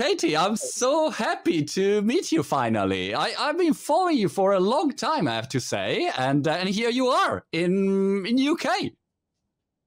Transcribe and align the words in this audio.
Katie, 0.00 0.34
I'm 0.34 0.56
so 0.56 1.10
happy 1.10 1.62
to 1.62 2.00
meet 2.00 2.32
you 2.32 2.42
finally. 2.42 3.14
I, 3.14 3.32
have 3.32 3.58
been 3.58 3.74
following 3.74 4.16
you 4.16 4.30
for 4.30 4.54
a 4.54 4.58
long 4.58 4.92
time, 4.92 5.28
I 5.28 5.34
have 5.34 5.50
to 5.50 5.60
say, 5.60 6.10
and 6.16 6.48
uh, 6.48 6.52
and 6.52 6.70
here 6.70 6.88
you 6.88 7.08
are 7.08 7.44
in 7.52 8.24
in 8.24 8.38
UK 8.40 8.92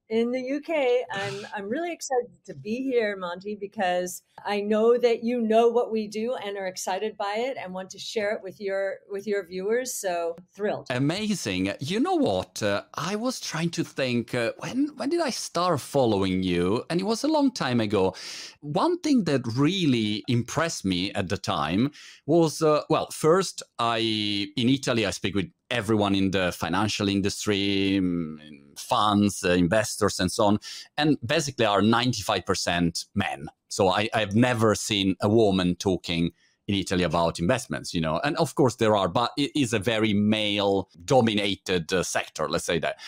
in 0.10 0.32
the 0.32 0.54
UK. 0.56 1.06
I'm 1.12 1.48
I'm 1.56 1.70
really 1.70 1.92
excited 1.92 2.30
to 2.46 2.54
be 2.54 2.84
here, 2.84 3.16
Monty, 3.16 3.58
because 3.60 4.22
I 4.46 4.62
know 4.62 4.98
that 4.98 5.24
you 5.24 5.42
know 5.42 5.70
what 5.70 5.92
we 5.92 6.08
do 6.08 6.36
and 6.36 6.58
are 6.58 6.68
excited 6.68 7.18
by 7.18 7.36
it 7.38 7.58
and 7.58 7.74
want 7.74 7.90
to 7.92 8.00
share 8.00 8.32
it 8.32 8.42
with 8.44 8.60
your 8.60 8.98
with 9.10 9.26
your 9.28 9.46
viewers. 9.46 9.94
So 9.94 10.36
thrilled. 10.54 10.88
Amazing. 10.90 11.74
You 11.80 12.00
know 12.00 12.16
what? 12.16 12.62
Uh, 12.62 12.84
I 12.94 13.16
was 13.16 13.40
trying 13.40 13.70
to 13.72 13.84
think 13.84 14.36
uh, 14.36 14.52
when 14.60 14.90
when 14.98 15.10
did 15.10 15.22
I 15.22 15.30
start 15.30 15.80
following 15.80 16.44
you? 16.44 16.84
And 16.90 17.00
it 17.00 17.06
was 17.06 17.24
a 17.24 17.28
long 17.28 17.52
time 17.52 17.80
ago. 17.80 18.16
One 18.62 19.00
thing 19.00 19.24
that 19.26 19.42
really 19.56 20.24
impressed 20.28 20.86
me 20.86 21.12
at 21.14 21.30
the 21.30 21.38
time 21.38 21.92
was 22.26 22.62
uh, 22.62 22.82
well, 22.90 23.08
first 23.12 23.64
I 23.80 24.00
in 24.56 24.70
Italy 24.70 25.06
I 25.06 25.12
speak 25.12 25.36
with 25.36 25.50
everyone 25.70 26.16
in 26.16 26.32
the 26.32 26.52
financial 26.52 27.10
industry, 27.10 28.00
mm, 28.02 28.38
funds, 28.78 29.44
uh, 29.44 29.52
investors, 29.52 30.20
and 30.20 30.32
so 30.32 30.46
on, 30.46 30.60
and 30.98 31.18
basically 31.26 31.66
are 31.66 31.82
95% 31.82 33.06
men. 33.16 33.48
So 33.68 33.90
I, 33.90 34.10
I've 34.14 34.36
never 34.36 34.76
seen 34.76 35.16
a 35.22 35.30
woman 35.30 35.76
talking 35.76 36.32
in 36.68 36.76
Italy 36.76 37.04
about 37.04 37.40
investments, 37.40 37.94
you 37.94 38.02
know. 38.02 38.20
And 38.24 38.38
of 38.38 38.56
course 38.56 38.76
there 38.76 38.96
are, 38.96 39.08
but 39.08 39.32
it 39.38 39.52
is 39.56 39.74
a 39.74 39.80
very 39.80 40.14
male 40.14 40.90
dominated 41.04 41.92
uh, 41.92 42.04
sector, 42.04 42.48
let's 42.48 42.66
say 42.66 42.80
that. 42.80 43.00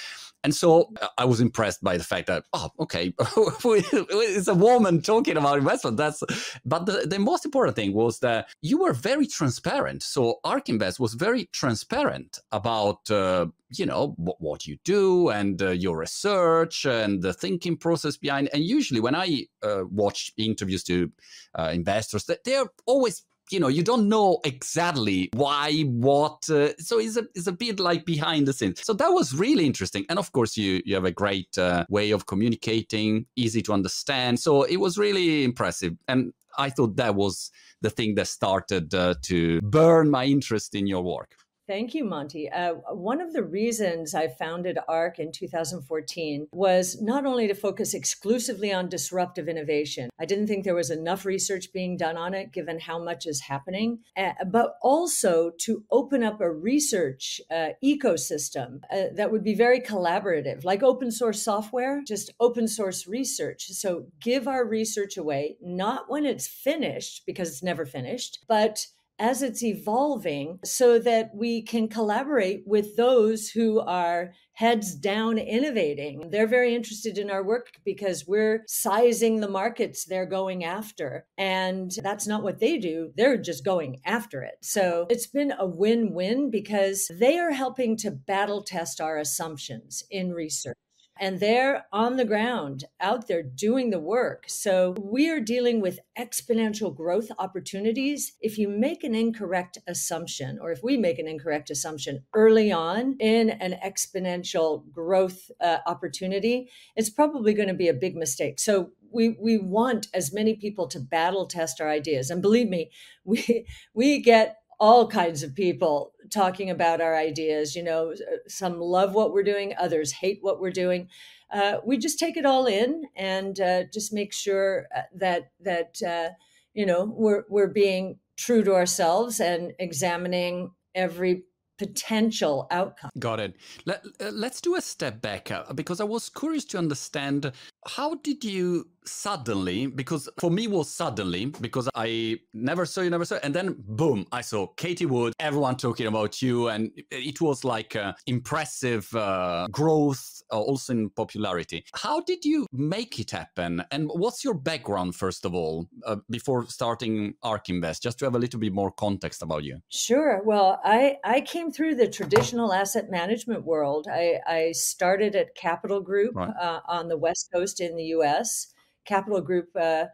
And 0.46 0.54
so 0.54 0.92
uh, 1.02 1.08
I 1.18 1.26
was 1.26 1.42
impressed 1.42 1.84
by 1.84 1.98
the 1.98 2.04
fact 2.04 2.28
that, 2.28 2.44
oh, 2.54 2.70
okay, 2.82 3.12
it's 3.20 4.48
a 4.48 4.54
woman 4.54 5.02
talking 5.02 5.38
about 5.38 5.58
investment. 5.58 5.98
That's, 5.98 6.22
but 6.64 6.86
the, 6.86 7.08
the 7.10 7.18
most 7.18 7.46
important 7.46 7.76
thing 7.76 7.94
was 7.94 8.20
that 8.20 8.50
you 8.62 8.78
were 8.78 8.94
very 8.94 9.26
transparent. 9.26 10.04
So 10.04 10.36
ARK 10.44 10.70
Invest 10.70 11.00
was 11.00 11.16
very 11.16 11.46
transparent 11.46 12.38
about, 12.52 13.10
uh, 13.10 13.48
you 13.72 13.88
know, 13.88 14.14
what, 14.18 14.40
what, 14.40 14.68
you 14.68 14.78
do 14.84 15.30
and 15.30 15.60
uh, 15.64 15.72
your 15.72 15.98
research 15.98 16.86
and 16.86 17.24
the 17.24 17.34
thinking 17.34 17.76
process 17.76 18.16
behind. 18.16 18.50
And 18.54 18.64
usually 18.64 19.00
when 19.00 19.16
I 19.16 19.48
uh, 19.64 19.86
watch 19.90 20.32
interviews 20.38 20.84
to 20.84 21.12
uh, 21.58 21.72
investors, 21.74 22.30
they're 22.46 22.68
always 22.86 23.24
you 23.52 23.60
know 23.60 23.68
you 23.68 23.84
don't 23.84 24.10
know 24.10 24.40
exactly 24.44 25.30
why 25.34 25.82
what 25.84 26.50
uh, 26.50 26.76
so 26.78 27.00
it's 27.00 27.18
a, 27.18 27.26
it's 27.36 27.48
a 27.48 27.52
bit 27.52 27.80
like 27.80 28.06
behind 28.06 28.48
the 28.48 28.54
scenes. 28.54 28.84
So 28.84 28.94
that 28.94 29.10
was 29.10 29.34
really 29.34 29.66
interesting. 29.66 30.06
And 30.10 30.20
of 30.20 30.32
course 30.32 30.58
you 30.58 30.82
you 30.86 30.96
have 30.96 31.06
a 31.06 31.12
great 31.12 31.58
uh, 31.58 31.86
way 31.90 32.12
of 32.12 32.26
communicating 32.26 33.26
easy 33.36 33.62
to 33.64 33.74
understand. 33.74 34.40
So 34.40 34.64
it 34.64 34.78
was 34.78 34.98
really 34.98 35.44
impressive. 35.44 35.94
And 36.08 36.34
i 36.58 36.70
thought 36.70 36.96
that 36.96 37.16
was 37.16 37.52
the 37.82 37.90
thing 37.90 38.16
that 38.16 38.28
started 38.28 38.94
uh, 38.94 39.14
to 39.22 39.60
burn 39.62 40.10
my 40.10 40.26
interest 40.26 40.74
in 40.74 40.88
your 40.88 41.04
work 41.04 41.36
Thank 41.68 41.96
you, 41.96 42.04
Monty. 42.04 42.48
Uh, 42.52 42.76
one 42.94 43.20
of 43.20 43.34
the 43.34 43.44
reasons 43.44 44.14
I 44.14 44.28
founded 44.28 44.78
ARK 44.88 45.18
in 45.18 45.32
2014 45.32 46.48
was 46.52 47.02
not 47.02 47.26
only 47.26 47.48
to 47.48 47.56
focus 47.56 47.96
exclusively 47.96 48.72
on 48.72 48.88
disruptive 48.88 49.48
innovation. 49.48 50.12
I 50.20 50.26
didn't 50.26 50.46
think 50.46 50.64
there 50.64 50.76
was 50.76 50.92
enough 50.92 51.26
research 51.26 51.74
being 51.74 51.98
done 51.98 52.18
on 52.18 52.36
it, 52.36 52.52
given 52.52 52.80
how 52.80 53.04
much 53.04 53.26
is 53.26 53.42
happening, 53.42 54.00
uh, 54.16 54.34
but 54.46 54.76
also 54.84 55.54
to 55.62 55.84
open 55.90 56.24
up 56.24 56.40
a 56.40 56.52
research 56.52 57.42
uh, 57.50 57.70
ecosystem 57.84 58.82
uh, 58.92 59.06
that 59.16 59.32
would 59.32 59.44
be 59.44 59.56
very 59.56 59.80
collaborative, 59.80 60.64
like 60.66 60.84
open 60.84 61.10
source 61.10 61.42
software, 61.42 62.04
just 62.06 62.32
open 62.40 62.68
source 62.68 63.08
research. 63.08 63.66
So 63.70 64.06
give 64.20 64.48
our 64.48 64.68
research 64.68 65.18
away, 65.18 65.58
not 65.62 66.12
when 66.12 66.28
it's 66.28 66.48
finished, 66.48 67.24
because 67.26 67.50
it's 67.50 67.64
never 67.64 67.88
finished, 67.88 68.46
but 68.48 68.86
as 69.20 69.42
it's 69.42 69.64
evolving 69.64 70.60
so 70.64 71.00
that 71.00 71.32
we 71.34 71.62
can 71.62 71.88
collaborate 71.88 72.64
with 72.66 72.96
those 72.96 73.50
who 73.50 73.80
are 73.80 74.34
heads 74.54 74.96
down 74.96 75.38
innovating. 75.38 76.30
They're 76.30 76.48
very 76.48 76.74
interested 76.74 77.18
in 77.18 77.30
our 77.30 77.44
work 77.44 77.74
because 77.84 78.26
we're 78.28 78.64
sizing 78.68 79.40
the 79.40 79.50
markets 79.50 80.06
they're 80.06 80.26
going 80.26 80.64
after. 80.64 81.26
And 81.38 81.92
that's 82.04 82.28
not 82.28 82.44
what 82.44 82.60
they 82.60 82.78
do. 82.78 83.12
They're 83.16 83.38
just 83.38 83.66
going 83.66 84.02
after 84.06 84.44
it. 84.44 84.56
So 84.62 85.08
it's 85.10 85.28
been 85.28 85.54
a 85.58 85.66
win 85.66 86.14
win 86.14 86.50
because 86.50 87.12
they 87.20 87.38
are 87.38 87.52
helping 87.52 87.98
to 87.98 88.12
battle 88.12 88.64
test 88.64 89.02
our 89.02 89.18
assumptions 89.18 90.04
in 90.10 90.34
research 90.34 90.78
and 91.20 91.40
they're 91.40 91.86
on 91.92 92.18
the 92.18 92.26
ground 92.26 92.86
out 93.00 93.28
there 93.28 93.44
doing 93.44 93.90
the 93.90 94.00
work. 94.00 94.46
So 94.48 94.96
we 95.00 95.30
are 95.30 95.40
dealing 95.40 95.82
with 95.82 96.00
exponential 96.18 96.96
growth 96.96 97.32
opportunities. 97.40 98.34
If 98.42 98.58
you 98.58 98.68
make 98.68 99.04
an 99.04 99.16
incorrect 99.16 99.78
assumption, 99.88 100.60
or 100.62 100.72
if 100.72 100.84
we 100.84 100.98
make 100.98 101.20
an 101.20 101.28
incorrect 101.28 101.70
assumption 101.70 102.24
early 102.34 102.72
on 102.72 103.16
in 103.20 103.50
an 103.50 103.76
exponential 103.84 104.90
growth 104.92 105.50
uh, 105.62 105.78
opportunity, 105.86 106.70
it's 106.96 107.10
probably 107.10 107.54
going 107.54 107.70
to 107.70 107.74
be 107.74 107.88
a 107.88 107.94
big 107.94 108.16
mistake. 108.16 108.60
So 108.60 108.92
we 109.12 109.30
we 109.40 109.58
want 109.58 110.08
as 110.14 110.34
many 110.34 110.56
people 110.56 110.88
to 110.88 111.00
battle 111.00 111.48
test 111.48 111.80
our 111.80 111.90
ideas 111.90 112.30
and 112.30 112.42
believe 112.42 112.68
me 112.68 112.92
we 113.24 113.66
we 113.94 114.22
get 114.22 114.58
all 114.80 115.08
kinds 115.08 115.44
of 115.44 115.56
people 115.56 116.14
talking 116.32 116.70
about 116.70 117.02
our 117.02 117.16
ideas. 117.16 117.76
You 117.76 117.84
know, 117.84 118.14
some 118.48 118.80
love 118.80 119.14
what 119.14 119.34
we're 119.34 119.44
doing, 119.44 119.74
others 119.78 120.12
hate 120.12 120.40
what 120.42 120.60
we're 120.60 120.72
doing. 120.72 121.10
Uh, 121.52 121.78
we 121.86 121.98
just 121.98 122.20
take 122.20 122.38
it 122.38 122.46
all 122.46 122.66
in 122.66 123.04
and 123.16 123.60
uh, 123.60 123.84
just 123.94 124.12
make 124.12 124.34
sure 124.34 124.88
uh, 124.96 125.02
that 125.16 125.52
that 125.62 126.02
uh, 126.06 126.30
you 126.74 126.86
know 126.86 127.06
we're 127.16 127.44
we're 127.50 127.68
being 127.68 128.20
true 128.36 128.64
to 128.64 128.74
ourselves 128.74 129.40
and 129.40 129.74
examining 129.80 130.72
every 130.94 131.44
potential 131.78 132.68
outcome. 132.72 133.12
Got 133.20 133.40
it. 133.40 133.56
Let, 133.86 134.06
us 134.20 134.58
uh, 134.58 134.60
do 134.64 134.76
a 134.76 134.82
step 134.82 135.22
back 135.22 135.52
uh, 135.52 135.74
because 135.74 136.00
I 136.00 136.06
was 136.06 136.30
curious 136.30 136.66
to 136.66 136.78
understand 136.78 137.52
how 137.86 138.16
did 138.16 138.44
you 138.44 138.88
suddenly 139.06 139.88
because 139.88 140.30
for 140.40 140.52
me 140.52 140.68
was 140.68 140.90
suddenly 140.90 141.46
because 141.62 141.90
i 141.96 142.38
never 142.54 142.86
saw 142.86 143.02
you 143.02 143.10
never 143.10 143.26
saw 143.26 143.38
and 143.44 143.54
then 143.54 143.76
boom 143.88 144.26
i 144.32 144.42
saw 144.42 144.68
katie 144.76 145.06
wood 145.06 145.34
everyone 145.40 145.76
talking 145.76 146.08
about 146.08 146.42
you 146.42 146.70
and 146.70 146.92
it 147.12 147.42
was 147.42 147.64
like 147.64 147.96
impressive 148.28 149.14
uh, 149.16 149.68
growth 149.72 150.42
uh, 150.52 150.60
also 150.60 150.94
in 150.94 151.10
popularity. 151.10 151.84
How 151.94 152.22
did 152.22 152.46
you 152.46 152.68
make 152.72 153.20
it 153.20 153.32
happen? 153.32 153.84
And 153.92 154.10
what's 154.14 154.44
your 154.44 154.54
background 154.54 155.16
first 155.16 155.46
of 155.46 155.54
all 155.54 155.88
uh, 156.06 156.18
before 156.30 156.68
starting 156.68 157.34
ark 157.44 157.70
invest 157.70 158.04
just 158.04 158.20
to 158.20 158.26
have 158.26 158.36
a 158.36 158.40
little 158.40 158.60
bit 158.60 158.74
more 158.74 158.92
context 158.92 159.42
about 159.42 159.64
you? 159.64 159.80
Sure. 159.90 160.42
Well 160.46 160.80
i 160.84 161.18
i 161.24 161.42
came 161.42 161.72
through 161.72 161.96
the 161.96 162.08
traditional 162.08 162.74
asset 162.74 163.10
management 163.10 163.66
world. 163.66 164.08
I 164.12 164.40
i 164.48 164.72
started 164.72 165.36
at 165.36 165.56
capital 165.56 166.02
group 166.02 166.36
right. 166.36 166.54
Uh, 166.60 166.82
on 166.88 167.08
the 167.08 167.18
west 167.18 167.50
coast 167.54 167.82
in 167.82 167.96
the 167.96 168.06
us 168.06 168.75
Capital 169.06 169.42
Group. 169.42 169.70
Uh, 169.76 170.06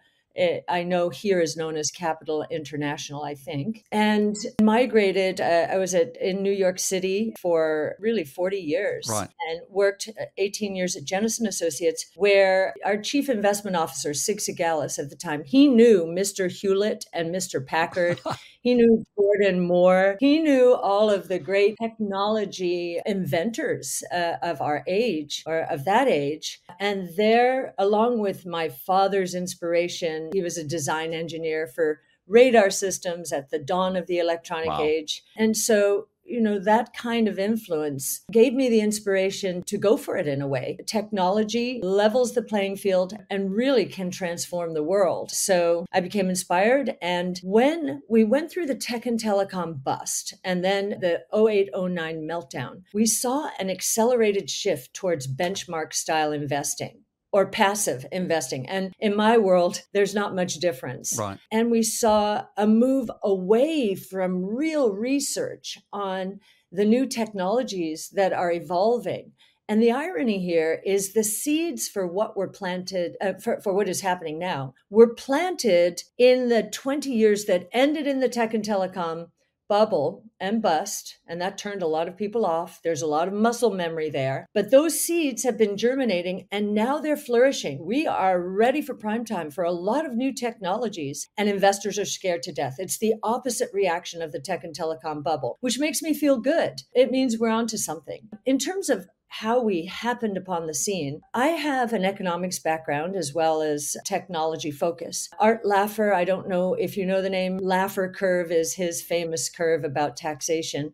I 0.70 0.84
know 0.84 1.10
here 1.10 1.42
is 1.42 1.58
known 1.58 1.76
as 1.76 1.92
Capital 1.92 2.46
International, 2.50 3.24
I 3.24 3.36
think, 3.36 3.84
and 3.92 4.36
migrated. 4.62 5.42
Uh, 5.42 5.68
I 5.70 5.78
was 5.78 5.94
at 5.94 6.16
in 6.22 6.42
New 6.42 6.52
York 6.52 6.80
City 6.80 7.34
for 7.42 7.96
really 8.00 8.24
40 8.24 8.58
years 8.58 9.08
right. 9.10 9.30
and 9.50 9.62
worked 9.70 10.10
uh, 10.10 10.26
18 10.38 10.76
years 10.76 10.96
at 10.96 11.04
Jennison 11.04 11.48
Associates, 11.48 12.06
where 12.16 12.74
our 12.86 12.98
chief 12.98 13.30
investment 13.30 13.76
officer, 13.76 14.14
Sig 14.14 14.38
Segalas 14.38 14.98
at 14.98 15.10
the 15.10 15.18
time, 15.18 15.44
he 15.44 15.68
knew 15.68 16.06
Mr. 16.06 16.50
Hewlett 16.50 17.06
and 17.14 17.34
Mr. 17.34 17.66
Packard. 17.66 18.22
He 18.62 18.76
knew 18.76 19.04
Gordon 19.18 19.60
Moore. 19.62 20.18
He 20.20 20.40
knew 20.40 20.74
all 20.74 21.10
of 21.10 21.28
the 21.28 21.40
great 21.40 21.76
technology 21.82 23.00
inventors 23.06 24.04
uh, 24.12 24.34
of 24.42 24.62
our 24.62 24.84
age 24.88 25.44
or 25.48 25.62
of 25.62 25.86
that 25.86 26.08
age. 26.08 26.62
And 26.80 27.10
there, 27.16 27.74
along 27.78 28.20
with 28.20 28.46
my 28.46 28.70
father's 28.70 29.34
inspiration, 29.34 30.30
he 30.34 30.42
was 30.42 30.58
a 30.58 30.64
design 30.64 31.14
engineer 31.14 31.68
for 31.68 32.02
radar 32.28 32.70
systems 32.70 33.34
at 33.34 33.50
the 33.50 33.60
dawn 33.60 33.96
of 33.96 34.08
the 34.08 34.20
electronic 34.20 34.70
wow. 34.70 34.82
age. 34.82 35.24
And 35.36 35.58
so 35.58 36.08
you 36.32 36.42
know, 36.42 36.60
that 36.60 36.94
kind 36.94 37.28
of 37.28 37.38
influence 37.38 38.22
gave 38.32 38.54
me 38.54 38.70
the 38.70 38.80
inspiration 38.80 39.64
to 39.64 39.78
go 39.78 39.98
for 39.98 40.18
it 40.18 40.28
in 40.28 40.42
a 40.42 40.48
way. 40.48 40.78
Technology 40.88 41.80
levels 41.84 42.34
the 42.34 42.42
playing 42.42 42.78
field 42.78 43.14
and 43.30 43.52
really 43.52 43.86
can 43.86 44.10
transform 44.10 44.74
the 44.74 44.84
world. 44.84 45.32
So 45.32 45.86
I 45.92 46.00
became 46.00 46.30
inspired. 46.30 46.96
And 47.02 47.40
when 47.44 48.02
we 48.10 48.24
went 48.24 48.50
through 48.50 48.68
the 48.68 48.76
tech 48.76 49.06
and 49.06 49.20
telecom 49.20 49.84
bust 49.84 50.34
and 50.44 50.64
then 50.64 51.00
the 51.02 51.22
0809 51.34 52.28
meltdown, 52.28 52.84
we 52.94 53.06
saw 53.06 53.50
an 53.60 53.70
accelerated 53.70 54.50
shift 54.50 54.94
towards 54.94 55.28
benchmark 55.28 55.94
style 55.94 56.32
investing 56.32 57.04
or 57.32 57.46
passive 57.46 58.06
investing. 58.12 58.68
And 58.68 58.94
in 59.00 59.16
my 59.16 59.38
world, 59.38 59.84
there's 59.94 60.14
not 60.14 60.36
much 60.36 60.56
difference. 60.56 61.18
Right. 61.18 61.40
And 61.52 61.72
we 61.72 61.84
saw 61.84 62.46
a 62.58 62.68
move 62.68 63.10
away 63.24 63.96
from 63.96 64.46
real 64.46 64.92
research 64.92 65.80
on 65.94 66.40
the 66.72 66.86
new 66.86 67.06
technologies 67.06 68.10
that 68.14 68.34
are 68.34 68.52
evolving 68.52 69.34
And 69.72 69.82
the 69.82 69.92
irony 69.94 70.40
here 70.40 70.82
is 70.86 71.14
the 71.14 71.24
seeds 71.24 71.88
for 71.88 72.06
what 72.06 72.36
were 72.36 72.50
planted, 72.50 73.16
uh, 73.22 73.36
for, 73.42 73.62
for 73.62 73.74
what 73.74 73.88
is 73.88 74.02
happening 74.02 74.38
now, 74.38 74.74
were 74.90 75.14
planted 75.14 76.04
in 76.18 76.50
the 76.50 76.64
20 76.64 77.10
years 77.10 77.46
that 77.46 77.70
ended 77.72 78.06
in 78.06 78.20
the 78.20 78.28
tech 78.28 78.54
and 78.54 78.66
telecom 78.66 79.28
bubble 79.72 80.26
and 80.38 80.62
bust, 80.62 81.20
and 81.26 81.40
that 81.40 81.58
turned 81.58 81.82
a 81.82 81.88
lot 81.88 82.10
of 82.10 82.18
people 82.18 82.46
off. 82.46 82.82
There's 82.84 83.02
a 83.02 83.08
lot 83.08 83.30
of 83.30 83.34
muscle 83.34 83.72
memory 83.72 84.10
there. 84.10 84.46
But 84.54 84.70
those 84.70 85.00
seeds 85.00 85.44
have 85.44 85.58
been 85.58 85.78
germinating 85.78 86.46
and 86.52 86.74
now 86.74 87.00
they're 87.00 87.16
flourishing. 87.16 87.86
We 87.86 88.06
are 88.06 88.42
ready 88.42 88.82
for 88.82 88.94
prime 88.96 89.24
time 89.24 89.50
for 89.50 89.64
a 89.64 89.72
lot 89.72 90.06
of 90.06 90.14
new 90.14 90.34
technologies, 90.34 91.30
and 91.38 91.48
investors 91.48 91.98
are 91.98 92.04
scared 92.04 92.44
to 92.44 92.52
death. 92.52 92.76
It's 92.80 92.98
the 92.98 93.14
opposite 93.24 93.70
reaction 93.72 94.22
of 94.22 94.34
the 94.34 94.42
tech 94.42 94.66
and 94.66 94.78
telecom 94.78 95.24
bubble, 95.24 95.58
which 95.62 95.80
makes 95.80 96.02
me 96.02 96.14
feel 96.14 96.38
good. 96.38 96.82
It 96.94 97.10
means 97.10 97.40
we're 97.40 97.48
onto 97.48 97.78
something. 97.78 98.28
In 98.46 98.58
terms 98.58 98.90
of 98.90 99.08
how 99.34 99.62
we 99.62 99.86
happened 99.86 100.36
upon 100.36 100.68
the 100.68 100.74
scene. 100.74 101.22
I 101.34 101.48
have 101.48 101.94
an 101.94 102.04
economics 102.04 102.60
background 102.60 103.16
as 103.16 103.34
well 103.34 103.62
as 103.62 103.96
technology 104.06 104.72
focus. 104.72 105.30
Art 105.40 105.64
Laffer, 105.64 106.14
I 106.14 106.26
don't 106.26 106.50
know 106.50 106.74
if 106.74 106.98
you 106.98 107.06
know 107.06 107.22
the 107.22 107.30
name, 107.30 107.58
Laffer 107.58 108.14
curve 108.14 108.52
is 108.52 108.74
his 108.74 109.02
famous 109.02 109.50
curve 109.50 109.86
about 109.86 110.18
taxation. 110.18 110.94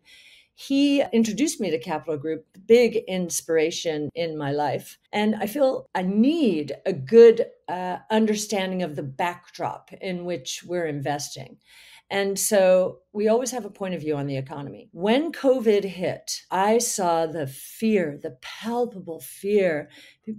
He 0.54 1.02
introduced 1.12 1.60
me 1.60 1.72
to 1.72 1.80
Capital 1.80 2.16
Group, 2.16 2.46
big 2.64 2.98
inspiration 3.08 4.08
in 4.14 4.38
my 4.38 4.52
life. 4.52 4.98
And 5.12 5.34
I 5.34 5.48
feel 5.48 5.88
I 5.96 6.02
need 6.02 6.74
a 6.86 6.92
good 6.92 7.44
uh, 7.68 7.98
understanding 8.08 8.84
of 8.84 8.94
the 8.94 9.02
backdrop 9.02 9.90
in 10.00 10.24
which 10.24 10.62
we're 10.64 10.86
investing. 10.86 11.58
And 12.10 12.38
so 12.38 13.00
we 13.12 13.28
always 13.28 13.50
have 13.50 13.66
a 13.66 13.70
point 13.70 13.94
of 13.94 14.00
view 14.00 14.16
on 14.16 14.26
the 14.26 14.38
economy. 14.38 14.88
When 14.92 15.30
COVID 15.30 15.84
hit, 15.84 16.42
I 16.50 16.78
saw 16.78 17.26
the 17.26 17.46
fear, 17.46 18.18
the 18.22 18.38
palpable 18.40 19.20
fear. 19.20 19.90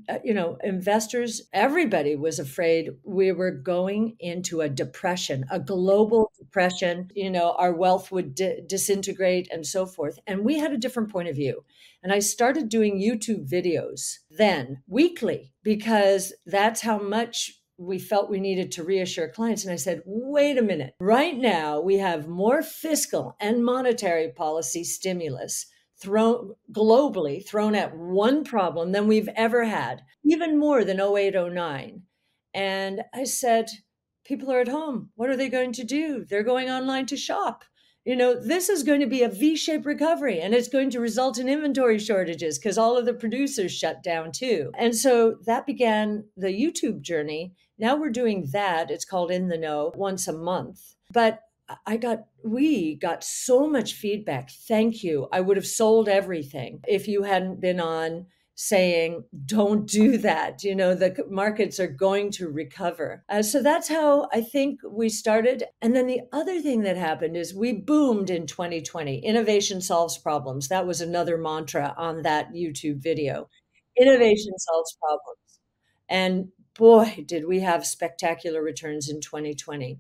Uh, 0.08 0.18
you 0.24 0.34
know, 0.34 0.58
investors, 0.64 1.44
everybody 1.54 2.16
was 2.16 2.40
afraid 2.40 2.90
we 3.04 3.32
were 3.32 3.52
going 3.52 4.16
into 4.20 4.62
a 4.62 4.70
depression, 4.70 5.46
a 5.52 5.60
global 5.60 6.32
depression. 6.40 7.10
You 7.14 7.30
know, 7.30 7.52
our 7.58 7.74
wealth 7.74 8.12
would 8.12 8.34
di- 8.34 8.62
disintegrate 8.66 9.48
and 9.52 9.66
so 9.66 9.86
forth. 9.86 10.18
And 10.26 10.44
we 10.44 10.58
had 10.58 10.74
a 10.74 10.78
different 10.78 11.12
point 11.12 11.28
of 11.28 11.36
view. 11.36 11.66
And 12.02 12.12
I 12.14 12.20
started 12.20 12.70
doing 12.70 13.00
YouTube 13.00 13.52
videos 13.52 14.16
then 14.32 14.82
weekly 14.88 15.54
because 15.64 16.34
that's 16.46 16.82
how 16.82 16.98
much 16.98 17.59
we 17.80 17.98
felt 17.98 18.30
we 18.30 18.40
needed 18.40 18.72
to 18.74 18.84
reassure 18.84 19.30
clients. 19.30 19.64
And 19.64 19.72
I 19.72 19.78
said, 19.78 20.02
wait 20.06 20.58
a 20.58 20.62
minute. 20.62 20.96
Right 21.00 21.38
now, 21.38 21.80
we 21.80 21.98
have 21.98 22.28
more 22.28 22.62
fiscal 22.62 23.36
and 23.40 23.64
monetary 23.64 24.30
policy 24.30 24.84
stimulus 24.84 25.66
thrown 26.02 26.54
globally 26.72 27.46
thrown 27.46 27.76
at 27.76 27.96
one 27.98 28.44
problem 28.44 28.92
than 28.92 29.08
we've 29.08 29.30
ever 29.36 29.66
had, 29.66 30.02
even 30.24 30.60
more 30.60 30.84
than 30.84 31.00
08, 31.00 31.36
09. 31.36 32.04
And 32.54 33.02
I 33.14 33.24
said, 33.24 33.70
people 34.26 34.52
are 34.52 34.62
at 34.62 34.68
home. 34.68 35.10
What 35.16 35.30
are 35.30 35.38
they 35.38 35.50
going 35.50 35.74
to 35.74 35.84
do? 35.84 36.26
They're 36.30 36.44
going 36.44 36.70
online 36.70 37.06
to 37.08 37.18
shop. 37.18 37.64
You 38.06 38.16
know, 38.16 38.34
this 38.34 38.70
is 38.70 38.84
going 38.84 39.02
to 39.02 39.08
be 39.08 39.24
a 39.24 39.30
V 39.30 39.56
shaped 39.56 39.86
recovery 39.86 40.40
and 40.40 40.54
it's 40.54 40.70
going 40.70 40.90
to 40.92 41.00
result 41.00 41.38
in 41.38 41.50
inventory 41.50 42.00
shortages 42.00 42.58
because 42.58 42.78
all 42.78 42.98
of 42.98 43.06
the 43.06 43.14
producers 43.14 43.72
shut 43.72 44.02
down 44.02 44.32
too. 44.32 44.72
And 44.78 44.96
so 44.96 45.36
that 45.46 45.66
began 45.66 46.24
the 46.38 46.48
YouTube 46.48 47.02
journey. 47.02 47.54
Now 47.78 47.96
we're 47.96 48.10
doing 48.10 48.48
that. 48.52 48.90
It's 48.90 49.06
called 49.06 49.32
In 49.32 49.48
the 49.48 49.58
Know 49.58 49.92
once 49.96 50.28
a 50.28 50.34
month. 50.34 50.96
But 51.12 51.42
I 51.86 51.98
got, 51.98 52.26
we 52.44 52.96
got 52.96 53.24
so 53.24 53.68
much 53.68 53.94
feedback. 53.94 54.50
Thank 54.50 55.04
you. 55.04 55.28
I 55.32 55.42
would 55.42 55.58
have 55.58 55.68
sold 55.68 56.10
everything 56.10 56.82
if 56.88 57.08
you 57.08 57.24
hadn't 57.24 57.62
been 57.62 57.80
on 57.80 58.26
saying, 58.62 59.24
don't 59.46 59.88
do 59.88 60.18
that. 60.18 60.66
You 60.66 60.76
know, 60.76 60.94
the 60.94 61.16
markets 61.30 61.80
are 61.80 61.88
going 61.88 62.30
to 62.32 62.50
recover. 62.50 63.24
Uh, 63.30 63.42
so 63.42 63.64
that's 63.64 63.88
how 63.88 64.28
I 64.34 64.42
think 64.42 64.82
we 64.86 65.08
started. 65.08 65.64
And 65.82 65.96
then 65.96 66.08
the 66.08 66.24
other 66.34 66.60
thing 66.60 66.82
that 66.82 66.98
happened 66.98 67.38
is 67.38 67.56
we 67.56 67.72
boomed 67.72 68.30
in 68.30 68.48
2020. 68.48 69.20
Innovation 69.20 69.80
solves 69.80 70.18
problems. 70.18 70.68
That 70.68 70.86
was 70.86 71.00
another 71.00 71.38
mantra 71.38 71.96
on 71.98 72.22
that 72.24 72.52
YouTube 72.52 73.02
video. 73.02 73.48
Innovation 73.98 74.52
solves 74.58 74.98
problems. 75.00 75.60
And 76.10 76.50
boy, 76.78 77.24
did 77.26 77.48
we 77.48 77.62
have 77.62 77.86
spectacular 77.86 78.62
returns 78.62 79.08
in 79.08 79.22
2020. 79.22 80.00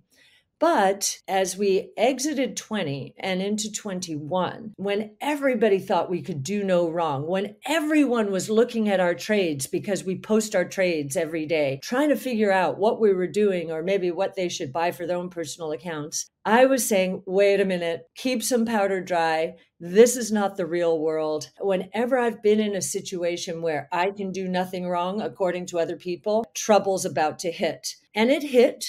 But 0.59 1.19
as 1.25 1.55
we 1.55 1.91
exited 1.95 2.57
20 2.57 3.15
and 3.17 3.41
into 3.41 3.71
21, 3.71 4.73
when 4.75 5.15
everybody 5.21 5.79
thought 5.79 6.09
we 6.09 6.21
could 6.21 6.43
do 6.43 6.65
no 6.65 6.89
wrong, 6.89 7.27
when 7.27 7.55
everyone 7.65 8.29
was 8.29 8.49
looking 8.49 8.89
at 8.89 8.99
our 8.99 9.15
trades 9.15 9.67
because 9.67 10.03
we 10.03 10.19
post 10.19 10.55
our 10.55 10.65
trades 10.65 11.15
every 11.15 11.45
day, 11.45 11.79
trying 11.81 12.09
to 12.09 12.17
figure 12.17 12.51
out 12.51 12.77
what 12.77 12.99
we 12.99 13.13
were 13.13 13.27
doing 13.27 13.71
or 13.71 13.81
maybe 13.81 14.11
what 14.11 14.35
they 14.35 14.49
should 14.49 14.73
buy 14.73 14.91
for 14.91 15.07
their 15.07 15.15
own 15.15 15.29
personal 15.29 15.71
accounts, 15.71 16.29
I 16.43 16.65
was 16.65 16.85
saying, 16.85 17.23
wait 17.25 17.61
a 17.61 17.65
minute, 17.65 18.09
keep 18.17 18.43
some 18.43 18.65
powder 18.65 18.99
dry. 18.99 19.55
This 19.79 20.17
is 20.17 20.29
not 20.29 20.57
the 20.57 20.65
real 20.65 20.99
world. 20.99 21.51
Whenever 21.61 22.19
I've 22.19 22.43
been 22.43 22.59
in 22.59 22.75
a 22.75 22.81
situation 22.81 23.61
where 23.61 23.87
I 23.93 24.11
can 24.11 24.33
do 24.33 24.45
nothing 24.45 24.89
wrong 24.89 25.21
according 25.21 25.67
to 25.67 25.79
other 25.79 25.95
people, 25.95 26.45
trouble's 26.53 27.05
about 27.05 27.39
to 27.39 27.51
hit. 27.51 27.95
And 28.13 28.29
it 28.29 28.43
hit 28.43 28.85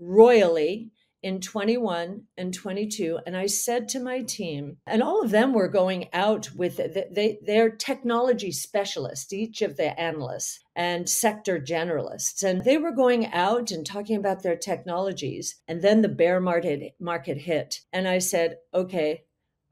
royally 0.00 0.90
in 1.22 1.40
21 1.40 2.22
and 2.36 2.52
22 2.52 3.18
and 3.26 3.36
i 3.36 3.46
said 3.46 3.88
to 3.88 4.00
my 4.00 4.22
team 4.22 4.76
and 4.86 5.02
all 5.02 5.22
of 5.22 5.30
them 5.30 5.52
were 5.52 5.68
going 5.68 6.08
out 6.12 6.50
with 6.56 6.76
they 6.76 7.38
they're 7.46 7.70
technology 7.70 8.50
specialists 8.50 9.32
each 9.32 9.62
of 9.62 9.76
the 9.76 9.98
analysts 10.00 10.60
and 10.74 11.08
sector 11.08 11.60
generalists 11.60 12.42
and 12.42 12.64
they 12.64 12.76
were 12.76 12.92
going 12.92 13.26
out 13.32 13.70
and 13.70 13.86
talking 13.86 14.16
about 14.16 14.42
their 14.42 14.56
technologies 14.56 15.56
and 15.68 15.82
then 15.82 16.02
the 16.02 16.08
bear 16.08 16.40
market 16.40 16.94
market 16.98 17.38
hit 17.38 17.80
and 17.92 18.08
i 18.08 18.18
said 18.18 18.56
okay 18.74 19.22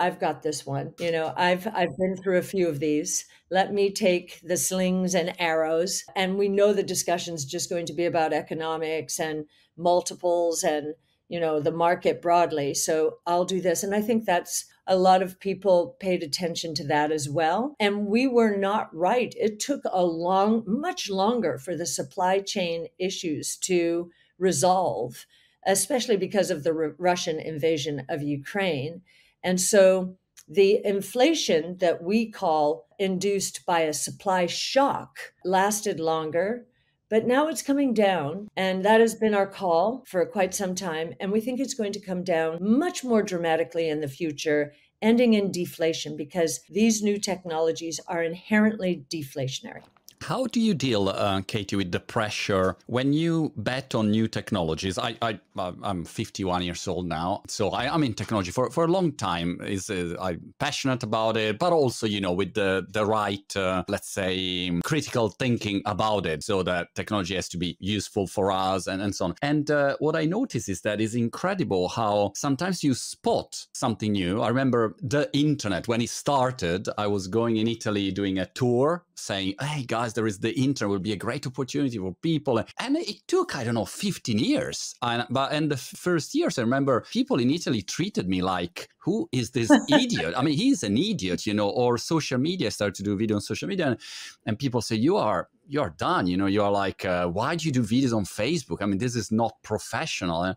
I've 0.00 0.18
got 0.18 0.42
this 0.42 0.64
one. 0.64 0.94
You 0.98 1.12
know, 1.12 1.34
I've 1.36 1.66
I've 1.66 1.94
been 1.98 2.16
through 2.16 2.38
a 2.38 2.42
few 2.42 2.68
of 2.68 2.80
these. 2.80 3.26
Let 3.50 3.74
me 3.74 3.92
take 3.92 4.40
the 4.42 4.56
slings 4.56 5.14
and 5.14 5.38
arrows 5.38 6.04
and 6.16 6.38
we 6.38 6.48
know 6.48 6.72
the 6.72 6.82
discussion's 6.82 7.44
just 7.44 7.68
going 7.68 7.84
to 7.84 7.92
be 7.92 8.06
about 8.06 8.32
economics 8.32 9.20
and 9.20 9.44
multiples 9.76 10.62
and 10.62 10.94
you 11.30 11.40
know 11.40 11.60
the 11.60 11.72
market 11.72 12.20
broadly. 12.20 12.74
So 12.74 13.18
i'll 13.26 13.46
do 13.46 13.60
this. 13.62 13.82
And 13.82 13.94
i 13.94 14.02
think 14.02 14.26
that's 14.26 14.66
a 14.86 14.96
lot 14.96 15.22
of 15.22 15.38
people 15.40 15.96
paid 16.00 16.22
attention 16.22 16.74
to 16.74 16.86
that 16.88 17.12
as 17.12 17.28
well. 17.28 17.74
And 17.78 18.06
we 18.06 18.26
were 18.26 18.56
not 18.56 18.94
right. 18.94 19.32
It 19.38 19.60
took 19.60 19.82
a 19.90 20.04
long 20.04 20.64
much 20.66 21.08
longer 21.08 21.58
for 21.58 21.76
the 21.76 21.86
supply 21.86 22.40
chain 22.40 22.88
issues 22.98 23.56
to 23.68 24.10
resolve 24.38 25.26
especially 25.66 26.16
because 26.16 26.50
of 26.50 26.64
the 26.64 26.70
R- 26.70 26.94
russian 26.98 27.38
invasion 27.38 28.06
of 28.08 28.22
ukraine. 28.22 29.02
And 29.42 29.60
so 29.60 30.16
the 30.48 30.80
inflation 30.84 31.76
that 31.78 32.02
we 32.02 32.30
call 32.30 32.86
induced 32.98 33.64
by 33.66 33.80
a 33.80 33.92
supply 33.92 34.46
shock 34.46 35.18
lasted 35.44 36.00
longer 36.00 36.66
but 37.10 37.26
now 37.26 37.48
it's 37.48 37.60
coming 37.60 37.92
down, 37.92 38.48
and 38.56 38.84
that 38.84 39.00
has 39.00 39.16
been 39.16 39.34
our 39.34 39.46
call 39.46 40.04
for 40.06 40.24
quite 40.24 40.54
some 40.54 40.76
time. 40.76 41.12
And 41.18 41.32
we 41.32 41.40
think 41.40 41.58
it's 41.58 41.74
going 41.74 41.92
to 41.92 42.00
come 42.00 42.22
down 42.22 42.58
much 42.60 43.02
more 43.02 43.22
dramatically 43.22 43.88
in 43.88 44.00
the 44.00 44.08
future, 44.08 44.72
ending 45.02 45.34
in 45.34 45.50
deflation 45.50 46.16
because 46.16 46.60
these 46.70 47.02
new 47.02 47.18
technologies 47.18 47.98
are 48.06 48.22
inherently 48.22 49.04
deflationary. 49.10 49.82
How 50.22 50.46
do 50.46 50.60
you 50.60 50.74
deal, 50.74 51.08
uh, 51.08 51.40
Katie, 51.42 51.76
with 51.76 51.92
the 51.92 52.00
pressure 52.00 52.76
when 52.86 53.12
you 53.12 53.52
bet 53.56 53.94
on 53.94 54.10
new 54.10 54.28
technologies? 54.28 54.98
I, 54.98 55.16
I 55.22 55.40
I'm 55.56 56.04
51 56.04 56.62
years 56.62 56.86
old 56.86 57.06
now, 57.06 57.42
so 57.48 57.70
I, 57.70 57.92
am 57.92 58.02
in 58.02 58.14
technology 58.14 58.50
for, 58.50 58.70
for 58.70 58.84
a 58.84 58.88
long 58.88 59.12
time. 59.12 59.60
Is 59.62 59.90
uh, 59.90 60.16
I'm 60.20 60.54
passionate 60.58 61.02
about 61.02 61.36
it, 61.36 61.58
but 61.58 61.72
also 61.72 62.06
you 62.06 62.20
know 62.20 62.32
with 62.32 62.54
the 62.54 62.86
the 62.90 63.04
right, 63.04 63.56
uh, 63.56 63.82
let's 63.88 64.10
say, 64.10 64.70
critical 64.84 65.30
thinking 65.30 65.82
about 65.86 66.26
it, 66.26 66.44
so 66.44 66.62
that 66.62 66.94
technology 66.94 67.34
has 67.34 67.48
to 67.50 67.58
be 67.58 67.76
useful 67.80 68.26
for 68.26 68.52
us 68.52 68.86
and, 68.86 69.02
and 69.02 69.14
so 69.14 69.26
on. 69.26 69.34
And 69.42 69.70
uh, 69.70 69.96
what 70.00 70.16
I 70.16 70.26
notice 70.26 70.68
is 70.68 70.82
that 70.82 71.00
it's 71.00 71.14
incredible 71.14 71.88
how 71.88 72.32
sometimes 72.36 72.84
you 72.84 72.94
spot 72.94 73.66
something 73.74 74.12
new. 74.12 74.42
I 74.42 74.48
remember 74.48 74.96
the 75.02 75.30
internet 75.32 75.88
when 75.88 76.00
it 76.02 76.10
started. 76.10 76.88
I 76.98 77.06
was 77.06 77.26
going 77.26 77.56
in 77.56 77.68
Italy 77.68 78.10
doing 78.10 78.38
a 78.38 78.46
tour, 78.46 79.04
saying, 79.20 79.54
"Hey 79.60 79.84
guys." 79.84 80.10
there 80.20 80.26
is 80.26 80.38
the 80.38 80.52
internet 80.52 80.90
will 80.90 80.98
be 80.98 81.12
a 81.12 81.16
great 81.16 81.46
opportunity 81.46 81.98
for 81.98 82.14
people. 82.22 82.58
And 82.78 82.96
it 82.96 83.26
took, 83.26 83.56
I 83.56 83.64
don't 83.64 83.74
know, 83.74 83.84
15 83.84 84.38
years. 84.38 84.94
And, 85.02 85.26
but 85.30 85.52
in 85.52 85.68
the 85.68 85.76
first 85.76 86.34
years, 86.34 86.58
I 86.58 86.62
remember 86.62 87.06
people 87.10 87.38
in 87.38 87.50
Italy 87.50 87.82
treated 87.82 88.28
me 88.28 88.42
like 88.42 88.88
who 89.00 89.28
is 89.32 89.50
this 89.50 89.70
idiot? 89.88 90.34
I 90.36 90.42
mean, 90.42 90.56
he's 90.56 90.82
an 90.82 90.96
idiot, 90.96 91.46
you 91.46 91.54
know, 91.54 91.68
or 91.68 91.98
social 91.98 92.38
media 92.38 92.70
start 92.70 92.94
to 92.96 93.02
do 93.02 93.16
video 93.16 93.36
on 93.36 93.40
social 93.40 93.68
media 93.68 93.88
and, 93.88 93.98
and 94.46 94.58
people 94.58 94.80
say, 94.80 94.96
you 94.96 95.16
are 95.16 95.48
you're 95.70 95.94
done. 95.96 96.26
You 96.26 96.36
know, 96.36 96.46
you're 96.46 96.70
like, 96.70 97.04
uh, 97.04 97.28
why 97.28 97.54
do 97.54 97.66
you 97.66 97.72
do 97.72 97.82
videos 97.82 98.14
on 98.14 98.24
Facebook? 98.24 98.82
I 98.82 98.86
mean, 98.86 98.98
this 98.98 99.14
is 99.14 99.30
not 99.30 99.52
professional. 99.62 100.42
And, 100.42 100.56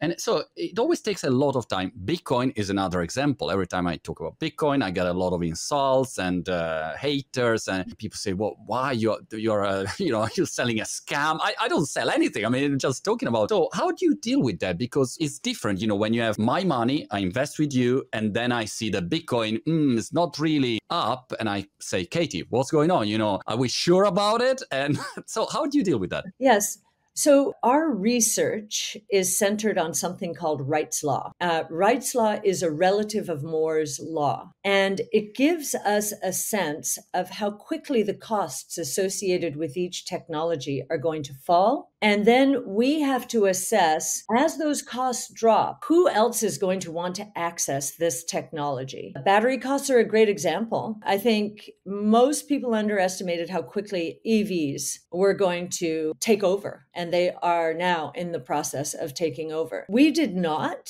and 0.00 0.14
so 0.18 0.44
it 0.56 0.78
always 0.78 1.00
takes 1.00 1.22
a 1.22 1.30
lot 1.30 1.54
of 1.54 1.68
time. 1.68 1.92
Bitcoin 2.04 2.52
is 2.56 2.70
another 2.70 3.02
example. 3.02 3.50
Every 3.50 3.66
time 3.66 3.86
I 3.86 3.96
talk 3.96 4.20
about 4.20 4.38
Bitcoin, 4.38 4.82
I 4.82 4.90
get 4.90 5.06
a 5.06 5.12
lot 5.12 5.32
of 5.34 5.42
insults 5.42 6.18
and 6.18 6.48
uh, 6.48 6.96
haters, 6.96 7.68
and 7.68 7.96
people 7.96 8.16
say, 8.16 8.32
"Well, 8.32 8.56
why 8.66 8.92
you're 8.92 9.18
you're 9.32 9.64
uh, 9.64 9.86
you 9.98 10.12
know 10.12 10.28
you're 10.36 10.46
selling 10.58 10.80
a 10.80 10.84
scam?" 10.84 11.38
I, 11.40 11.54
I 11.60 11.68
don't 11.68 11.86
sell 11.86 12.10
anything. 12.10 12.44
I 12.44 12.48
mean, 12.48 12.78
just 12.78 13.04
talking 13.04 13.28
about. 13.28 13.48
So 13.50 13.68
how 13.72 13.92
do 13.92 14.04
you 14.04 14.14
deal 14.16 14.42
with 14.42 14.58
that? 14.60 14.76
Because 14.76 15.16
it's 15.20 15.38
different. 15.38 15.80
You 15.80 15.86
know, 15.86 15.96
when 15.96 16.12
you 16.12 16.22
have 16.22 16.38
my 16.38 16.64
money, 16.64 17.06
I 17.10 17.20
invest 17.20 17.58
with 17.58 17.72
you, 17.72 17.83
and 18.12 18.34
then 18.34 18.52
I 18.52 18.64
see 18.64 18.90
the 18.90 19.02
Bitcoin 19.02 19.62
mm, 19.64 19.96
is 19.96 20.12
not 20.12 20.38
really 20.38 20.78
up, 20.90 21.32
and 21.38 21.48
I 21.48 21.66
say, 21.80 22.04
Katie, 22.04 22.44
what's 22.50 22.70
going 22.70 22.90
on? 22.90 23.08
You 23.08 23.18
know, 23.18 23.40
are 23.46 23.56
we 23.56 23.68
sure 23.68 24.04
about 24.04 24.40
it? 24.40 24.62
And 24.70 24.98
so, 25.26 25.46
how 25.46 25.66
do 25.66 25.78
you 25.78 25.84
deal 25.84 25.98
with 25.98 26.10
that? 26.10 26.24
Yes. 26.38 26.78
So, 27.16 27.54
our 27.62 27.88
research 27.88 28.96
is 29.08 29.38
centered 29.38 29.78
on 29.78 29.94
something 29.94 30.34
called 30.34 30.68
Wright's 30.68 31.04
Law. 31.04 31.30
Uh, 31.40 31.62
Wright's 31.70 32.12
Law 32.12 32.40
is 32.42 32.60
a 32.60 32.72
relative 32.72 33.28
of 33.28 33.44
Moore's 33.44 34.00
Law, 34.02 34.50
and 34.64 35.00
it 35.12 35.36
gives 35.36 35.76
us 35.76 36.12
a 36.24 36.32
sense 36.32 36.98
of 37.14 37.30
how 37.30 37.52
quickly 37.52 38.02
the 38.02 38.14
costs 38.14 38.78
associated 38.78 39.54
with 39.54 39.76
each 39.76 40.06
technology 40.06 40.82
are 40.90 40.98
going 40.98 41.22
to 41.22 41.34
fall 41.34 41.92
and 42.04 42.26
then 42.26 42.62
we 42.66 43.00
have 43.00 43.26
to 43.28 43.46
assess 43.46 44.24
as 44.36 44.58
those 44.58 44.82
costs 44.82 45.32
drop, 45.32 45.82
who 45.86 46.06
else 46.06 46.42
is 46.42 46.58
going 46.58 46.80
to 46.80 46.92
want 46.92 47.14
to 47.14 47.26
access 47.34 47.92
this 47.92 48.24
technology? 48.24 49.14
Battery 49.24 49.56
costs 49.56 49.88
are 49.88 50.00
a 50.00 50.04
great 50.04 50.28
example. 50.28 50.98
I 51.02 51.16
think 51.16 51.70
most 51.86 52.46
people 52.46 52.74
underestimated 52.74 53.48
how 53.48 53.62
quickly 53.62 54.20
EVs 54.26 54.98
were 55.12 55.32
going 55.32 55.70
to 55.78 56.12
take 56.20 56.44
over, 56.44 56.86
and 56.94 57.03
they 57.12 57.32
are 57.42 57.74
now 57.74 58.12
in 58.14 58.32
the 58.32 58.40
process 58.40 58.94
of 58.94 59.14
taking 59.14 59.52
over. 59.52 59.86
We 59.88 60.10
did 60.10 60.34
not 60.34 60.88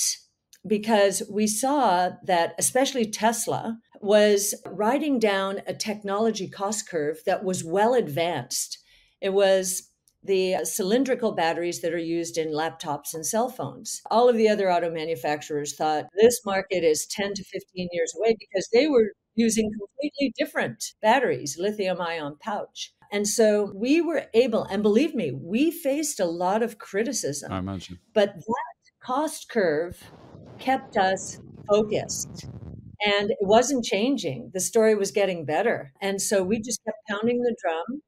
because 0.66 1.23
we 1.30 1.47
saw 1.47 2.11
that 2.25 2.54
especially 2.59 3.11
Tesla 3.11 3.78
was 4.00 4.54
riding 4.66 5.18
down 5.18 5.61
a 5.66 5.75
technology 5.75 6.49
cost 6.49 6.88
curve 6.88 7.18
that 7.26 7.44
was 7.44 7.64
well 7.64 7.94
advanced. 7.94 8.78
It 9.21 9.33
was 9.33 9.90
the 10.23 10.56
cylindrical 10.64 11.33
batteries 11.33 11.83
that 11.83 11.92
are 11.92 11.99
used 11.99 12.38
in 12.38 12.49
laptops 12.49 13.12
and 13.12 13.26
cell 13.26 13.50
phones. 13.50 14.00
All 14.11 14.28
of 14.28 14.37
the 14.37 14.49
other 14.49 14.73
auto 14.73 14.90
manufacturers 14.90 15.76
thought 15.76 16.06
this 16.21 16.40
market 16.47 16.83
is 16.83 17.06
10 17.11 17.35
to 17.35 17.44
15 17.44 17.88
years 17.92 18.14
away 18.18 18.35
because 18.40 18.68
they 18.73 18.87
were 18.87 19.12
using 19.35 19.71
completely 19.71 20.33
different 20.38 20.83
batteries, 21.02 21.59
lithium 21.59 22.00
ion 22.00 22.37
pouch. 22.40 22.94
And 23.14 23.28
so 23.28 23.71
we 23.73 24.00
were 24.00 24.26
able, 24.35 24.64
and 24.64 24.83
believe 24.83 25.14
me, 25.14 25.30
we 25.30 25.71
faced 25.71 26.18
a 26.18 26.25
lot 26.25 26.64
of 26.64 26.78
criticism. 26.78 27.52
I 27.52 27.59
imagine. 27.59 28.00
But 28.12 28.35
that 28.35 28.90
cost 29.00 29.49
curve 29.49 30.02
kept 30.59 30.97
us 30.97 31.38
focused 31.71 32.47
and 33.06 33.30
it 33.30 33.37
wasn't 33.40 33.85
changing. 33.85 34.50
The 34.52 34.59
story 34.59 34.97
was 34.97 35.12
getting 35.12 35.44
better. 35.44 35.92
And 36.00 36.21
so 36.21 36.42
we 36.42 36.61
just 36.61 36.85
kept 36.85 36.99
pounding 37.09 37.40
the 37.42 37.54
drum 37.62 38.02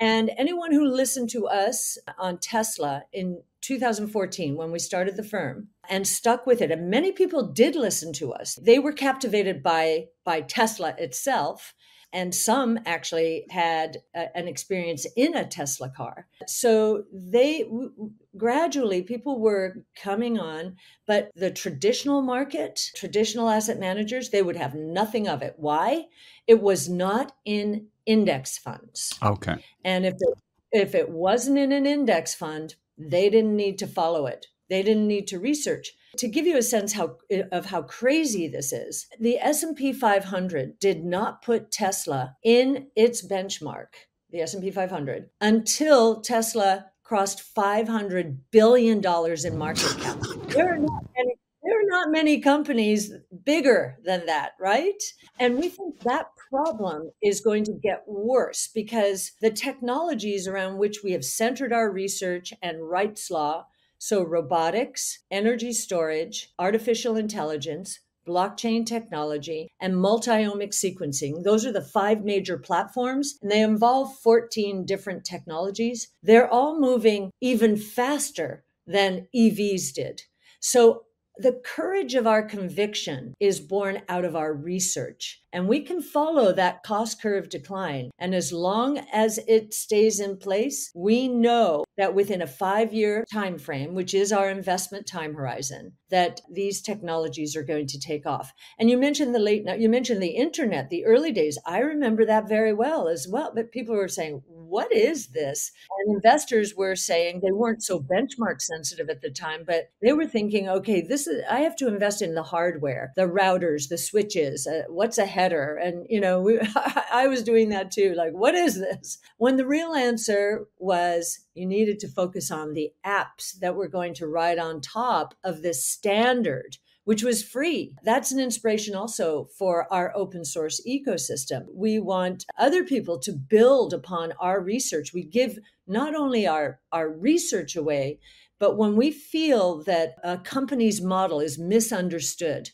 and 0.00 0.30
anyone 0.38 0.72
who 0.72 0.86
listened 0.86 1.28
to 1.30 1.46
us 1.46 1.98
on 2.18 2.38
Tesla 2.38 3.02
in 3.12 3.42
2014 3.60 4.56
when 4.56 4.72
we 4.72 4.78
started 4.78 5.16
the 5.16 5.22
firm 5.22 5.68
and 5.90 6.08
stuck 6.08 6.46
with 6.46 6.62
it 6.62 6.70
and 6.70 6.88
many 6.88 7.12
people 7.12 7.52
did 7.52 7.76
listen 7.76 8.14
to 8.14 8.32
us. 8.32 8.58
They 8.62 8.78
were 8.78 8.92
captivated 8.92 9.62
by 9.62 10.06
by 10.24 10.40
Tesla 10.40 10.94
itself 10.96 11.74
and 12.16 12.34
some 12.34 12.80
actually 12.86 13.44
had 13.50 13.98
a, 14.14 14.34
an 14.34 14.48
experience 14.48 15.06
in 15.16 15.36
a 15.36 15.46
Tesla 15.46 15.90
car. 15.90 16.26
So 16.46 17.04
they 17.12 17.64
w- 17.64 17.92
gradually 18.38 19.02
people 19.02 19.38
were 19.38 19.84
coming 19.94 20.38
on, 20.38 20.76
but 21.06 21.30
the 21.36 21.50
traditional 21.50 22.22
market, 22.22 22.80
traditional 22.96 23.50
asset 23.50 23.78
managers, 23.78 24.30
they 24.30 24.40
would 24.40 24.56
have 24.56 24.74
nothing 24.74 25.28
of 25.28 25.42
it. 25.42 25.56
Why? 25.58 26.06
It 26.46 26.62
was 26.62 26.88
not 26.88 27.32
in 27.44 27.88
index 28.06 28.56
funds. 28.56 29.12
Okay. 29.22 29.62
And 29.84 30.06
if 30.06 30.14
it, 30.14 30.38
if 30.72 30.94
it 30.94 31.10
wasn't 31.10 31.58
in 31.58 31.70
an 31.70 31.84
index 31.84 32.34
fund, 32.34 32.76
they 32.96 33.28
didn't 33.28 33.54
need 33.54 33.76
to 33.80 33.86
follow 33.86 34.26
it. 34.26 34.46
They 34.70 34.82
didn't 34.82 35.06
need 35.06 35.26
to 35.28 35.38
research. 35.38 35.92
To 36.18 36.28
give 36.28 36.46
you 36.46 36.56
a 36.56 36.62
sense 36.62 36.92
how 36.92 37.18
of 37.52 37.66
how 37.66 37.82
crazy 37.82 38.48
this 38.48 38.72
is, 38.72 39.06
the 39.20 39.38
S&P 39.38 39.92
500 39.92 40.78
did 40.78 41.04
not 41.04 41.42
put 41.42 41.70
Tesla 41.70 42.36
in 42.42 42.88
its 42.96 43.26
benchmark, 43.26 43.88
the 44.30 44.40
S&P 44.40 44.70
500, 44.70 45.30
until 45.40 46.20
Tesla 46.20 46.86
crossed 47.04 47.40
500 47.40 48.50
billion 48.50 49.00
dollars 49.00 49.44
in 49.44 49.56
market 49.56 49.96
cap. 50.00 50.18
There 50.48 50.74
are 50.74 50.78
not 50.78 51.04
any 51.16 51.36
there 51.66 51.80
are 51.80 51.88
not 51.88 52.12
many 52.12 52.38
companies 52.38 53.12
bigger 53.44 53.98
than 54.04 54.26
that, 54.26 54.52
right? 54.60 55.02
And 55.40 55.58
we 55.58 55.68
think 55.68 55.98
that 56.00 56.28
problem 56.48 57.10
is 57.20 57.40
going 57.40 57.64
to 57.64 57.72
get 57.72 58.04
worse 58.06 58.68
because 58.72 59.32
the 59.40 59.50
technologies 59.50 60.46
around 60.46 60.78
which 60.78 61.02
we 61.02 61.10
have 61.10 61.24
centered 61.24 61.72
our 61.72 61.90
research 61.90 62.52
and 62.62 62.88
Wright's 62.88 63.32
law, 63.32 63.66
so 63.98 64.22
robotics, 64.22 65.20
energy 65.30 65.72
storage, 65.72 66.52
artificial 66.58 67.16
intelligence, 67.16 68.00
blockchain 68.26 68.84
technology, 68.84 69.68
and 69.80 69.94
multiomic 69.94 70.70
sequencing. 70.70 71.44
Those 71.44 71.64
are 71.64 71.72
the 71.72 71.80
five 71.80 72.24
major 72.24 72.58
platforms, 72.58 73.38
and 73.40 73.50
they 73.50 73.62
involve 73.62 74.18
14 74.18 74.84
different 74.84 75.24
technologies. 75.24 76.08
They're 76.22 76.52
all 76.52 76.78
moving 76.80 77.30
even 77.40 77.76
faster 77.76 78.64
than 78.86 79.28
EVs 79.34 79.92
did. 79.94 80.22
So 80.60 81.02
the 81.38 81.60
courage 81.64 82.14
of 82.14 82.26
our 82.26 82.42
conviction 82.42 83.34
is 83.40 83.60
born 83.60 84.02
out 84.08 84.24
of 84.24 84.34
our 84.34 84.54
research, 84.54 85.42
and 85.52 85.68
we 85.68 85.80
can 85.80 86.00
follow 86.00 86.52
that 86.52 86.82
cost 86.82 87.20
curve 87.20 87.48
decline. 87.48 88.10
And 88.18 88.34
as 88.34 88.52
long 88.52 88.98
as 89.12 89.38
it 89.46 89.74
stays 89.74 90.20
in 90.20 90.38
place, 90.38 90.90
we 90.94 91.28
know 91.28 91.84
that 91.96 92.14
within 92.14 92.42
a 92.42 92.46
five 92.46 92.92
year 92.92 93.24
time 93.32 93.58
frame, 93.58 93.94
which 93.94 94.14
is 94.14 94.32
our 94.32 94.50
investment 94.50 95.06
time 95.06 95.34
horizon, 95.34 95.92
that 96.10 96.40
these 96.50 96.80
technologies 96.80 97.56
are 97.56 97.62
going 97.62 97.86
to 97.88 98.00
take 98.00 98.26
off. 98.26 98.52
And 98.78 98.88
you 98.88 98.96
mentioned 98.96 99.34
the 99.34 99.38
late, 99.38 99.64
you 99.78 99.88
mentioned 99.88 100.22
the 100.22 100.36
internet, 100.36 100.90
the 100.90 101.04
early 101.04 101.32
days. 101.32 101.58
I 101.66 101.78
remember 101.80 102.24
that 102.26 102.48
very 102.48 102.72
well 102.72 103.08
as 103.08 103.26
well. 103.28 103.52
But 103.54 103.72
people 103.72 103.94
were 103.94 104.08
saying, 104.08 104.42
what 104.68 104.92
is 104.92 105.28
this? 105.28 105.72
And 105.98 106.16
investors 106.16 106.74
were 106.76 106.96
saying 106.96 107.40
they 107.40 107.52
weren't 107.52 107.82
so 107.82 108.00
benchmark 108.00 108.60
sensitive 108.60 109.08
at 109.08 109.22
the 109.22 109.30
time, 109.30 109.64
but 109.66 109.90
they 110.02 110.12
were 110.12 110.26
thinking, 110.26 110.68
okay, 110.68 111.00
this 111.00 111.26
is, 111.26 111.42
I 111.50 111.60
have 111.60 111.76
to 111.76 111.88
invest 111.88 112.22
in 112.22 112.34
the 112.34 112.42
hardware, 112.42 113.12
the 113.16 113.22
routers, 113.22 113.88
the 113.88 113.98
switches, 113.98 114.66
uh, 114.66 114.82
what's 114.88 115.18
a 115.18 115.26
header? 115.26 115.76
And, 115.76 116.06
you 116.08 116.20
know, 116.20 116.40
we, 116.40 116.60
I 117.12 117.26
was 117.26 117.42
doing 117.42 117.68
that 117.70 117.90
too. 117.90 118.14
Like, 118.14 118.32
what 118.32 118.54
is 118.54 118.78
this? 118.78 119.18
When 119.38 119.56
the 119.56 119.66
real 119.66 119.94
answer 119.94 120.66
was 120.78 121.40
you 121.54 121.66
needed 121.66 121.98
to 122.00 122.08
focus 122.08 122.50
on 122.50 122.74
the 122.74 122.92
apps 123.04 123.58
that 123.60 123.74
were 123.74 123.88
going 123.88 124.14
to 124.14 124.26
ride 124.26 124.58
on 124.58 124.80
top 124.80 125.34
of 125.44 125.62
this 125.62 125.84
standard 125.84 126.76
which 127.06 127.22
was 127.22 127.40
free. 127.40 127.94
That's 128.02 128.32
an 128.32 128.40
inspiration 128.40 128.96
also 128.96 129.44
for 129.56 129.86
our 129.92 130.12
open 130.16 130.44
source 130.44 130.80
ecosystem. 130.86 131.66
We 131.72 132.00
want 132.00 132.44
other 132.58 132.82
people 132.82 133.16
to 133.20 133.32
build 133.32 133.94
upon 133.94 134.32
our 134.40 134.60
research. 134.60 135.14
We 135.14 135.22
give 135.22 135.60
not 135.86 136.16
only 136.16 136.48
our, 136.48 136.80
our 136.90 137.08
research 137.08 137.76
away, 137.76 138.18
but 138.58 138.76
when 138.76 138.96
we 138.96 139.12
feel 139.12 139.84
that 139.84 140.16
a 140.24 140.38
company's 140.38 141.00
model 141.00 141.38
is 141.38 141.60
misunderstood, 141.60 142.70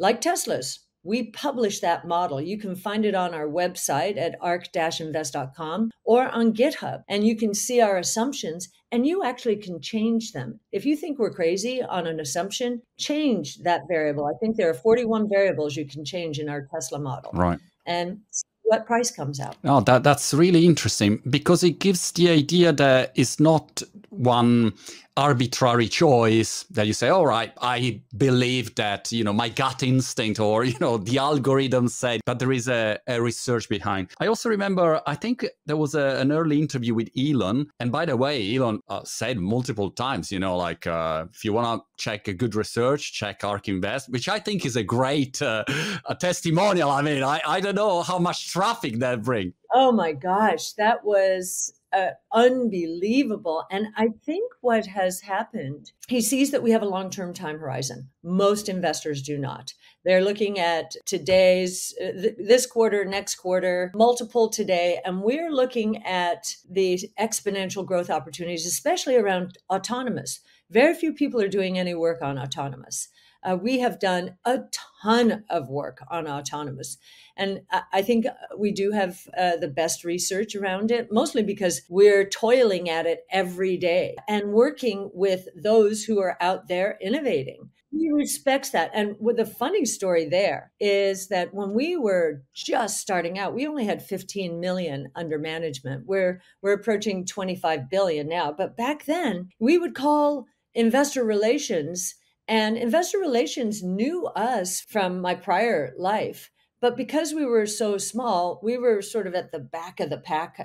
like 0.00 0.20
Tesla's, 0.20 0.80
we 1.04 1.30
publish 1.30 1.78
that 1.78 2.08
model. 2.08 2.40
You 2.40 2.58
can 2.58 2.74
find 2.74 3.04
it 3.04 3.14
on 3.14 3.34
our 3.34 3.46
website 3.46 4.18
at 4.18 4.34
ark-invest.com 4.40 5.92
or 6.02 6.28
on 6.28 6.54
GitHub, 6.54 7.04
and 7.08 7.24
you 7.24 7.36
can 7.36 7.54
see 7.54 7.80
our 7.80 7.98
assumptions 7.98 8.68
and 8.96 9.06
you 9.06 9.22
actually 9.22 9.56
can 9.56 9.78
change 9.78 10.32
them. 10.32 10.58
If 10.72 10.86
you 10.86 10.96
think 10.96 11.18
we're 11.18 11.30
crazy 11.30 11.82
on 11.82 12.06
an 12.06 12.18
assumption, 12.18 12.80
change 12.96 13.58
that 13.58 13.82
variable. 13.88 14.24
I 14.24 14.32
think 14.40 14.56
there 14.56 14.70
are 14.70 14.74
41 14.88 15.28
variables 15.28 15.76
you 15.76 15.84
can 15.86 16.02
change 16.02 16.38
in 16.38 16.48
our 16.48 16.66
Tesla 16.72 16.98
model. 16.98 17.30
Right. 17.34 17.58
And 17.84 18.20
what 18.62 18.86
price 18.86 19.10
comes 19.10 19.38
out. 19.38 19.56
Oh, 19.64 19.80
that 19.82 20.02
that's 20.02 20.32
really 20.32 20.64
interesting 20.64 21.20
because 21.28 21.62
it 21.62 21.78
gives 21.78 22.10
the 22.12 22.30
idea 22.30 22.72
that 22.72 23.12
it's 23.16 23.38
not 23.38 23.82
one 24.16 24.74
arbitrary 25.16 25.88
choice 25.88 26.64
that 26.64 26.86
you 26.86 26.92
say, 26.92 27.08
all 27.08 27.26
right, 27.26 27.52
I 27.60 28.02
believe 28.16 28.74
that, 28.74 29.10
you 29.10 29.24
know, 29.24 29.32
my 29.32 29.48
gut 29.48 29.82
instinct 29.82 30.38
or, 30.38 30.64
you 30.72 30.78
know, 30.78 30.98
the 30.98 31.18
algorithm 31.18 31.88
said, 31.88 32.20
but 32.26 32.38
there 32.38 32.52
is 32.52 32.68
a, 32.68 32.98
a 33.06 33.20
research 33.20 33.68
behind. 33.68 34.10
I 34.20 34.26
also 34.26 34.48
remember, 34.48 35.00
I 35.06 35.14
think 35.14 35.46
there 35.64 35.76
was 35.76 35.94
a, 35.94 36.18
an 36.18 36.32
early 36.32 36.60
interview 36.60 36.94
with 36.94 37.10
Elon. 37.16 37.68
And 37.80 37.90
by 37.90 38.04
the 38.04 38.16
way, 38.16 38.54
Elon 38.54 38.80
uh, 38.88 39.04
said 39.04 39.38
multiple 39.38 39.90
times, 39.90 40.30
you 40.30 40.38
know, 40.38 40.56
like 40.56 40.86
uh, 40.86 41.26
if 41.32 41.44
you 41.44 41.52
want 41.52 41.82
to 41.82 42.02
check 42.02 42.28
a 42.28 42.34
good 42.34 42.54
research, 42.54 43.12
check 43.12 43.42
ARK 43.42 43.68
Invest, 43.68 44.10
which 44.10 44.28
I 44.28 44.38
think 44.38 44.66
is 44.66 44.76
a 44.76 44.82
great 44.82 45.40
uh, 45.40 45.64
a 46.04 46.14
testimonial. 46.14 46.90
I 46.90 47.02
mean, 47.02 47.22
I, 47.22 47.40
I 47.46 47.60
don't 47.60 47.74
know 47.74 48.02
how 48.02 48.18
much 48.18 48.52
traffic 48.52 48.98
that 48.98 49.22
bring. 49.22 49.54
Oh 49.72 49.92
my 49.92 50.12
gosh, 50.12 50.72
that 50.74 51.04
was 51.04 51.72
uh, 51.96 52.10
unbelievable. 52.32 53.64
And 53.70 53.86
I 53.96 54.08
think 54.24 54.52
what 54.60 54.86
has 54.86 55.22
happened, 55.22 55.92
he 56.08 56.20
sees 56.20 56.50
that 56.50 56.62
we 56.62 56.72
have 56.72 56.82
a 56.82 56.88
long 56.88 57.08
term 57.08 57.32
time 57.32 57.58
horizon. 57.58 58.10
Most 58.22 58.68
investors 58.68 59.22
do 59.22 59.38
not. 59.38 59.72
They're 60.04 60.22
looking 60.22 60.58
at 60.58 60.94
today's, 61.06 61.94
uh, 62.00 62.12
th- 62.12 62.36
this 62.38 62.66
quarter, 62.66 63.04
next 63.04 63.36
quarter, 63.36 63.90
multiple 63.94 64.50
today, 64.50 65.00
and 65.04 65.22
we're 65.22 65.50
looking 65.50 66.04
at 66.04 66.54
the 66.70 67.00
exponential 67.18 67.86
growth 67.86 68.10
opportunities, 68.10 68.66
especially 68.66 69.16
around 69.16 69.58
autonomous. 69.70 70.40
Very 70.70 70.94
few 70.94 71.14
people 71.14 71.40
are 71.40 71.48
doing 71.48 71.78
any 71.78 71.94
work 71.94 72.20
on 72.22 72.38
autonomous. 72.38 73.08
Uh, 73.46 73.56
we 73.56 73.78
have 73.78 74.00
done 74.00 74.36
a 74.44 74.60
ton 75.00 75.44
of 75.48 75.68
work 75.68 76.02
on 76.10 76.26
autonomous. 76.26 76.98
And 77.36 77.60
I 77.92 78.02
think 78.02 78.26
we 78.58 78.72
do 78.72 78.90
have 78.90 79.20
uh, 79.38 79.56
the 79.56 79.68
best 79.68 80.04
research 80.04 80.56
around 80.56 80.90
it, 80.90 81.08
mostly 81.12 81.42
because 81.42 81.82
we're 81.88 82.28
toiling 82.28 82.88
at 82.88 83.06
it 83.06 83.20
every 83.30 83.76
day 83.76 84.16
and 84.28 84.52
working 84.52 85.10
with 85.14 85.46
those 85.54 86.04
who 86.04 86.18
are 86.18 86.36
out 86.40 86.66
there 86.68 86.98
innovating. 87.00 87.70
He 87.92 88.10
respects 88.10 88.70
that. 88.70 88.90
And 88.94 89.16
with 89.20 89.36
the 89.36 89.46
funny 89.46 89.84
story 89.84 90.28
there 90.28 90.72
is 90.80 91.28
that 91.28 91.54
when 91.54 91.72
we 91.72 91.96
were 91.96 92.42
just 92.52 92.98
starting 92.98 93.38
out, 93.38 93.54
we 93.54 93.66
only 93.66 93.84
had 93.84 94.02
15 94.02 94.58
million 94.60 95.08
under 95.14 95.38
management. 95.38 96.04
We're 96.06 96.42
we're 96.62 96.72
approaching 96.72 97.24
25 97.24 97.88
billion 97.88 98.28
now. 98.28 98.52
But 98.52 98.76
back 98.76 99.04
then, 99.04 99.50
we 99.60 99.78
would 99.78 99.94
call 99.94 100.46
investor 100.74 101.24
relations 101.24 102.14
and 102.48 102.76
investor 102.76 103.18
relations 103.18 103.82
knew 103.82 104.26
us 104.26 104.80
from 104.80 105.20
my 105.20 105.34
prior 105.34 105.92
life. 105.98 106.50
But 106.80 106.96
because 106.96 107.32
we 107.32 107.44
were 107.44 107.66
so 107.66 107.98
small, 107.98 108.60
we 108.62 108.76
were 108.76 109.02
sort 109.02 109.26
of 109.26 109.34
at 109.34 109.50
the 109.50 109.58
back 109.58 109.98
of 109.98 110.10
the 110.10 110.18
pack 110.18 110.58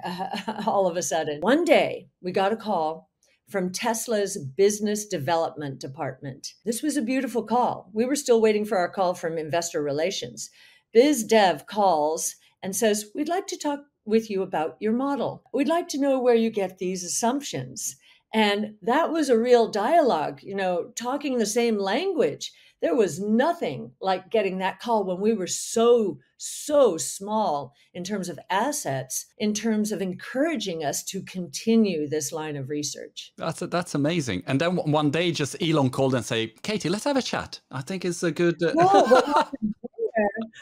all 0.67 0.87
of 0.87 0.97
a 0.97 1.01
sudden. 1.01 1.39
One 1.41 1.63
day, 1.63 2.09
we 2.21 2.31
got 2.31 2.53
a 2.53 2.57
call 2.57 3.09
from 3.49 3.71
Tesla's 3.71 4.37
business 4.37 5.05
development 5.05 5.79
department. 5.79 6.53
This 6.63 6.81
was 6.81 6.95
a 6.95 7.01
beautiful 7.01 7.43
call. 7.43 7.89
We 7.93 8.05
were 8.05 8.15
still 8.15 8.41
waiting 8.41 8.65
for 8.65 8.77
our 8.77 8.89
call 8.89 9.13
from 9.13 9.37
investor 9.37 9.81
relations. 9.81 10.49
Biz 10.93 11.23
Dev 11.25 11.65
calls 11.65 12.35
and 12.61 12.75
says, 12.75 13.07
We'd 13.15 13.29
like 13.29 13.47
to 13.47 13.57
talk 13.57 13.79
with 14.05 14.29
you 14.29 14.41
about 14.41 14.77
your 14.79 14.93
model. 14.93 15.43
We'd 15.53 15.67
like 15.67 15.87
to 15.89 15.99
know 15.99 16.19
where 16.19 16.35
you 16.35 16.49
get 16.49 16.77
these 16.77 17.03
assumptions. 17.03 17.95
And 18.33 18.75
that 18.81 19.11
was 19.11 19.29
a 19.29 19.37
real 19.37 19.67
dialogue, 19.67 20.41
you 20.41 20.55
know, 20.55 20.91
talking 20.95 21.37
the 21.37 21.45
same 21.45 21.77
language. 21.77 22.51
There 22.81 22.95
was 22.95 23.19
nothing 23.19 23.91
like 24.01 24.31
getting 24.31 24.57
that 24.57 24.79
call 24.79 25.03
when 25.03 25.19
we 25.19 25.33
were 25.33 25.47
so, 25.47 26.17
so 26.37 26.97
small 26.97 27.73
in 27.93 28.03
terms 28.03 28.27
of 28.27 28.39
assets, 28.49 29.27
in 29.37 29.53
terms 29.53 29.91
of 29.91 30.01
encouraging 30.01 30.83
us 30.83 31.03
to 31.03 31.21
continue 31.21 32.07
this 32.07 32.31
line 32.31 32.55
of 32.55 32.69
research. 32.69 33.33
That's 33.37 33.61
a, 33.61 33.67
that's 33.67 33.93
amazing. 33.93 34.41
And 34.47 34.59
then 34.59 34.77
one 34.77 35.11
day, 35.11 35.31
just 35.31 35.61
Elon 35.61 35.91
called 35.91 36.15
and 36.15 36.25
say, 36.25 36.53
"Katie, 36.63 36.89
let's 36.89 37.03
have 37.03 37.17
a 37.17 37.21
chat. 37.21 37.59
I 37.69 37.81
think 37.81 38.03
it's 38.03 38.23
a 38.23 38.31
good." 38.31 38.55
Uh... 38.63 38.73
what, 38.73 39.25
happened 39.27 39.75
there, 39.80 39.80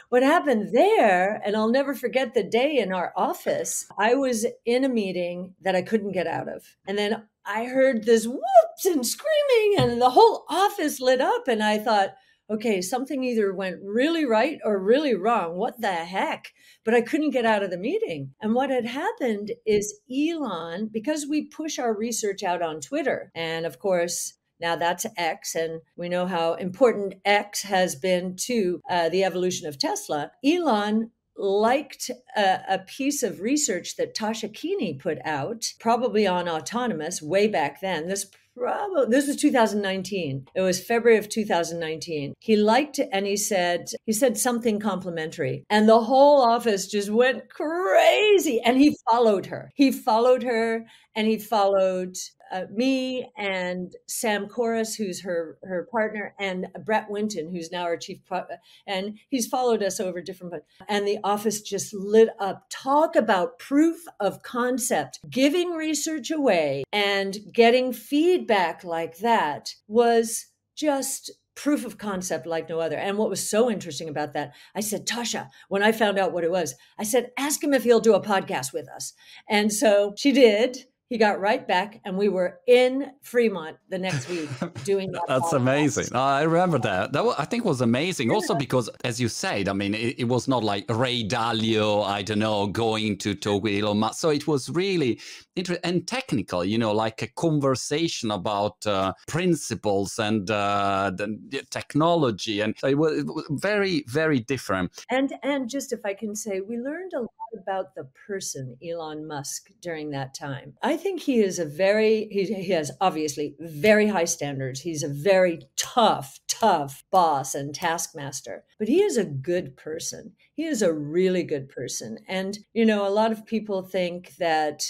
what 0.10 0.24
happened 0.24 0.74
there, 0.74 1.42
and 1.46 1.56
I'll 1.56 1.70
never 1.70 1.94
forget 1.94 2.34
the 2.34 2.44
day 2.44 2.78
in 2.78 2.92
our 2.92 3.14
office. 3.16 3.88
I 3.98 4.16
was 4.16 4.46
in 4.66 4.84
a 4.84 4.90
meeting 4.90 5.56
that 5.62 5.76
I 5.76 5.82
couldn't 5.82 6.14
get 6.14 6.28
out 6.28 6.48
of, 6.48 6.76
and 6.88 6.98
then 6.98 7.24
I 7.46 7.66
heard 7.66 8.06
this 8.06 8.28
whoops 8.28 8.86
and 8.86 9.06
screaming, 9.06 9.80
and 9.80 10.02
the 10.02 10.12
whole 10.12 10.46
office 10.50 11.00
lit 11.00 11.22
up. 11.22 11.48
And 11.48 11.64
I 11.64 11.80
thought, 11.80 12.10
okay, 12.50 12.82
something 12.82 13.24
either 13.24 13.54
went 13.54 13.78
really 13.84 14.26
right 14.26 14.60
or 14.64 14.80
really 14.80 15.16
wrong. 15.16 15.56
What 15.56 15.82
the 15.82 15.92
heck? 15.92 16.54
But 16.84 16.94
I 16.94 17.02
couldn't 17.02 17.32
get 17.32 17.46
out 17.46 17.64
of 17.64 17.70
the 17.70 17.78
meeting. 17.78 18.34
And 18.42 18.56
what 18.56 18.70
had 18.70 18.86
happened 18.86 19.52
is 19.66 20.00
Elon, 20.12 20.90
because 20.92 21.28
we 21.28 21.46
push 21.46 21.78
our 21.78 21.96
research 21.96 22.44
out 22.44 22.62
on 22.62 22.82
Twitter, 22.82 23.32
and 23.36 23.66
of 23.66 23.80
course, 23.80 24.34
now 24.60 24.76
that's 24.76 25.06
X, 25.18 25.56
and 25.56 25.82
we 25.96 26.10
know 26.10 26.26
how 26.26 26.54
important 26.56 27.16
X 27.26 27.64
has 27.64 27.96
been 27.96 28.36
to 28.48 28.82
uh, 28.90 29.10
the 29.10 29.24
evolution 29.24 29.68
of 29.68 29.78
Tesla. 29.78 30.32
Elon 30.44 31.12
liked 31.40 32.12
a, 32.36 32.60
a, 32.70 32.80
piece 32.80 33.24
of 33.24 33.40
research 33.40 33.96
that 33.96 34.14
Tasha 34.14 34.54
Keeney 34.54 34.94
put 34.94 35.20
out, 35.24 35.74
probably 35.80 36.28
on 36.28 36.50
autonomous 36.50 37.22
way 37.22 37.48
back 37.48 37.80
then. 37.80 38.08
This 38.08 38.30
probably 38.58 39.06
this 39.10 39.28
was 39.28 39.38
2019. 39.38 40.48
It 40.54 40.62
was 40.62 40.84
February 40.84 41.18
of 41.18 41.30
2019. 41.30 42.34
He 42.40 42.56
liked 42.58 43.00
it 43.00 43.10
and 43.12 43.26
he 43.26 43.38
said 43.38 43.88
he 44.06 44.12
said 44.12 44.38
something 44.38 44.80
complimentary, 44.80 45.66
and 45.70 45.88
the 45.88 46.02
whole 46.02 46.42
office 46.42 46.88
just 46.88 47.10
went 47.10 47.50
crazy. 47.50 48.62
And 48.64 48.78
he 48.78 48.98
followed 49.10 49.46
her. 49.48 49.72
He 49.76 49.92
followed 49.92 50.44
her, 50.44 50.86
and 51.16 51.28
he 51.28 51.38
followed 51.38 52.18
uh, 52.52 52.66
me 52.74 53.30
and 53.38 53.94
Sam 54.08 54.48
Korus, 54.48 54.98
who's 54.98 55.22
her 55.22 55.58
her 55.64 55.88
partner, 55.92 56.34
and 56.40 56.68
Brett 56.86 57.10
Winton, 57.10 57.52
who's 57.52 57.72
now 57.72 57.84
our 57.84 57.98
chief, 57.98 58.20
pro- 58.26 58.46
and 58.88 59.18
he's 59.30 59.48
followed 59.48 59.84
us 59.84 60.00
over 60.00 60.22
different. 60.22 60.64
And 60.88 61.08
the 61.08 61.20
office 61.24 61.62
just 61.62 61.94
lit 61.94 62.30
up. 62.40 62.66
Talk 62.70 63.16
about 63.16 63.60
proof 63.60 63.98
of 64.20 64.42
concept, 64.42 65.20
giving 65.30 65.72
research 65.72 66.32
away 66.32 66.84
and 66.92 67.38
getting 67.54 67.94
feedback 67.94 68.84
like 68.84 69.18
that 69.20 69.76
was 69.88 70.48
just 70.76 71.32
proof 71.56 71.86
of 71.86 71.98
concept 71.98 72.46
like 72.46 72.70
no 72.70 72.80
other. 72.80 72.96
And 72.96 73.18
what 73.18 73.30
was 73.30 73.50
so 73.50 73.70
interesting 73.70 74.08
about 74.08 74.32
that, 74.32 74.54
I 74.74 74.80
said, 74.80 75.06
Tasha, 75.06 75.50
when 75.68 75.84
I 75.84 75.92
found 75.92 76.18
out 76.18 76.32
what 76.32 76.46
it 76.46 76.52
was, 76.52 76.74
I 76.98 77.04
said, 77.04 77.32
ask 77.38 77.62
him 77.62 77.74
if 77.74 77.84
he'll 77.84 78.00
do 78.00 78.14
a 78.14 78.24
podcast 78.24 78.72
with 78.72 78.88
us. 78.88 79.14
And 79.50 79.74
so 79.74 80.14
she 80.18 80.32
did 80.32 80.78
he 81.10 81.18
got 81.18 81.40
right 81.40 81.68
back 81.68 82.00
and 82.06 82.16
we 82.16 82.30
were 82.30 82.60
in 82.68 83.12
fremont 83.22 83.78
the 83.90 83.98
next 83.98 84.30
week 84.30 84.50
doing 84.84 85.12
that 85.12 85.24
that's 85.28 85.54
amazing. 85.54 86.16
I 86.16 86.44
remember 86.44 86.80
that. 86.80 87.14
That 87.14 87.26
was, 87.26 87.36
i 87.38 87.46
think 87.46 87.66
was 87.66 87.82
amazing 87.82 88.32
also 88.32 88.56
because 88.56 88.90
as 89.04 89.20
you 89.20 89.28
said 89.28 89.68
i 89.68 89.74
mean 89.74 89.94
it, 89.94 90.20
it, 90.20 90.30
was 90.30 90.48
not 90.48 90.64
like 90.64 90.86
ray 90.90 91.24
dalio 91.24 92.06
i 92.06 92.22
don't 92.22 92.40
know 92.40 92.68
going 92.68 93.18
to 93.18 93.34
talk 93.34 93.64
with 93.64 93.84
elon 93.84 94.00
musk. 94.00 94.20
So 94.20 94.30
it 94.30 94.48
was 94.48 94.70
really 94.70 95.20
interesting 95.56 95.90
and 95.90 96.08
technical 96.08 96.64
you 96.64 96.78
know 96.78 96.92
like 96.92 97.22
a 97.22 97.28
conversation 97.28 98.32
about 98.32 98.86
uh, 98.86 99.14
principles 99.28 100.20
and 100.20 100.50
uh, 100.52 101.12
the, 101.16 101.66
technology. 101.70 102.62
And 102.62 102.76
it 102.84 102.98
was, 102.98 103.20
it 103.20 103.26
was 103.26 103.46
very 103.50 104.04
very 104.08 104.40
different. 104.40 104.92
And 105.10 105.34
and 105.44 105.70
just 105.70 105.92
if 105.92 106.02
i 106.06 106.14
can 106.14 106.36
say 106.36 106.62
we 106.62 106.78
learned 106.78 107.14
a 107.14 107.22
lot 107.22 107.30
about 107.58 107.96
the 107.96 108.08
person 108.28 108.78
elon 108.84 109.26
musk 109.26 109.70
during 109.82 110.12
that 110.12 110.34
time. 110.34 110.74
I 110.82 110.98
think 111.00 111.22
he 111.22 111.40
is 111.40 111.60
a 111.60 111.66
very 111.66 112.28
he, 112.32 112.46
he 112.46 112.72
has 112.72 112.92
obviously 113.02 113.56
very 113.60 114.08
high 114.08 114.26
standards. 114.26 114.82
He's 114.82 115.04
a 115.04 115.10
very 115.10 115.62
tough, 115.76 116.40
tough 116.48 117.04
boss 117.12 117.56
and 117.56 117.74
taskmaster, 117.74 118.64
but 118.78 118.88
he 118.88 119.02
is 119.02 119.18
a 119.18 119.26
good 119.26 119.76
person. 119.76 120.34
He 120.54 120.66
is 120.66 120.82
a 120.82 120.94
really 120.94 121.44
good 121.44 121.70
person. 121.70 122.20
And 122.28 122.60
you 122.74 122.86
know, 122.86 123.08
a 123.08 123.10
lot 123.10 123.32
of 123.32 123.46
people 123.46 123.82
think 123.82 124.36
that 124.38 124.84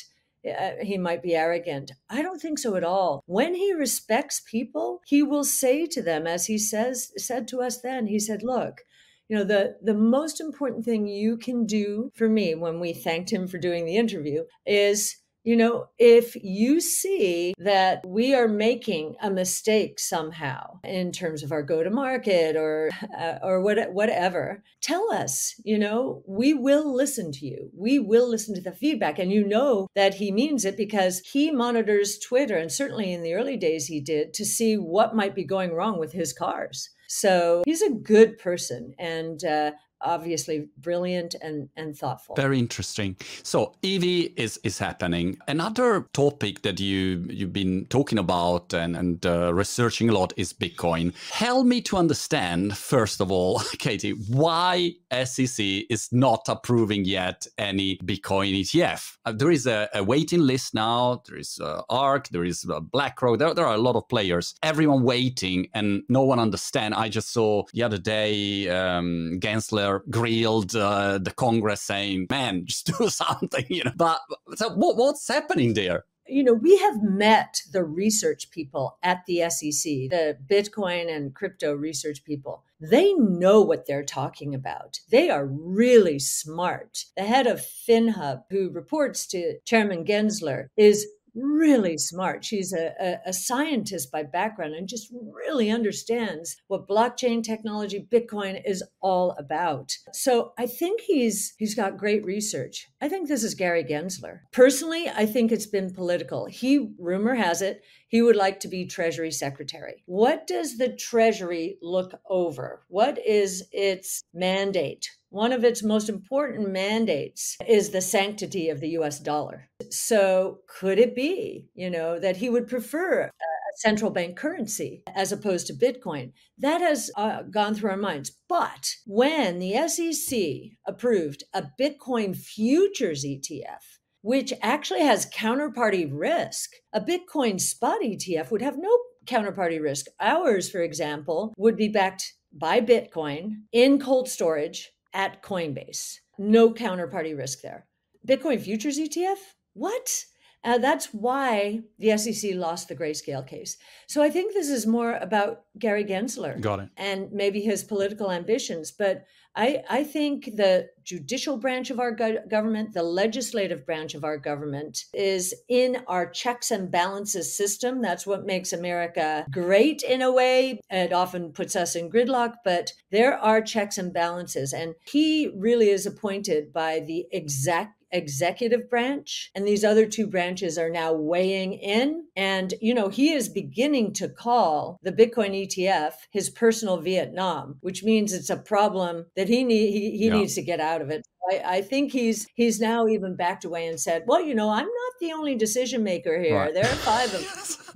uh, 0.46 0.72
he 0.82 0.98
might 0.98 1.22
be 1.22 1.36
arrogant. 1.36 1.92
I 2.10 2.22
don't 2.22 2.42
think 2.42 2.60
so 2.60 2.76
at 2.76 2.84
all. 2.84 3.24
When 3.26 3.56
he 3.56 3.74
respects 3.74 4.42
people, 4.42 5.02
he 5.06 5.22
will 5.22 5.44
say 5.44 5.86
to 5.88 6.02
them, 6.02 6.28
as 6.28 6.46
he 6.48 6.58
says 6.58 7.12
said 7.18 7.48
to 7.50 7.62
us 7.62 7.82
then, 7.82 8.08
he 8.08 8.20
said, 8.20 8.44
"Look, 8.44 8.82
you 9.30 9.38
know 9.38 9.44
the 9.44 9.78
the 9.82 9.94
most 9.94 10.42
important 10.42 10.84
thing 10.84 11.08
you 11.08 11.38
can 11.38 11.66
do 11.66 12.12
for 12.16 12.28
me 12.28 12.56
when 12.56 12.80
we 12.80 12.94
thanked 12.94 13.32
him 13.32 13.48
for 13.48 13.60
doing 13.60 13.86
the 13.86 13.96
interview 13.96 14.44
is 14.66 15.18
you 15.44 15.56
know, 15.56 15.88
if 15.98 16.36
you 16.36 16.82
see 16.82 17.54
that 17.58 18.06
we 18.06 18.36
are 18.36 18.48
making 18.48 19.16
a 19.22 19.32
mistake 19.32 20.00
somehow 20.00 20.80
in 20.84 21.12
terms 21.12 21.44
of 21.44 21.52
our 21.52 21.64
go 21.64 21.82
to 21.82 21.90
market 21.90 22.56
or 22.56 22.90
uh, 23.18 23.40
or 23.42 23.62
what, 23.62 23.94
whatever, 23.94 24.64
tell 24.82 25.12
us. 25.14 25.56
You 25.64 25.78
know, 25.78 26.24
we 26.28 26.54
will 26.54 26.94
listen 26.94 27.32
to 27.34 27.46
you. 27.46 27.70
We 27.76 28.00
will 28.00 28.30
listen 28.30 28.54
to 28.56 28.62
the 28.62 28.72
feedback, 28.72 29.18
and 29.18 29.32
you 29.32 29.46
know 29.46 29.88
that 29.96 30.16
he 30.16 30.32
means 30.32 30.66
it 30.66 30.76
because 30.78 31.20
he 31.20 31.52
monitors 31.52 32.20
Twitter, 32.20 32.58
and 32.58 32.72
certainly 32.72 33.14
in 33.14 33.24
the 33.24 33.34
early 33.34 33.58
days 33.58 33.88
he 33.88 34.02
did 34.02 34.34
to 34.34 34.46
see 34.46 34.76
what 34.76 35.16
might 35.16 35.36
be 35.36 35.44
going 35.44 35.74
wrong 35.74 36.00
with 36.00 36.12
his 36.12 36.34
cars. 36.34 36.90
So 37.08 37.64
he's 37.66 37.82
a 37.82 37.92
good 37.92 38.38
person, 38.38 38.94
and 39.00 39.44
uh, 39.44 39.72
obviously 40.02 40.68
brilliant 40.78 41.36
and, 41.42 41.70
and 41.76 41.98
thoughtful. 41.98 42.36
Very 42.36 42.60
interesting. 42.60 43.16
So 43.44 43.76
EV 43.84 44.32
is 44.36 44.60
is 44.64 44.78
happening. 44.80 45.38
Another 45.48 46.08
topic 46.14 46.62
that 46.62 46.80
you 46.80 47.26
you've 47.30 47.54
been 47.54 47.86
talking 47.90 48.20
about 48.20 48.74
and 48.74 48.96
and 48.96 49.26
uh, 49.26 49.54
researching 49.54 50.10
a 50.10 50.14
lot 50.14 50.34
is 50.38 50.54
Bitcoin. 50.54 51.14
Help 51.32 51.66
me 51.66 51.82
to 51.82 51.98
understand 51.98 52.78
first 52.78 53.22
of 53.22 53.32
all, 53.32 53.60
Katie, 53.78 54.12
why 54.12 54.94
SEC 55.24 55.66
is 55.90 56.10
not 56.12 56.42
approving 56.48 57.06
yet 57.06 57.48
any 57.58 57.98
Bitcoin 57.98 58.60
ETF. 58.62 59.18
Uh, 59.26 59.32
there 59.32 59.52
is 59.52 59.68
a, 59.68 59.90
a, 59.94 60.04
waiting 60.04 60.40
list 60.40 60.74
now. 60.74 61.22
There 61.28 61.38
is 61.38 61.60
uh, 61.60 61.82
ARK. 61.90 62.30
There 62.30 62.44
is 62.44 62.66
uh, 62.70 62.80
BlackRock. 62.80 63.40
There, 63.40 63.54
there 63.54 63.66
are 63.66 63.76
a 63.76 63.86
lot 63.90 63.96
of 63.96 64.08
players. 64.08 64.56
Everyone 64.64 65.04
waiting, 65.04 65.68
and 65.74 66.04
no 66.10 66.24
one 66.24 66.40
understand. 66.40 66.94
I 66.94 67.10
just 67.10 67.32
saw 67.32 67.64
the 67.74 67.84
other 67.84 67.98
day 67.98 68.70
um, 68.70 69.40
Gensler 69.40 69.89
grilled 70.10 70.76
uh, 70.76 71.18
the 71.18 71.32
Congress 71.32 71.82
saying, 71.82 72.28
"Man, 72.30 72.66
just 72.66 72.92
do 72.98 73.10
something," 73.10 73.66
you 73.70 73.84
know. 73.84 73.92
But 73.96 74.20
so 74.56 74.70
what, 74.70 74.98
what's 74.98 75.28
happening 75.28 75.74
there? 75.74 76.06
you 76.30 76.44
know, 76.44 76.54
we 76.54 76.78
have 76.78 77.02
met 77.02 77.62
the 77.72 77.84
research 77.84 78.52
people 78.52 78.98
at 79.04 79.26
the 79.26 79.50
SEC, 79.50 79.84
the 80.10 80.38
Bitcoin 80.50 81.14
and 81.14 81.34
crypto 81.34 81.74
research 81.74 82.24
people. 82.24 82.64
They 82.80 83.14
know 83.14 83.62
what 83.62 83.86
they're 83.88 84.06
talking 84.06 84.56
about. 84.56 85.00
They 85.10 85.30
are 85.30 85.46
really 85.46 86.20
smart. 86.20 87.06
The 87.18 87.24
head 87.24 87.48
of 87.48 87.60
FinHub, 87.60 88.44
who 88.50 88.70
reports 88.70 89.28
to 89.28 89.60
Chairman 89.66 90.06
Gensler, 90.06 90.68
is 90.78 91.08
really 91.36 91.98
smart. 91.98 92.44
She's 92.44 92.74
a, 92.74 92.94
a, 93.00 93.18
a, 93.28 93.34
scientist 93.34 94.12
by 94.12 94.24
background 94.24 94.74
and 94.74 94.88
just 94.88 95.12
really 95.12 95.70
understands 95.70 96.58
what 96.68 96.88
blockchain 96.88 97.44
technology, 97.44 98.08
Bitcoin 98.12 98.62
is 98.66 98.84
all 99.02 99.36
about. 99.38 99.92
So 100.14 100.54
I 100.58 100.66
think 100.66 101.02
he's 101.02 101.54
he's 101.58 101.76
got 101.76 101.98
great 101.98 102.26
research. 102.26 102.88
I 103.02 103.10
think 103.10 103.28
this 103.28 103.44
is 103.44 103.56
Gary 103.56 103.84
Gensler. 103.84 104.40
Personally, 104.52 105.10
I 105.10 105.26
think 105.26 105.52
it's 105.52 105.68
been 105.68 105.94
political. 105.94 106.46
He 106.46 106.90
rumor 107.00 107.36
has 107.36 107.62
it 107.62 107.84
he 108.10 108.22
would 108.24 108.36
like 108.36 108.60
to 108.60 108.68
be 108.68 108.86
Treasury 108.86 109.32
Secretary. 109.32 110.04
What 110.06 110.48
does 110.48 110.78
the 110.78 110.90
Treasury 110.90 111.78
look 111.82 112.20
over? 112.28 112.84
What 112.88 113.24
is 113.26 113.68
its 113.72 114.24
mandate? 114.34 115.08
One 115.30 115.54
of 115.54 115.64
its 115.64 115.84
most 115.84 116.10
important 116.10 116.72
mandates 116.72 117.56
is 117.68 117.92
the 117.92 118.02
sanctity 118.02 118.70
of 118.70 118.80
the 118.80 118.90
US 119.00 119.20
dollar. 119.20 119.70
So, 119.92 120.62
could 120.68 120.98
it 120.98 121.16
be, 121.16 121.68
you 121.76 121.92
know, 121.92 122.20
that 122.20 122.38
he 122.38 122.50
would 122.50 122.68
prefer 122.68 123.22
a 123.26 123.78
central 123.78 124.10
bank 124.10 124.36
currency 124.36 125.04
as 125.16 125.32
opposed 125.32 125.68
to 125.68 125.74
Bitcoin? 125.74 126.32
That 126.58 126.82
has 126.82 127.12
uh, 127.16 127.44
gone 127.44 127.76
through 127.76 127.92
our 127.92 127.98
minds. 127.98 128.32
But 128.50 128.90
when 129.06 129.60
the 129.60 129.88
SEC 129.88 130.40
approved 130.88 131.44
a 131.54 131.68
Bitcoin 131.80 132.36
futures 132.36 133.24
ETF, 133.24 133.99
which 134.22 134.54
actually 134.62 135.02
has 135.02 135.30
counterparty 135.32 136.10
risk. 136.12 136.72
A 136.94 137.02
Bitcoin 137.02 137.60
spot 137.60 138.02
ETF 138.02 138.52
would 138.52 138.62
have 138.62 138.78
no 138.78 138.98
counterparty 139.26 139.82
risk. 139.82 140.08
Ours, 140.20 140.70
for 140.70 140.82
example, 140.82 141.54
would 141.58 141.78
be 141.78 141.88
backed 141.88 142.34
by 142.52 142.82
Bitcoin 142.82 143.62
in 143.72 144.00
cold 144.00 144.28
storage 144.28 144.92
at 145.14 145.42
Coinbase. 145.44 146.16
No 146.38 146.72
counterparty 146.72 147.38
risk 147.38 147.62
there. 147.62 147.86
Bitcoin 148.28 148.60
futures 148.60 149.00
ETF? 149.00 149.38
What? 149.74 150.26
Uh, 150.64 150.78
that's 150.78 151.08
why 151.14 151.82
the 152.00 152.18
SEC 152.18 152.54
lost 152.56 152.88
the 152.88 152.96
grayscale 152.96 153.46
case. 153.46 153.78
So 154.08 154.22
I 154.22 154.30
think 154.30 154.54
this 154.54 154.70
is 154.70 154.86
more 154.86 155.14
about 155.16 155.64
Gary 155.78 156.04
Gensler. 156.04 156.60
Got 156.60 156.80
it. 156.82 156.90
And 156.98 157.32
maybe 157.32 157.62
his 157.62 157.84
political 157.84 158.32
ambitions. 158.32 158.92
But 158.92 159.26
I, 159.56 159.84
I 159.90 160.04
think 160.04 160.46
the 160.56 160.90
judicial 161.04 161.58
branch 161.58 161.90
of 161.90 162.00
our 162.00 162.12
go- 162.12 162.44
government, 162.50 162.94
the 162.94 163.04
legislative 163.04 163.86
branch 163.86 164.14
of 164.14 164.24
our 164.24 164.38
government, 164.38 165.06
is 165.14 165.56
in 165.68 165.98
our 166.08 166.30
checks 166.30 166.72
and 166.72 166.92
balances 166.92 167.56
system. 167.56 168.02
That's 168.02 168.28
what 168.28 168.46
makes 168.46 168.74
America 168.74 169.46
great 169.52 170.04
in 170.04 170.22
a 170.22 170.32
way. 170.32 170.80
It 170.90 171.14
often 171.14 171.52
puts 171.52 171.76
us 171.76 171.96
in 171.96 172.12
gridlock, 172.12 172.56
but 172.64 172.94
there 173.12 173.38
are 173.38 173.62
checks 173.62 173.98
and 173.98 174.14
balances. 174.14 174.72
And 174.72 174.94
he 175.12 175.52
really 175.56 175.90
is 175.90 176.06
appointed 176.06 176.72
by 176.72 177.00
the 177.00 177.26
exact 177.32 177.99
executive 178.12 178.90
branch 178.90 179.52
and 179.56 179.68
these 179.68 179.84
other 179.84 180.06
two 180.06 180.28
branches 180.28 180.78
are 180.78 180.90
now 180.90 181.14
weighing 181.14 181.74
in 181.74 182.26
and 182.36 182.74
you 182.82 182.94
know 182.94 183.10
he 183.10 183.32
is 183.32 183.50
beginning 183.50 184.12
to 184.14 184.28
call 184.28 184.98
the 185.04 185.12
bitcoin 185.12 185.68
etf 185.68 186.14
his 186.32 186.50
personal 186.50 186.98
vietnam 186.98 187.78
which 187.82 188.04
means 188.04 188.34
it's 188.34 188.50
a 188.50 188.58
problem 188.58 189.26
that 189.36 189.48
he 189.48 189.64
need 189.64 189.92
he, 189.92 190.18
he 190.18 190.28
yeah. 190.28 190.34
needs 190.34 190.56
to 190.56 190.62
get 190.62 190.80
out 190.80 191.02
of 191.02 191.10
it 191.10 191.26
I, 191.52 191.78
I, 191.78 191.82
think 191.82 192.12
he's 192.12 192.48
he's 192.54 192.80
now 192.80 193.08
even 193.08 193.36
backed 193.36 193.66
away 193.66 193.88
and 193.88 194.00
said 194.00 194.24
well 194.28 194.42
you 194.42 194.56
know 194.56 194.70
i'm 194.70 194.86
not 194.86 195.14
the 195.20 195.34
only 195.34 195.56
decision 195.56 196.04
maker 196.04 196.40
here 196.42 196.58
right. 196.58 196.74
there 196.74 196.86
are 196.86 196.96
five 196.96 197.34
of 197.34 197.42
us 197.58 197.89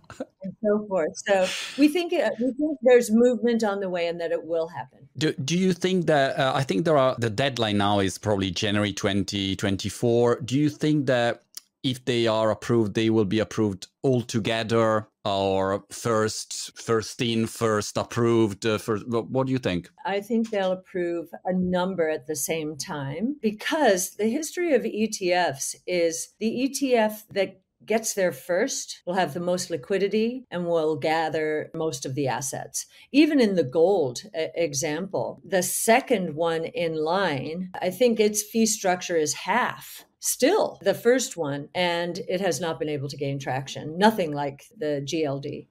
and 0.44 0.54
so 0.64 0.86
forth. 0.88 1.12
So 1.26 1.48
we 1.78 1.88
think 1.88 2.12
we 2.12 2.54
think 2.54 2.78
there's 2.82 3.12
movement 3.12 3.64
on 3.64 3.80
the 3.80 3.90
way 3.90 4.08
and 4.08 4.20
that 4.22 4.32
it 4.32 4.46
will 4.46 4.68
happen. 4.68 5.08
Do, 5.18 5.34
do 5.34 5.58
you 5.58 5.74
think 5.74 6.06
that 6.08 6.38
uh, 6.38 6.54
I 6.56 6.64
think 6.64 6.86
there 6.86 6.98
are 6.98 7.16
the 7.18 7.30
deadline 7.30 7.78
now 7.78 8.00
is 8.00 8.18
probably 8.18 8.52
January 8.52 8.94
2024. 8.94 10.42
Do 10.42 10.58
you 10.58 10.70
think 10.70 11.08
that 11.08 11.44
if 11.84 12.06
they 12.06 12.28
are 12.28 12.50
approved, 12.50 12.94
they 12.94 13.10
will 13.10 13.26
be 13.26 13.40
approved 13.40 13.88
all 14.02 14.22
together 14.22 15.08
or 15.26 15.86
first 15.90 16.78
first 16.78 17.22
in 17.22 17.48
first 17.48 17.96
approved 17.98 18.66
uh, 18.66 18.78
first, 18.78 19.08
what 19.08 19.48
do 19.48 19.54
you 19.54 19.58
think 19.58 19.90
i 20.06 20.20
think 20.20 20.50
they'll 20.50 20.74
approve 20.74 21.30
a 21.46 21.54
number 21.54 22.10
at 22.10 22.28
the 22.28 22.36
same 22.36 22.76
time 22.76 23.38
because 23.42 24.12
the 24.12 24.28
history 24.28 24.74
of 24.74 24.84
etfs 24.84 25.76
is 25.88 26.34
the 26.40 26.68
etf 26.68 27.24
that 27.32 27.62
gets 27.86 28.14
there 28.14 28.32
first 28.32 29.02
will 29.06 29.16
have 29.16 29.34
the 29.34 29.40
most 29.40 29.70
liquidity 29.70 30.46
and 30.52 30.68
will 30.68 30.96
gather 30.96 31.72
most 31.74 32.06
of 32.06 32.16
the 32.16 32.28
assets. 32.28 32.86
Even 33.12 33.40
in 33.40 33.56
the 33.56 33.64
gold 33.64 34.24
example, 34.34 35.42
the 35.46 35.64
second 35.64 36.36
one 36.36 36.66
in 36.66 36.96
line, 36.96 37.72
I 37.82 37.90
think 37.90 38.20
its 38.20 38.44
fee 38.44 38.66
structure 38.66 39.18
is 39.18 39.34
half 39.34 40.06
still 40.24 40.80
the 40.82 40.94
first 40.94 41.36
one, 41.36 41.68
and 41.76 42.20
it 42.30 42.40
has 42.40 42.62
not 42.62 42.80
been 42.80 42.88
able 42.88 43.10
to 43.10 43.18
gain 43.18 43.38
traction. 43.38 43.98
Nothing 43.98 44.32
like 44.32 44.64
the 44.78 45.02
GLD. 45.06 45.68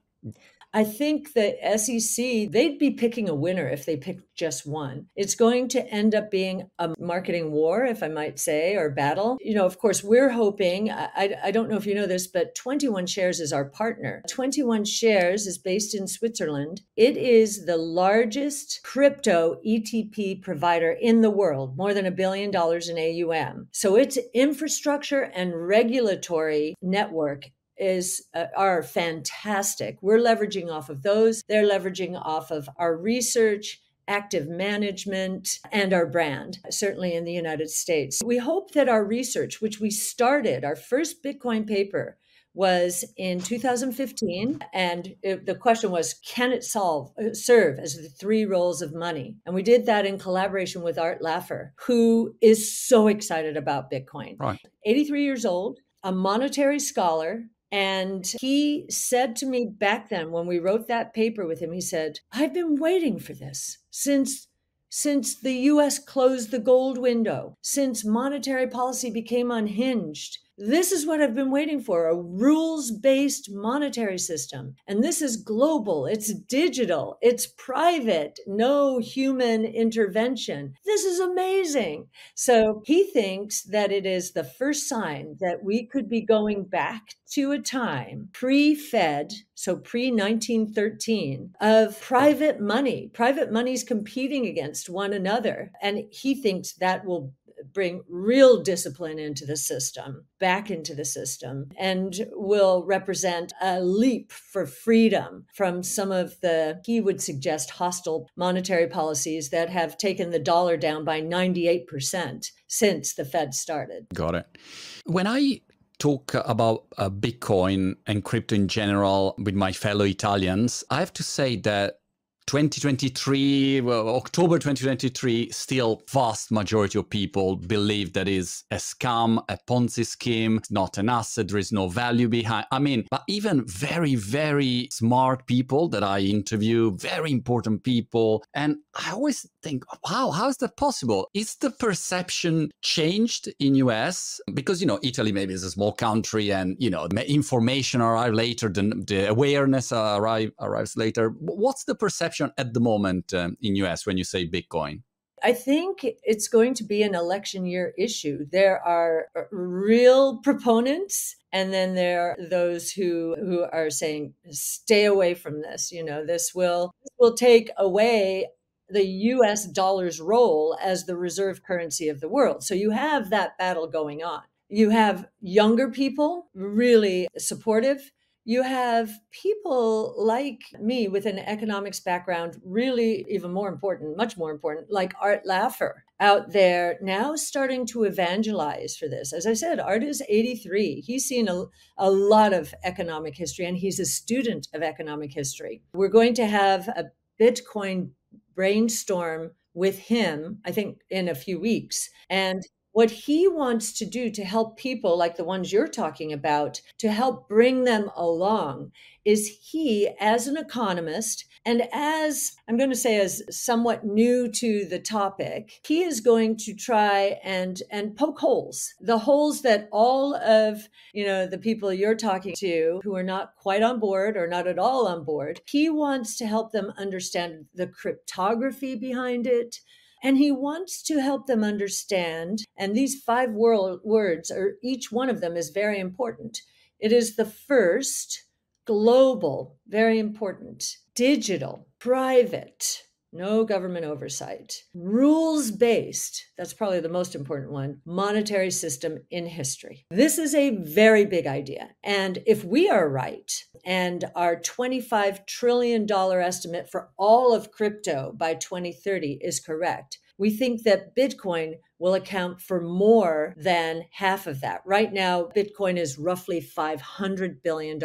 I 0.73 0.83
think 0.83 1.33
the 1.33 1.55
SEC, 1.77 2.51
they'd 2.51 2.79
be 2.79 2.91
picking 2.91 3.29
a 3.29 3.35
winner 3.35 3.67
if 3.67 3.85
they 3.85 3.95
picked 3.95 4.35
just 4.35 4.65
one. 4.65 5.05
It's 5.15 5.35
going 5.35 5.67
to 5.69 5.87
end 5.87 6.15
up 6.15 6.31
being 6.31 6.69
a 6.79 6.93
marketing 6.99 7.51
war, 7.51 7.85
if 7.85 8.01
I 8.01 8.07
might 8.07 8.39
say, 8.39 8.75
or 8.75 8.89
battle. 8.89 9.37
You 9.39 9.53
know, 9.53 9.65
of 9.65 9.77
course, 9.77 10.03
we're 10.03 10.29
hoping, 10.29 10.89
I, 10.89 11.35
I 11.43 11.51
don't 11.51 11.69
know 11.69 11.77
if 11.77 11.85
you 11.85 11.93
know 11.93 12.07
this, 12.07 12.25
but 12.25 12.55
21 12.55 13.05
Shares 13.05 13.39
is 13.39 13.53
our 13.53 13.65
partner. 13.65 14.23
21 14.27 14.85
Shares 14.85 15.45
is 15.45 15.59
based 15.59 15.93
in 15.93 16.07
Switzerland. 16.07 16.81
It 16.95 17.17
is 17.17 17.65
the 17.65 17.77
largest 17.77 18.81
crypto 18.83 19.59
ETP 19.65 20.41
provider 20.41 20.91
in 20.91 21.21
the 21.21 21.29
world, 21.29 21.77
more 21.77 21.93
than 21.93 22.07
a 22.07 22.11
billion 22.11 22.49
dollars 22.49 22.89
in 22.89 22.97
AUM. 22.97 23.67
So 23.71 23.95
its 23.95 24.17
infrastructure 24.33 25.21
and 25.21 25.67
regulatory 25.67 26.73
network 26.81 27.51
is 27.77 28.23
uh, 28.33 28.45
are 28.55 28.83
fantastic. 28.83 29.97
We're 30.01 30.19
leveraging 30.19 30.71
off 30.71 30.89
of 30.89 31.03
those. 31.03 31.43
They're 31.47 31.69
leveraging 31.69 32.19
off 32.21 32.51
of 32.51 32.69
our 32.77 32.95
research 32.95 33.81
active 34.07 34.47
management, 34.47 35.59
and 35.71 35.93
our 35.93 36.05
brand, 36.05 36.59
certainly 36.69 37.13
in 37.13 37.23
the 37.25 37.31
United 37.31 37.69
States. 37.69 38.21
We 38.23 38.37
hope 38.37 38.71
that 38.71 38.89
our 38.89 39.03
research, 39.03 39.61
which 39.61 39.79
we 39.79 39.91
started, 39.91 40.63
our 40.65 40.75
first 40.75 41.23
Bitcoin 41.23 41.67
paper 41.67 42.17
was 42.55 43.03
in 43.17 43.39
2015 43.39 44.59
and 44.73 45.15
it, 45.23 45.45
the 45.47 45.55
question 45.55 45.89
was 45.89 46.13
can 46.25 46.51
it 46.51 46.63
solve 46.63 47.11
uh, 47.17 47.33
serve 47.33 47.79
as 47.79 47.95
the 47.95 48.09
three 48.09 48.45
roles 48.45 48.83
of 48.83 48.93
money 48.93 49.35
and 49.47 49.55
we 49.55 49.63
did 49.63 49.87
that 49.87 50.05
in 50.05 50.19
collaboration 50.19 50.83
with 50.83 50.99
art 50.99 51.19
laffer 51.19 51.71
who 51.87 52.35
is 52.41 52.71
so 52.71 53.07
excited 53.07 53.57
about 53.57 53.89
bitcoin 53.89 54.35
right 54.39 54.59
83 54.85 55.23
years 55.23 55.45
old 55.45 55.79
a 56.03 56.11
monetary 56.11 56.79
scholar 56.79 57.43
and 57.73 58.31
he 58.39 58.85
said 58.87 59.35
to 59.37 59.47
me 59.47 59.65
back 59.65 60.09
then 60.09 60.31
when 60.31 60.45
we 60.45 60.59
wrote 60.59 60.87
that 60.89 61.11
paper 61.11 61.47
with 61.47 61.59
him, 61.59 61.71
he 61.71 61.81
said, 61.81 62.19
I've 62.31 62.53
been 62.53 62.75
waiting 62.75 63.17
for 63.17 63.33
this 63.33 63.79
since 63.89 64.47
since 64.89 65.33
the 65.33 65.53
US 65.71 65.97
closed 65.97 66.51
the 66.51 66.59
gold 66.59 66.99
window, 66.99 67.57
since 67.63 68.05
monetary 68.05 68.67
policy 68.67 69.09
became 69.09 69.49
unhinged, 69.49 70.37
This 70.57 70.91
is 70.91 71.07
what 71.07 71.19
I've 71.19 71.33
been 71.33 71.49
waiting 71.49 71.81
for 71.81 72.07
a 72.07 72.15
rules 72.15 72.91
based 72.91 73.49
monetary 73.51 74.19
system. 74.19 74.75
And 74.87 75.03
this 75.03 75.19
is 75.19 75.35
global, 75.35 76.05
it's 76.05 76.31
digital, 76.31 77.17
it's 77.21 77.47
private, 77.47 78.39
no 78.45 78.99
human 78.99 79.65
intervention. 79.65 80.75
This 80.85 81.05
is 81.05 81.19
amazing. 81.19 82.07
So 82.35 82.83
he 82.85 83.05
thinks 83.05 83.63
that 83.63 83.91
it 83.91 84.05
is 84.05 84.31
the 84.31 84.43
first 84.43 84.87
sign 84.87 85.37
that 85.39 85.63
we 85.63 85.87
could 85.87 86.07
be 86.07 86.21
going 86.21 86.65
back 86.65 87.01
to 87.31 87.51
a 87.51 87.59
time 87.59 88.29
pre 88.31 88.75
Fed, 88.75 89.33
so 89.55 89.75
pre 89.77 90.11
1913, 90.11 91.53
of 91.61 91.99
private 91.99 92.59
money. 92.59 93.09
Private 93.11 93.51
money's 93.51 93.83
competing 93.83 94.45
against 94.45 94.87
one 94.87 95.13
another. 95.13 95.71
And 95.81 96.03
he 96.11 96.35
thinks 96.35 96.73
that 96.73 97.05
will 97.05 97.33
bring 97.73 98.03
real 98.09 98.61
discipline 98.61 99.19
into 99.19 99.45
the 99.45 99.57
system, 99.57 100.25
back 100.39 100.69
into 100.69 100.93
the 100.93 101.05
system, 101.05 101.69
and 101.77 102.27
will 102.31 102.83
represent 102.85 103.53
a 103.61 103.81
leap 103.81 104.31
for 104.31 104.65
freedom 104.65 105.45
from 105.53 105.83
some 105.83 106.11
of 106.11 106.39
the, 106.41 106.81
he 106.85 106.99
would 106.99 107.21
suggest, 107.21 107.71
hostile 107.71 108.29
monetary 108.35 108.87
policies 108.87 109.49
that 109.49 109.69
have 109.69 109.97
taken 109.97 110.31
the 110.31 110.39
dollar 110.39 110.77
down 110.77 111.05
by 111.05 111.21
98% 111.21 112.47
since 112.67 113.13
the 113.13 113.25
Fed 113.25 113.53
started. 113.53 114.07
Got 114.13 114.35
it. 114.35 114.57
When 115.05 115.27
I 115.27 115.61
talk 115.99 116.33
about 116.33 116.85
uh, 116.97 117.09
Bitcoin 117.09 117.95
and 118.07 118.23
crypto 118.23 118.55
in 118.55 118.67
general 118.67 119.35
with 119.37 119.55
my 119.55 119.71
fellow 119.71 120.05
Italians, 120.05 120.83
I 120.89 120.99
have 120.99 121.13
to 121.13 121.23
say 121.23 121.55
that 121.57 121.99
2023 122.47 123.81
well, 123.81 124.09
october 124.15 124.57
2023 124.57 125.49
still 125.51 126.03
vast 126.09 126.51
majority 126.51 126.99
of 126.99 127.09
people 127.09 127.55
believe 127.55 128.13
that 128.13 128.27
is 128.27 128.63
a 128.71 128.75
scam 128.75 129.43
a 129.49 129.57
ponzi 129.67 130.05
scheme 130.05 130.59
not 130.69 130.97
an 130.97 131.09
asset 131.09 131.47
there 131.47 131.57
is 131.57 131.71
no 131.71 131.87
value 131.87 132.27
behind 132.27 132.65
i 132.71 132.79
mean 132.79 133.05
but 133.09 133.23
even 133.27 133.65
very 133.65 134.15
very 134.15 134.87
smart 134.91 135.45
people 135.47 135.87
that 135.87 136.03
i 136.03 136.19
interview 136.19 136.95
very 136.97 137.31
important 137.31 137.83
people 137.83 138.43
and 138.53 138.77
i 138.95 139.11
always 139.11 139.45
think 139.61 139.83
wow 140.09 140.31
how 140.31 140.49
is 140.49 140.57
that 140.57 140.75
possible 140.77 141.29
is 141.33 141.55
the 141.55 141.71
perception 141.71 142.71
changed 142.81 143.49
in 143.59 143.75
us 143.75 144.39
because 144.53 144.81
you 144.81 144.87
know 144.87 144.99
italy 145.03 145.31
maybe 145.31 145.53
is 145.53 145.63
a 145.63 145.71
small 145.71 145.91
country 145.91 146.51
and 146.51 146.75
you 146.79 146.89
know 146.89 147.07
information 147.27 148.01
arrives 148.01 148.35
later 148.35 148.69
than 148.69 149.05
the 149.05 149.29
awareness 149.29 149.91
arrive, 149.91 150.51
arrives 150.59 150.95
later 150.97 151.33
what's 151.39 151.83
the 151.85 151.95
perception 151.95 152.23
perception 152.23 152.51
at 152.57 152.73
the 152.73 152.79
moment 152.79 153.33
um, 153.33 153.57
in 153.61 153.75
US 153.77 154.05
when 154.05 154.17
you 154.17 154.23
say 154.23 154.47
Bitcoin? 154.47 155.01
I 155.45 155.51
think 155.51 156.05
it's 156.23 156.47
going 156.47 156.73
to 156.75 156.85
be 156.85 157.03
an 157.03 157.15
election 157.15 157.65
year 157.65 157.93
issue. 157.97 158.45
There 158.51 158.81
are 158.81 159.25
uh, 159.35 159.41
real 159.51 160.37
proponents 160.37 161.35
and 161.51 161.73
then 161.73 161.95
there 161.95 162.21
are 162.21 162.37
those 162.49 162.91
who 162.91 163.35
who 163.37 163.65
are 163.71 163.89
saying 163.89 164.33
stay 164.51 165.05
away 165.05 165.33
from 165.33 165.61
this. 165.61 165.91
You 165.91 166.03
know, 166.05 166.25
this 166.25 166.55
will 166.55 166.91
this 167.03 167.13
will 167.19 167.35
take 167.35 167.69
away 167.77 168.47
the 168.93 169.05
US 169.05 169.65
dollar's 169.65 170.21
role 170.21 170.77
as 170.81 171.05
the 171.05 171.17
reserve 171.17 171.63
currency 171.63 172.09
of 172.09 172.21
the 172.21 172.29
world. 172.29 172.63
So 172.63 172.73
you 172.73 172.91
have 172.91 173.29
that 173.29 173.57
battle 173.57 173.87
going 173.87 174.23
on. 174.23 174.43
You 174.69 174.89
have 174.89 175.27
younger 175.41 175.89
people 175.89 176.49
really 176.53 177.27
supportive 177.37 178.11
you 178.45 178.63
have 178.63 179.09
people 179.31 180.13
like 180.17 180.61
me 180.79 181.07
with 181.07 181.25
an 181.25 181.39
economics 181.39 182.01
background, 182.01 182.59
really 182.65 183.25
even 183.29 183.53
more 183.53 183.69
important, 183.69 184.17
much 184.17 184.37
more 184.37 184.51
important, 184.51 184.91
like 184.91 185.13
Art 185.21 185.45
Laffer 185.47 185.93
out 186.19 186.51
there 186.51 186.97
now 187.01 187.35
starting 187.35 187.85
to 187.87 188.03
evangelize 188.03 188.97
for 188.97 189.07
this. 189.07 189.31
As 189.31 189.47
I 189.47 189.53
said, 189.53 189.79
Art 189.79 190.03
is 190.03 190.21
83. 190.27 191.01
He's 191.01 191.25
seen 191.25 191.47
a, 191.47 191.65
a 191.97 192.11
lot 192.11 192.51
of 192.53 192.73
economic 192.83 193.37
history 193.37 193.65
and 193.65 193.77
he's 193.77 193.99
a 193.99 194.05
student 194.05 194.67
of 194.73 194.83
economic 194.83 195.31
history. 195.33 195.81
We're 195.93 196.09
going 196.09 196.33
to 196.35 196.45
have 196.45 196.89
a 196.89 197.05
Bitcoin 197.39 198.09
brainstorm 198.55 199.51
with 199.73 199.99
him, 199.99 200.59
I 200.65 200.71
think, 200.71 200.99
in 201.09 201.29
a 201.29 201.35
few 201.35 201.59
weeks. 201.59 202.09
And 202.29 202.63
what 202.93 203.11
he 203.11 203.47
wants 203.47 203.91
to 203.93 204.05
do 204.05 204.29
to 204.31 204.45
help 204.45 204.77
people 204.77 205.17
like 205.17 205.35
the 205.35 205.43
ones 205.43 205.73
you're 205.73 205.87
talking 205.87 206.31
about, 206.31 206.81
to 206.99 207.11
help 207.11 207.49
bring 207.49 207.83
them 207.83 208.09
along, 208.15 208.91
is 209.25 209.59
he, 209.61 210.09
as 210.19 210.47
an 210.47 210.57
economist, 210.57 211.45
and 211.65 211.83
as 211.93 212.51
I'm 212.67 212.77
going 212.77 212.89
to 212.89 212.95
say, 212.95 213.19
as 213.19 213.41
somewhat 213.49 214.05
new 214.05 214.51
to 214.51 214.85
the 214.85 214.99
topic, 214.99 215.79
he 215.85 216.03
is 216.03 216.19
going 216.19 216.57
to 216.57 216.73
try 216.73 217.39
and 217.43 217.81
and 217.89 218.17
poke 218.17 218.39
holes, 218.39 218.93
the 218.99 219.17
holes 219.17 219.61
that 219.61 219.87
all 219.91 220.35
of 220.35 220.89
you 221.13 221.25
know 221.25 221.47
the 221.47 221.57
people 221.57 221.93
you're 221.93 222.15
talking 222.15 222.53
to 222.57 222.99
who 223.03 223.15
are 223.15 223.23
not 223.23 223.55
quite 223.55 223.81
on 223.81 223.99
board 223.99 224.35
or 224.35 224.47
not 224.47 224.67
at 224.67 224.77
all 224.77 225.07
on 225.07 225.23
board. 225.23 225.61
He 225.65 225.89
wants 225.89 226.37
to 226.37 226.47
help 226.47 226.73
them 226.73 226.93
understand 226.97 227.65
the 227.73 227.87
cryptography 227.87 228.95
behind 228.95 229.47
it 229.47 229.79
and 230.23 230.37
he 230.37 230.51
wants 230.51 231.03
to 231.03 231.21
help 231.21 231.45
them 231.45 231.63
understand. 231.63 232.59
And 232.77 232.95
these 232.95 233.21
five 233.21 233.51
world 233.51 233.99
words 234.03 234.49
are 234.49 234.77
each 234.81 235.11
one 235.11 235.29
of 235.29 235.41
them 235.41 235.57
is 235.57 235.69
very 235.69 235.99
important. 235.99 236.59
It 236.99 237.11
is 237.11 237.35
the 237.35 237.45
first 237.45 238.45
global, 238.85 239.77
very 239.87 240.17
important, 240.19 240.97
digital, 241.13 241.87
private, 241.99 243.03
no 243.33 243.65
government 243.65 244.05
oversight, 244.05 244.83
rules 244.93 245.71
based, 245.71 246.45
that's 246.57 246.73
probably 246.73 246.99
the 246.99 247.09
most 247.09 247.35
important 247.35 247.71
one, 247.71 247.99
monetary 248.05 248.71
system 248.71 249.17
in 249.31 249.45
history. 249.45 250.05
This 250.11 250.37
is 250.37 250.53
a 250.53 250.77
very 250.77 251.25
big 251.25 251.47
idea. 251.47 251.89
And 252.03 252.39
if 252.45 252.63
we 252.63 252.89
are 252.89 253.09
right, 253.09 253.51
and 253.85 254.25
our 254.35 254.55
$25 254.55 255.45
trillion 255.47 256.09
estimate 256.09 256.89
for 256.89 257.09
all 257.17 257.53
of 257.53 257.71
crypto 257.71 258.33
by 258.37 258.53
2030 258.53 259.39
is 259.41 259.59
correct, 259.59 260.19
we 260.37 260.49
think 260.49 260.83
that 260.83 261.15
Bitcoin 261.15 261.73
will 261.99 262.13
account 262.13 262.61
for 262.61 262.81
more 262.81 263.53
than 263.57 264.03
half 264.11 264.47
of 264.47 264.61
that. 264.61 264.81
Right 264.85 265.11
now, 265.13 265.49
Bitcoin 265.55 265.97
is 265.97 266.17
roughly 266.17 266.61
$500 266.61 267.61
billion 267.63 267.99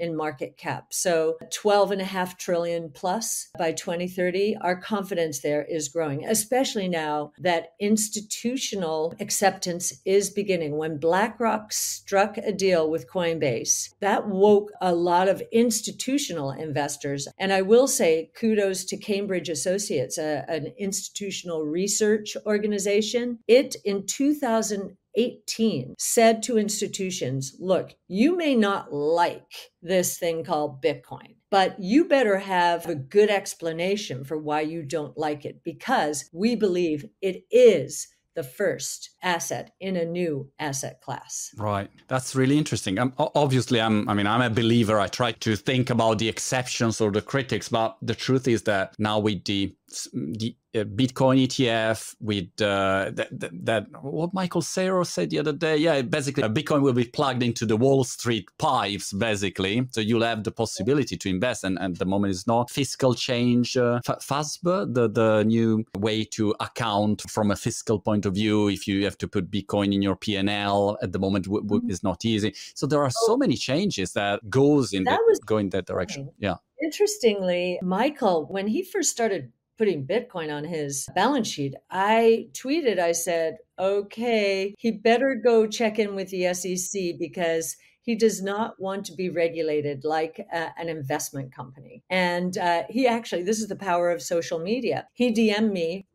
in 0.00 0.16
market 0.16 0.56
cap. 0.56 0.86
So 0.90 1.36
12 1.52 1.92
and 1.92 2.00
a 2.00 2.06
half 2.06 2.38
trillion 2.38 2.90
plus 2.92 3.50
by 3.58 3.72
2030. 3.72 4.56
Our 4.60 4.80
confidence 4.80 5.40
there 5.40 5.62
is 5.62 5.88
growing, 5.88 6.24
especially 6.24 6.88
now 6.88 7.32
that 7.38 7.74
institutional 7.78 9.14
acceptance 9.20 10.00
is 10.04 10.30
beginning. 10.30 10.78
When 10.78 10.98
BlackRock 10.98 11.72
struck 11.72 12.38
a 12.38 12.52
deal 12.52 12.90
with 12.90 13.10
Coinbase, 13.10 13.90
that 14.00 14.26
woke 14.26 14.72
a 14.80 14.94
lot 14.94 15.28
of 15.28 15.42
institutional 15.52 16.50
investors. 16.50 17.28
And 17.38 17.52
I 17.52 17.62
will 17.62 17.86
say 17.86 18.30
kudos 18.34 18.84
to 18.86 18.96
Cambridge 18.96 19.50
Associates, 19.50 20.16
a, 20.16 20.46
an 20.48 20.72
institutional 20.78 21.64
research 21.64 22.36
organization. 22.46 23.19
It 23.46 23.76
in 23.84 24.06
2000 24.06 24.96
18 25.14 25.94
said 25.98 26.42
to 26.44 26.58
institutions, 26.58 27.56
look, 27.58 27.94
you 28.08 28.36
may 28.36 28.54
not 28.54 28.92
like 28.92 29.72
this 29.82 30.18
thing 30.18 30.44
called 30.44 30.82
Bitcoin, 30.82 31.36
but 31.50 31.78
you 31.80 32.04
better 32.04 32.38
have 32.38 32.86
a 32.86 32.94
good 32.94 33.30
explanation 33.30 34.24
for 34.24 34.38
why 34.38 34.60
you 34.60 34.82
don't 34.82 35.18
like 35.18 35.44
it 35.44 35.62
because 35.64 36.28
we 36.32 36.54
believe 36.54 37.04
it 37.20 37.44
is 37.50 38.08
the 38.36 38.42
first 38.44 39.10
asset 39.22 39.72
in 39.80 39.96
a 39.96 40.04
new 40.04 40.48
asset 40.58 41.00
class. 41.00 41.50
Right. 41.56 41.90
That's 42.06 42.34
really 42.36 42.56
interesting. 42.56 42.98
Um, 42.98 43.12
I'm, 43.18 43.28
obviously, 43.34 43.80
I'm. 43.80 44.08
I 44.08 44.14
mean, 44.14 44.26
I'm 44.26 44.40
a 44.40 44.48
believer. 44.48 45.00
I 45.00 45.08
try 45.08 45.32
to 45.32 45.56
think 45.56 45.90
about 45.90 46.18
the 46.18 46.28
exceptions 46.28 47.00
or 47.00 47.10
the 47.10 47.22
critics, 47.22 47.68
but 47.68 47.96
the 48.00 48.14
truth 48.14 48.46
is 48.46 48.62
that 48.62 48.94
now 48.98 49.18
with 49.18 49.44
the 49.44 49.74
the 50.12 50.54
uh, 50.74 50.84
Bitcoin 50.84 51.44
ETF 51.46 52.14
with 52.20 52.46
uh, 52.60 53.10
that, 53.12 53.28
that, 53.32 53.50
that, 53.64 53.86
what 54.02 54.32
Michael 54.32 54.62
Saylor 54.62 55.04
said 55.04 55.30
the 55.30 55.38
other 55.38 55.52
day. 55.52 55.76
Yeah, 55.76 56.02
basically, 56.02 56.44
Bitcoin 56.44 56.82
will 56.82 56.92
be 56.92 57.04
plugged 57.04 57.42
into 57.42 57.66
the 57.66 57.76
Wall 57.76 58.04
Street 58.04 58.48
pipes, 58.58 59.12
basically. 59.12 59.86
So 59.90 60.00
you'll 60.00 60.22
have 60.22 60.44
the 60.44 60.52
possibility 60.52 61.16
to 61.16 61.28
invest. 61.28 61.64
And 61.64 61.78
at 61.80 61.98
the 61.98 62.06
moment, 62.06 62.32
it's 62.32 62.46
not 62.46 62.70
fiscal 62.70 63.14
change. 63.14 63.76
Uh, 63.76 64.00
FASB, 64.06 64.94
the, 64.94 65.08
the 65.08 65.42
new 65.44 65.84
way 65.98 66.24
to 66.24 66.54
account 66.60 67.22
from 67.28 67.50
a 67.50 67.56
fiscal 67.56 67.98
point 67.98 68.26
of 68.26 68.34
view, 68.34 68.68
if 68.68 68.86
you 68.86 69.04
have 69.04 69.18
to 69.18 69.28
put 69.28 69.50
Bitcoin 69.50 69.92
in 69.92 70.02
your 70.02 70.16
PNL 70.16 70.96
at 71.02 71.12
the 71.12 71.18
moment, 71.18 71.46
w- 71.46 71.62
w- 71.62 71.82
mm-hmm. 71.82 71.90
is 71.90 72.02
not 72.02 72.24
easy. 72.24 72.54
So 72.74 72.86
there 72.86 73.02
are 73.02 73.10
so 73.10 73.32
oh. 73.32 73.36
many 73.36 73.56
changes 73.56 74.12
that 74.12 74.48
goes 74.48 74.92
in 74.92 75.04
that 75.04 75.18
the, 75.26 75.40
go 75.44 75.56
in 75.56 75.70
that 75.70 75.86
direction. 75.86 76.30
Yeah. 76.38 76.56
Interestingly, 76.82 77.78
Michael, 77.82 78.46
when 78.46 78.66
he 78.66 78.82
first 78.82 79.10
started 79.10 79.52
putting 79.80 80.06
Bitcoin 80.06 80.54
on 80.54 80.62
his 80.62 81.08
balance 81.14 81.48
sheet, 81.48 81.74
I 81.90 82.48
tweeted, 82.52 82.98
I 82.98 83.12
said, 83.12 83.56
okay, 83.78 84.74
he 84.76 84.90
better 84.90 85.40
go 85.42 85.66
check 85.66 85.98
in 85.98 86.14
with 86.14 86.28
the 86.28 86.52
SEC 86.52 87.18
because 87.18 87.78
he 88.02 88.14
does 88.14 88.42
not 88.42 88.74
want 88.78 89.06
to 89.06 89.14
be 89.14 89.30
regulated 89.30 90.04
like 90.04 90.46
uh, 90.52 90.68
an 90.76 90.90
investment 90.90 91.54
company. 91.54 92.02
And 92.10 92.58
uh, 92.58 92.82
he 92.90 93.06
actually, 93.06 93.42
this 93.42 93.58
is 93.58 93.68
the 93.68 93.74
power 93.74 94.10
of 94.10 94.20
social 94.20 94.58
media. 94.58 95.08
He 95.14 95.32
DM'd 95.32 95.72
me 95.72 96.06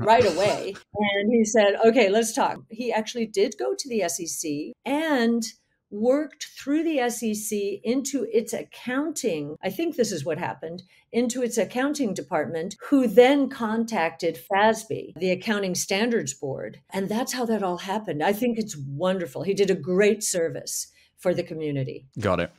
right 0.00 0.24
away. 0.34 0.74
And 0.94 1.30
he 1.30 1.44
said, 1.44 1.74
okay, 1.88 2.08
let's 2.08 2.32
talk. 2.32 2.56
He 2.70 2.90
actually 2.90 3.26
did 3.26 3.56
go 3.58 3.74
to 3.78 3.88
the 3.90 4.08
SEC 4.08 4.50
and 4.86 5.42
worked 5.90 6.48
through 6.58 6.84
the 6.84 7.08
SEC 7.08 7.58
into 7.82 8.26
its 8.32 8.52
accounting. 8.52 9.56
I 9.62 9.70
think 9.70 9.96
this 9.96 10.12
is 10.12 10.24
what 10.24 10.38
happened 10.38 10.82
into 11.12 11.42
its 11.42 11.56
accounting 11.56 12.12
department, 12.12 12.76
who 12.90 13.06
then 13.06 13.48
contacted 13.48 14.38
FASB, 14.50 15.14
the 15.16 15.30
Accounting 15.30 15.74
Standards 15.74 16.34
Board. 16.34 16.80
And 16.92 17.08
that's 17.08 17.32
how 17.32 17.46
that 17.46 17.62
all 17.62 17.78
happened. 17.78 18.22
I 18.22 18.32
think 18.32 18.58
it's 18.58 18.76
wonderful. 18.76 19.42
He 19.42 19.54
did 19.54 19.70
a 19.70 19.74
great 19.74 20.22
service 20.22 20.92
for 21.16 21.34
the 21.34 21.42
community. 21.42 22.06
Got 22.20 22.40
it. 22.40 22.52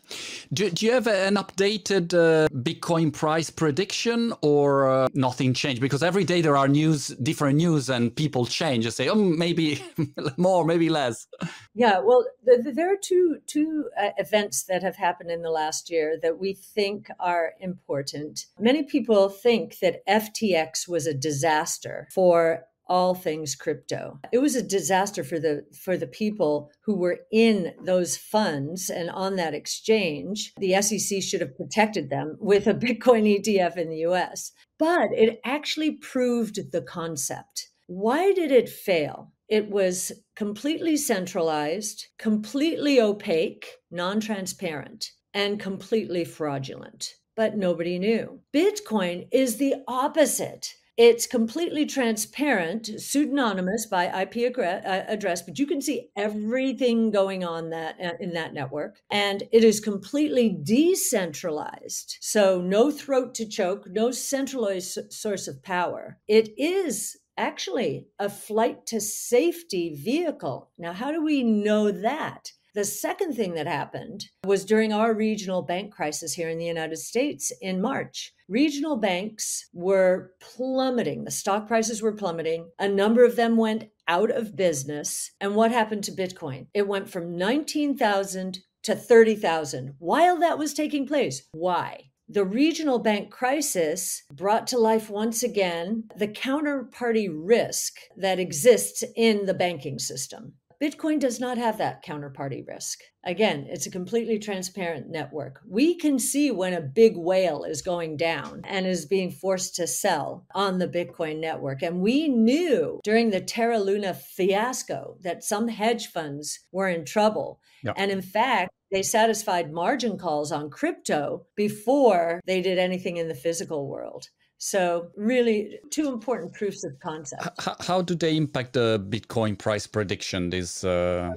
Do, 0.51 0.67
do 0.71 0.85
you 0.85 0.93
have 0.93 1.05
an 1.05 1.35
updated 1.35 2.11
uh, 2.13 2.47
Bitcoin 2.49 3.13
price 3.13 3.51
prediction 3.51 4.33
or 4.41 4.89
uh, 4.89 5.07
nothing 5.13 5.53
changed? 5.53 5.79
Because 5.79 6.01
every 6.01 6.23
day 6.23 6.41
there 6.41 6.57
are 6.57 6.67
news, 6.67 7.09
different 7.09 7.57
news, 7.57 7.87
and 7.87 8.15
people 8.15 8.47
change 8.47 8.85
and 8.85 8.93
say, 8.93 9.09
oh, 9.09 9.13
maybe 9.13 9.83
more, 10.37 10.65
maybe 10.65 10.89
less. 10.89 11.27
Yeah, 11.75 11.99
well, 11.99 12.25
the, 12.43 12.63
the, 12.63 12.71
there 12.71 12.91
are 12.91 12.97
two 12.97 13.37
two 13.45 13.89
uh, 13.99 14.09
events 14.17 14.63
that 14.63 14.81
have 14.81 14.95
happened 14.95 15.29
in 15.29 15.43
the 15.43 15.51
last 15.51 15.91
year 15.91 16.17
that 16.23 16.39
we 16.39 16.53
think 16.53 17.09
are 17.19 17.53
important. 17.59 18.47
Many 18.59 18.81
people 18.83 19.29
think 19.29 19.77
that 19.79 20.05
FTX 20.07 20.87
was 20.87 21.05
a 21.05 21.13
disaster 21.13 22.07
for 22.11 22.63
all 22.89 23.13
things 23.13 23.55
crypto. 23.55 24.19
It 24.33 24.39
was 24.39 24.55
a 24.55 24.63
disaster 24.63 25.23
for 25.23 25.39
the 25.39 25.65
for 25.73 25.95
the 25.95 26.07
people 26.07 26.71
who 26.81 26.95
were 26.95 27.19
in 27.31 27.73
those 27.85 28.17
funds 28.17 28.89
and 28.89 29.09
on 29.09 29.35
that 29.35 29.53
exchange. 29.53 30.53
The 30.57 30.81
SEC 30.81 31.21
should 31.21 31.41
have 31.41 31.55
protected 31.55 32.09
them 32.09 32.37
with 32.39 32.67
a 32.67 32.73
Bitcoin 32.89 33.39
ETF 33.39 33.77
in 33.77 33.89
the 33.89 34.05
US. 34.07 34.51
But 34.77 35.11
it 35.13 35.39
actually 35.45 35.91
proved 35.91 36.71
the 36.71 36.81
concept. 36.81 37.69
Why 37.87 38.33
did 38.33 38.51
it 38.51 38.69
fail? 38.69 39.33
It 39.47 39.69
was 39.69 40.11
completely 40.35 40.95
centralized, 40.95 42.05
completely 42.19 43.01
opaque, 43.01 43.65
non-transparent, 43.89 45.11
and 45.33 45.59
completely 45.59 46.23
fraudulent. 46.23 47.15
But 47.35 47.57
nobody 47.57 47.97
knew. 47.97 48.41
Bitcoin 48.53 49.27
is 49.31 49.57
the 49.57 49.75
opposite. 49.87 50.75
It's 50.99 51.27
completely 51.27 51.85
transparent, 51.85 52.87
pseudonymous 52.99 53.85
by 53.85 54.07
IP 54.07 54.53
uh, 54.57 54.61
address, 54.61 55.41
but 55.41 55.57
you 55.57 55.65
can 55.65 55.81
see 55.81 56.09
everything 56.17 57.09
going 57.09 57.45
on 57.45 57.69
that 57.69 57.95
uh, 58.03 58.17
in 58.19 58.33
that 58.33 58.53
network. 58.53 58.99
And 59.09 59.43
it 59.53 59.63
is 59.63 59.79
completely 59.79 60.59
decentralized. 60.61 62.17
So 62.19 62.59
no 62.59 62.91
throat 62.91 63.33
to 63.35 63.47
choke, 63.47 63.87
no 63.89 64.11
centralized 64.11 65.13
source 65.13 65.47
of 65.47 65.63
power. 65.63 66.17
It 66.27 66.49
is 66.59 67.17
actually 67.37 68.07
a 68.19 68.27
flight 68.27 68.85
to 68.87 68.99
safety 68.99 69.95
vehicle. 69.95 70.69
Now, 70.77 70.91
how 70.91 71.13
do 71.13 71.23
we 71.23 71.43
know 71.43 71.91
that? 71.91 72.51
The 72.79 72.85
second 72.85 73.33
thing 73.33 73.55
that 73.55 73.67
happened 73.67 74.29
was 74.45 74.63
during 74.63 74.93
our 74.93 75.13
regional 75.13 75.61
bank 75.61 75.93
crisis 75.93 76.31
here 76.31 76.47
in 76.47 76.57
the 76.57 76.65
United 76.65 76.95
States 76.95 77.51
in 77.59 77.81
March. 77.81 78.31
Regional 78.47 78.95
banks 78.95 79.67
were 79.73 80.31
plummeting. 80.39 81.25
The 81.25 81.29
stock 81.29 81.67
prices 81.67 82.01
were 82.01 82.13
plummeting. 82.13 82.69
A 82.79 82.87
number 82.87 83.25
of 83.25 83.35
them 83.35 83.57
went 83.57 83.89
out 84.07 84.31
of 84.31 84.55
business. 84.55 85.29
And 85.41 85.55
what 85.55 85.73
happened 85.73 86.05
to 86.05 86.13
Bitcoin? 86.13 86.67
It 86.73 86.87
went 86.87 87.09
from 87.09 87.35
19,000 87.35 88.59
to 88.83 88.95
30,000 88.95 89.95
while 89.99 90.39
that 90.39 90.57
was 90.57 90.73
taking 90.73 91.05
place. 91.05 91.49
Why? 91.51 92.11
The 92.29 92.45
regional 92.45 92.99
bank 92.99 93.29
crisis 93.29 94.23
brought 94.31 94.67
to 94.67 94.77
life 94.77 95.09
once 95.09 95.43
again 95.43 96.05
the 96.15 96.29
counterparty 96.29 97.27
risk 97.29 97.95
that 98.15 98.39
exists 98.39 99.03
in 99.17 99.47
the 99.47 99.53
banking 99.53 99.99
system. 99.99 100.53
Bitcoin 100.81 101.19
does 101.19 101.41
not 101.41 101.57
have 101.57 101.77
that 101.77 102.05
counterparty 102.05 102.65
risk. 102.65 102.99
Again, 103.25 103.67
it's 103.69 103.85
a 103.85 103.91
completely 103.91 104.39
transparent 104.39 105.09
network. 105.09 105.59
We 105.67 105.95
can 105.95 106.17
see 106.17 106.51
when 106.51 106.73
a 106.73 106.79
big 106.79 107.17
whale 107.17 107.65
is 107.65 107.81
going 107.81 108.15
down 108.15 108.61
and 108.63 108.87
is 108.87 109.05
being 109.05 109.29
forced 109.29 109.75
to 109.75 109.87
sell 109.87 110.45
on 110.55 110.79
the 110.79 110.87
Bitcoin 110.87 111.41
network. 111.41 111.81
And 111.81 111.99
we 111.99 112.29
knew 112.29 113.01
during 113.03 113.29
the 113.29 113.41
Terra 113.41 113.77
Luna 113.77 114.13
fiasco 114.13 115.17
that 115.21 115.43
some 115.43 115.67
hedge 115.67 116.07
funds 116.07 116.59
were 116.71 116.87
in 116.87 117.03
trouble. 117.03 117.59
Yep. 117.83 117.95
And 117.97 118.09
in 118.09 118.21
fact, 118.21 118.71
they 118.89 119.03
satisfied 119.03 119.73
margin 119.73 120.17
calls 120.17 120.51
on 120.51 120.69
crypto 120.69 121.45
before 121.57 122.39
they 122.47 122.61
did 122.61 122.79
anything 122.79 123.17
in 123.17 123.27
the 123.27 123.35
physical 123.35 123.87
world. 123.87 124.27
So, 124.59 125.09
really, 125.15 125.79
two 125.89 126.09
important 126.09 126.53
proofs 126.53 126.83
of 126.83 126.99
concept. 126.99 127.43
How, 127.59 127.75
how 127.79 128.01
do 128.01 128.13
they 128.13 128.35
impact 128.35 128.73
the 128.73 129.03
Bitcoin 129.09 129.57
price 129.57 129.87
prediction? 129.87 130.49
This, 130.49 130.83
uh... 130.83 131.31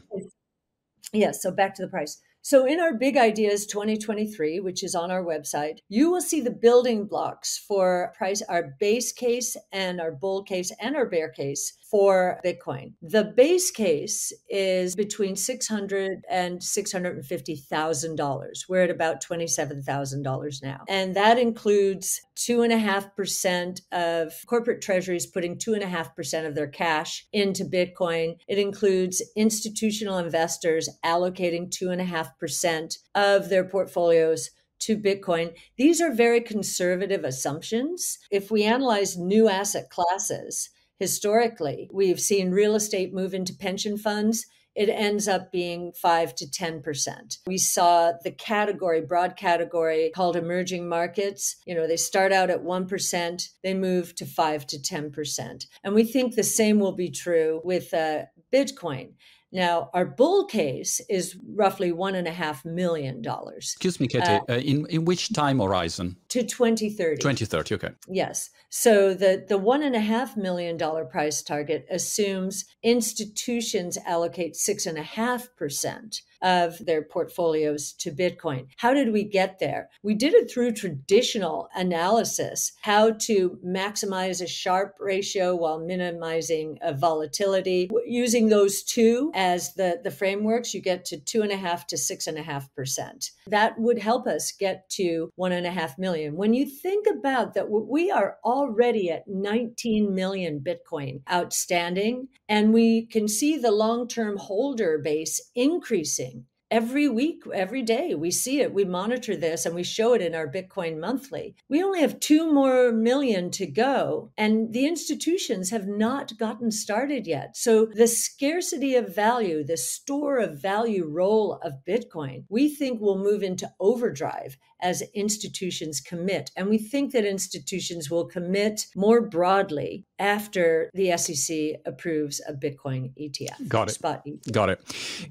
yes. 1.13 1.41
So, 1.41 1.53
back 1.53 1.77
to 1.77 1.83
the 1.83 1.89
price. 1.89 2.21
So, 2.45 2.67
in 2.67 2.81
our 2.81 2.93
Big 2.93 3.17
Ideas 3.17 3.67
2023, 3.67 4.59
which 4.59 4.83
is 4.83 4.97
on 4.97 5.13
our 5.13 5.23
website, 5.23 5.79
you 5.89 6.11
will 6.11 6.21
see 6.21 6.41
the 6.41 6.51
building 6.51 7.07
blocks 7.07 7.57
for 7.57 8.13
price, 8.19 8.43
our 8.49 8.75
base 8.81 9.13
case 9.13 9.57
and 9.71 10.01
our 10.01 10.11
bull 10.11 10.43
case 10.43 10.73
and 10.81 10.97
our 10.97 11.07
bear 11.07 11.29
case 11.29 11.73
for 11.89 12.41
Bitcoin. 12.45 12.95
The 13.01 13.23
base 13.23 13.71
case 13.71 14.33
is 14.49 14.97
between 14.97 15.37
$600 15.37 16.23
and 16.29 16.59
$650,000. 16.59 18.69
We're 18.69 18.83
at 18.83 18.91
about 18.91 19.23
$27,000 19.23 20.63
now. 20.65 20.81
And 20.89 21.15
that 21.15 21.39
includes 21.39 22.21
2.5% 22.37 23.81
of 23.93 24.33
corporate 24.47 24.81
treasuries 24.81 25.27
putting 25.27 25.57
2.5% 25.57 26.47
of 26.47 26.55
their 26.55 26.67
cash 26.67 27.27
into 27.33 27.65
Bitcoin. 27.65 28.37
It 28.49 28.59
includes 28.59 29.23
institutional 29.37 30.19
investors 30.19 30.89
allocating 31.05 31.71
2.5% 31.71 32.99
of 33.15 33.49
their 33.49 33.65
portfolios 33.65 34.51
to 34.81 34.97
Bitcoin. 34.97 35.55
These 35.77 36.01
are 36.01 36.13
very 36.13 36.41
conservative 36.41 37.25
assumptions. 37.25 38.19
If 38.31 38.51
we 38.51 38.65
analyze 38.65 39.17
new 39.17 39.49
asset 39.49 39.91
classes, 39.91 40.71
historically, 40.99 41.89
we've 41.93 42.21
seen 42.21 42.51
real 42.51 42.75
estate 42.75 43.15
move 43.15 43.35
into 43.35 43.55
pension 43.55 43.97
funds. 43.97 44.47
It 44.75 44.89
ends 44.89 45.29
up 45.29 45.53
being 45.53 45.93
5 45.93 46.35
to 46.37 46.47
10%. 46.47 47.39
We 47.47 47.59
saw 47.59 48.13
the 48.25 48.31
category, 48.31 49.01
broad 49.01 49.37
category 49.37 50.11
called 50.15 50.37
emerging 50.37 50.89
markets. 50.89 51.57
You 51.67 51.75
know, 51.75 51.87
they 51.87 51.97
start 51.97 52.33
out 52.33 52.51
at 52.51 52.65
1%, 52.65 53.49
they 53.63 53.75
move 53.75 54.15
to 54.17 54.27
5 54.27 54.67
to 54.69 54.79
10%. 54.79 55.67
And 55.85 55.95
we 55.95 56.05
think 56.05 56.35
the 56.35 56.43
same 56.43 56.79
will 56.79 56.93
be 56.93 57.11
true 57.11 57.61
with 57.65 57.93
uh, 57.93 58.25
Bitcoin. 58.53 59.13
Now, 59.53 59.91
our 59.93 60.07
bull 60.07 60.47
case 60.47 61.01
is 61.11 61.37
roughly 61.47 61.93
$1.5 61.93 62.65
million. 62.65 63.23
Excuse 63.57 64.01
me, 64.01 64.09
Katie, 64.09 64.25
uh, 64.25 64.41
uh, 64.49 64.55
in, 64.55 64.87
in 64.87 65.05
which 65.05 65.33
time 65.35 65.61
horizon? 65.61 66.17
To 66.31 66.43
2030. 66.43 67.17
2030, 67.19 67.75
okay. 67.75 67.91
Yes. 68.09 68.49
So 68.71 69.13
the, 69.13 69.45
the 69.47 69.59
$1.5 69.59 70.37
million 70.39 70.79
price 71.09 71.43
target 71.43 71.87
assumes 71.91 72.65
institutions 72.83 73.99
allocate 74.07 74.55
6.5% 74.55 76.21
of 76.43 76.85
their 76.85 77.03
portfolios 77.03 77.93
to 77.93 78.11
Bitcoin. 78.11 78.67
How 78.77 78.93
did 78.93 79.13
we 79.13 79.25
get 79.25 79.59
there? 79.59 79.89
We 80.03 80.15
did 80.15 80.35
it 80.35 80.51
through 80.51 80.73
traditional 80.73 81.69
analysis, 81.75 82.73
how 82.83 83.13
to 83.13 83.59
maximize 83.65 84.43
a 84.43 84.47
Sharpe 84.47 84.97
ratio 84.99 85.55
while 85.55 85.79
minimizing 85.79 86.79
a 86.83 86.93
volatility. 86.93 87.91
Using 88.07 88.49
those 88.49 88.83
two 88.83 89.31
as 89.35 89.75
the, 89.75 90.01
the 90.03 90.11
frameworks, 90.11 90.75
you 90.75 90.81
get 90.81 91.05
to 91.07 91.19
two 91.19 91.43
and 91.43 91.53
a 91.53 91.57
half 91.57 91.87
to 91.89 91.97
six 91.97 92.27
and 92.27 92.39
a 92.39 92.43
half 92.43 92.73
percent. 92.75 93.31
That 93.47 93.79
would 93.79 93.99
help 93.99 94.27
us 94.27 94.53
get 94.53 94.89
to 94.91 95.31
one 95.37 95.53
and 95.53 95.67
a 95.67 95.71
half 95.71 95.99
million. 95.99 96.37
When 96.37 96.55
you 96.55 96.67
think 96.67 97.07
about 97.07 97.55
that, 97.55 97.71
we 97.71 98.11
are 98.11 98.39
already 98.45 99.11
at 99.11 99.29
19 99.29 100.15
million 100.15 100.61
Bitcoin 100.61 101.21
outstanding, 101.31 102.29
and 102.49 102.73
we 102.73 103.07
can 103.07 103.29
see 103.29 103.57
the 103.57 103.71
long 103.71 104.09
term 104.09 104.37
holder 104.37 104.99
base 104.99 105.41
increasing 105.55 106.32
every 106.73 107.07
week, 107.07 107.43
every 107.53 107.83
day. 107.83 108.15
We 108.15 108.31
see 108.31 108.61
it, 108.61 108.73
we 108.73 108.85
monitor 108.85 109.37
this, 109.37 109.67
and 109.67 109.75
we 109.75 109.83
show 109.83 110.15
it 110.15 110.23
in 110.23 110.35
our 110.35 110.49
Bitcoin 110.49 110.99
monthly. 110.99 111.55
We 111.69 111.83
only 111.83 112.01
have 112.01 112.19
two 112.19 112.51
more 112.51 112.91
million 112.91 113.51
to 113.53 113.67
go, 113.67 114.33
and 114.39 114.73
the 114.73 114.87
institutions 114.87 115.69
have 115.69 115.87
not 115.87 116.39
gotten 116.39 116.71
started 116.71 117.27
yet. 117.27 117.59
So, 117.59 117.85
the 117.85 118.07
scarcity 118.07 118.95
of 118.95 119.15
value, 119.15 119.63
the 119.63 119.77
store 119.77 120.39
of 120.39 120.63
value 120.63 121.07
role 121.07 121.61
of 121.63 121.85
Bitcoin, 121.87 122.45
we 122.49 122.71
think 122.71 123.01
will 123.01 123.19
move 123.19 123.43
into 123.43 123.71
overdrive 123.79 124.57
as 124.83 125.03
institutions 125.15 126.01
commit. 126.01 126.51
And 126.57 126.69
we 126.69 126.79
think 126.79 127.13
that 127.13 127.25
institutions 127.25 128.11
will 128.11 128.27
commit 128.27 128.87
more 128.95 129.21
broadly 129.21 130.05
after 130.19 130.91
the 130.95 131.17
SEC 131.17 131.81
approves 131.87 132.41
a 132.47 132.53
Bitcoin 132.53 133.13
ETF. 133.19 133.69
Got 133.69 133.89
it. 133.89 133.93
Spot 133.93 134.25
ETF. 134.25 134.53
Got 134.53 134.71
it. 134.71 134.81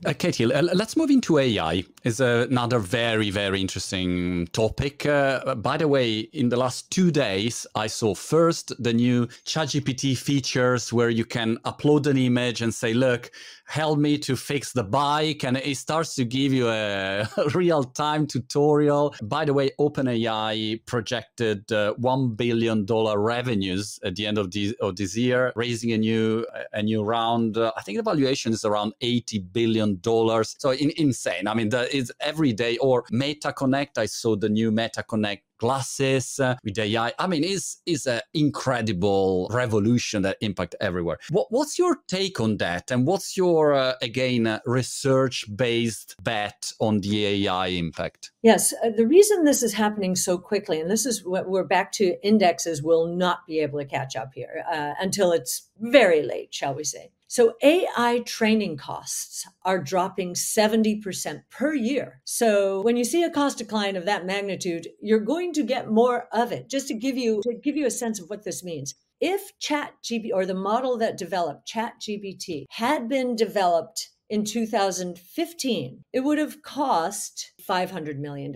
Uh, 0.06 0.14
Katie, 0.18 0.46
let's 0.46 0.98
move 0.98 1.10
into 1.10 1.38
AI. 1.38 1.84
Is 2.04 2.20
another 2.20 2.80
very, 2.80 3.30
very 3.30 3.62
interesting 3.62 4.48
topic. 4.48 5.06
Uh, 5.06 5.56
by 5.56 5.78
the 5.78 5.88
way, 5.88 6.20
in 6.20 6.50
the 6.50 6.58
last 6.58 6.90
two 6.92 7.12
days, 7.12 7.68
I 7.76 7.88
saw 7.88 8.16
first 8.16 8.74
the 8.82 8.94
new 8.94 9.28
ChatGPT 9.46 10.18
features 10.18 10.92
where 10.92 11.10
you 11.10 11.26
can 11.26 11.58
upload 11.60 12.08
an 12.08 12.18
image 12.18 12.62
and 12.62 12.74
say, 12.74 12.94
look, 12.94 13.32
help 13.72 13.98
me 13.98 14.18
to 14.18 14.36
fix 14.36 14.74
the 14.74 14.84
bike 14.84 15.46
and 15.46 15.56
it 15.56 15.78
starts 15.78 16.14
to 16.14 16.26
give 16.26 16.52
you 16.52 16.68
a 16.68 17.26
real 17.54 17.86
time 17.86 18.28
tutorial. 18.28 19.16
By 19.24 19.46
the 19.46 19.54
way 19.54 19.72
openai 19.80 20.86
projected 20.86 21.72
uh, 21.72 21.94
1 21.94 22.36
billion 22.36 22.84
dollar 22.84 23.18
revenues 23.18 23.98
at 24.04 24.18
the 24.18 24.28
end 24.28 24.38
of 24.38 24.52
this, 24.52 24.74
of 24.82 24.98
this 24.98 25.16
year 25.16 25.54
raising 25.56 25.94
a 25.94 25.98
new 25.98 26.46
a 26.74 26.84
new 26.84 27.02
round. 27.02 27.58
Uh, 27.58 27.72
i 27.78 27.82
think 27.82 27.98
the 27.98 28.04
valuation 28.04 28.52
is 28.52 28.66
around 28.66 28.92
80 29.00 29.40
billion 29.54 30.00
dollars. 30.02 30.56
So 30.60 30.72
in, 30.72 30.92
insane. 30.98 31.48
I 31.48 31.54
mean 31.54 31.70
that 31.70 31.94
is 31.94 32.12
every 32.20 32.52
day 32.52 32.76
or 32.78 33.06
meta 33.10 33.54
connect 33.54 33.98
i 33.98 34.06
saw 34.06 34.36
the 34.36 34.50
new 34.50 34.70
meta 34.72 35.02
connect 35.02 35.44
glasses 35.62 36.40
uh, 36.40 36.56
with 36.64 36.78
AI. 36.78 37.14
I 37.20 37.28
mean, 37.28 37.44
it's, 37.44 37.82
it's 37.86 38.08
an 38.08 38.22
incredible 38.34 39.48
revolution 39.52 40.24
that 40.24 40.38
impact 40.42 40.76
everywhere. 40.82 41.20
What, 41.30 41.48
what's 41.52 41.78
your 41.78 42.00
take 42.08 42.40
on 42.40 42.58
that? 42.58 42.90
And 42.90 43.06
what's 43.06 43.38
your, 43.38 43.74
uh, 43.74 43.94
again, 44.02 44.48
uh, 44.48 44.60
research-based 44.66 46.16
bet 46.24 46.74
on 46.80 47.02
the 47.02 47.26
AI 47.26 47.68
impact? 47.68 48.32
Yes, 48.42 48.74
uh, 48.84 48.90
the 48.90 49.06
reason 49.06 49.44
this 49.44 49.62
is 49.62 49.74
happening 49.74 50.16
so 50.16 50.40
quickly, 50.40 50.82
and 50.82 50.90
this 50.90 51.06
is 51.06 51.24
what 51.24 51.48
we're 51.48 51.64
back 51.64 51.92
to 51.94 52.18
indexes 52.26 52.82
will 52.82 53.06
not 53.06 53.46
be 53.46 53.60
able 53.60 53.78
to 53.78 53.86
catch 53.86 54.16
up 54.16 54.32
here 54.34 54.64
uh, 54.70 54.94
until 55.00 55.32
it's 55.32 55.70
very 55.80 56.24
late, 56.24 56.54
shall 56.54 56.74
we 56.74 56.84
say. 56.84 57.12
So 57.32 57.54
AI 57.64 58.24
training 58.26 58.76
costs 58.76 59.48
are 59.64 59.80
dropping 59.80 60.34
70% 60.34 61.44
per 61.50 61.74
year. 61.74 62.20
So 62.26 62.82
when 62.82 62.98
you 62.98 63.06
see 63.06 63.24
a 63.24 63.30
cost 63.30 63.58
decline 63.58 63.96
of 63.96 64.04
that 64.04 64.26
magnitude, 64.26 64.90
you're 65.02 65.22
going 65.22 65.54
to 65.54 65.64
get 65.64 65.90
more 65.90 66.28
of 66.34 66.52
it. 66.52 66.70
Just 66.70 66.90
to 66.90 66.94
give 66.94 67.18
you 67.18 67.42
to 67.44 67.54
give 67.54 67.78
you 67.78 67.86
a 67.86 67.90
sense 67.90 68.20
of 68.20 68.30
what 68.30 68.44
this 68.44 68.66
means. 68.66 68.96
If 69.22 69.58
ChatGPT 69.62 70.32
or 70.34 70.46
the 70.46 70.54
model 70.54 70.98
that 70.98 71.18
developed 71.18 71.72
ChatGPT 71.72 72.66
had 72.70 73.08
been 73.08 73.38
developed 73.38 74.10
in 74.30 74.44
2015, 74.44 76.04
it 76.12 76.20
would 76.20 76.38
have 76.38 76.62
cost 76.62 77.54
$500 77.66 78.18
million. 78.18 78.54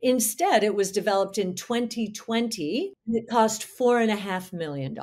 Instead, 0.00 0.62
it 0.62 0.76
was 0.76 0.92
developed 0.92 1.38
in 1.38 1.56
2020. 1.56 2.92
It 3.08 3.28
cost 3.28 3.66
$4.5 3.66 4.52
million. 4.52 4.96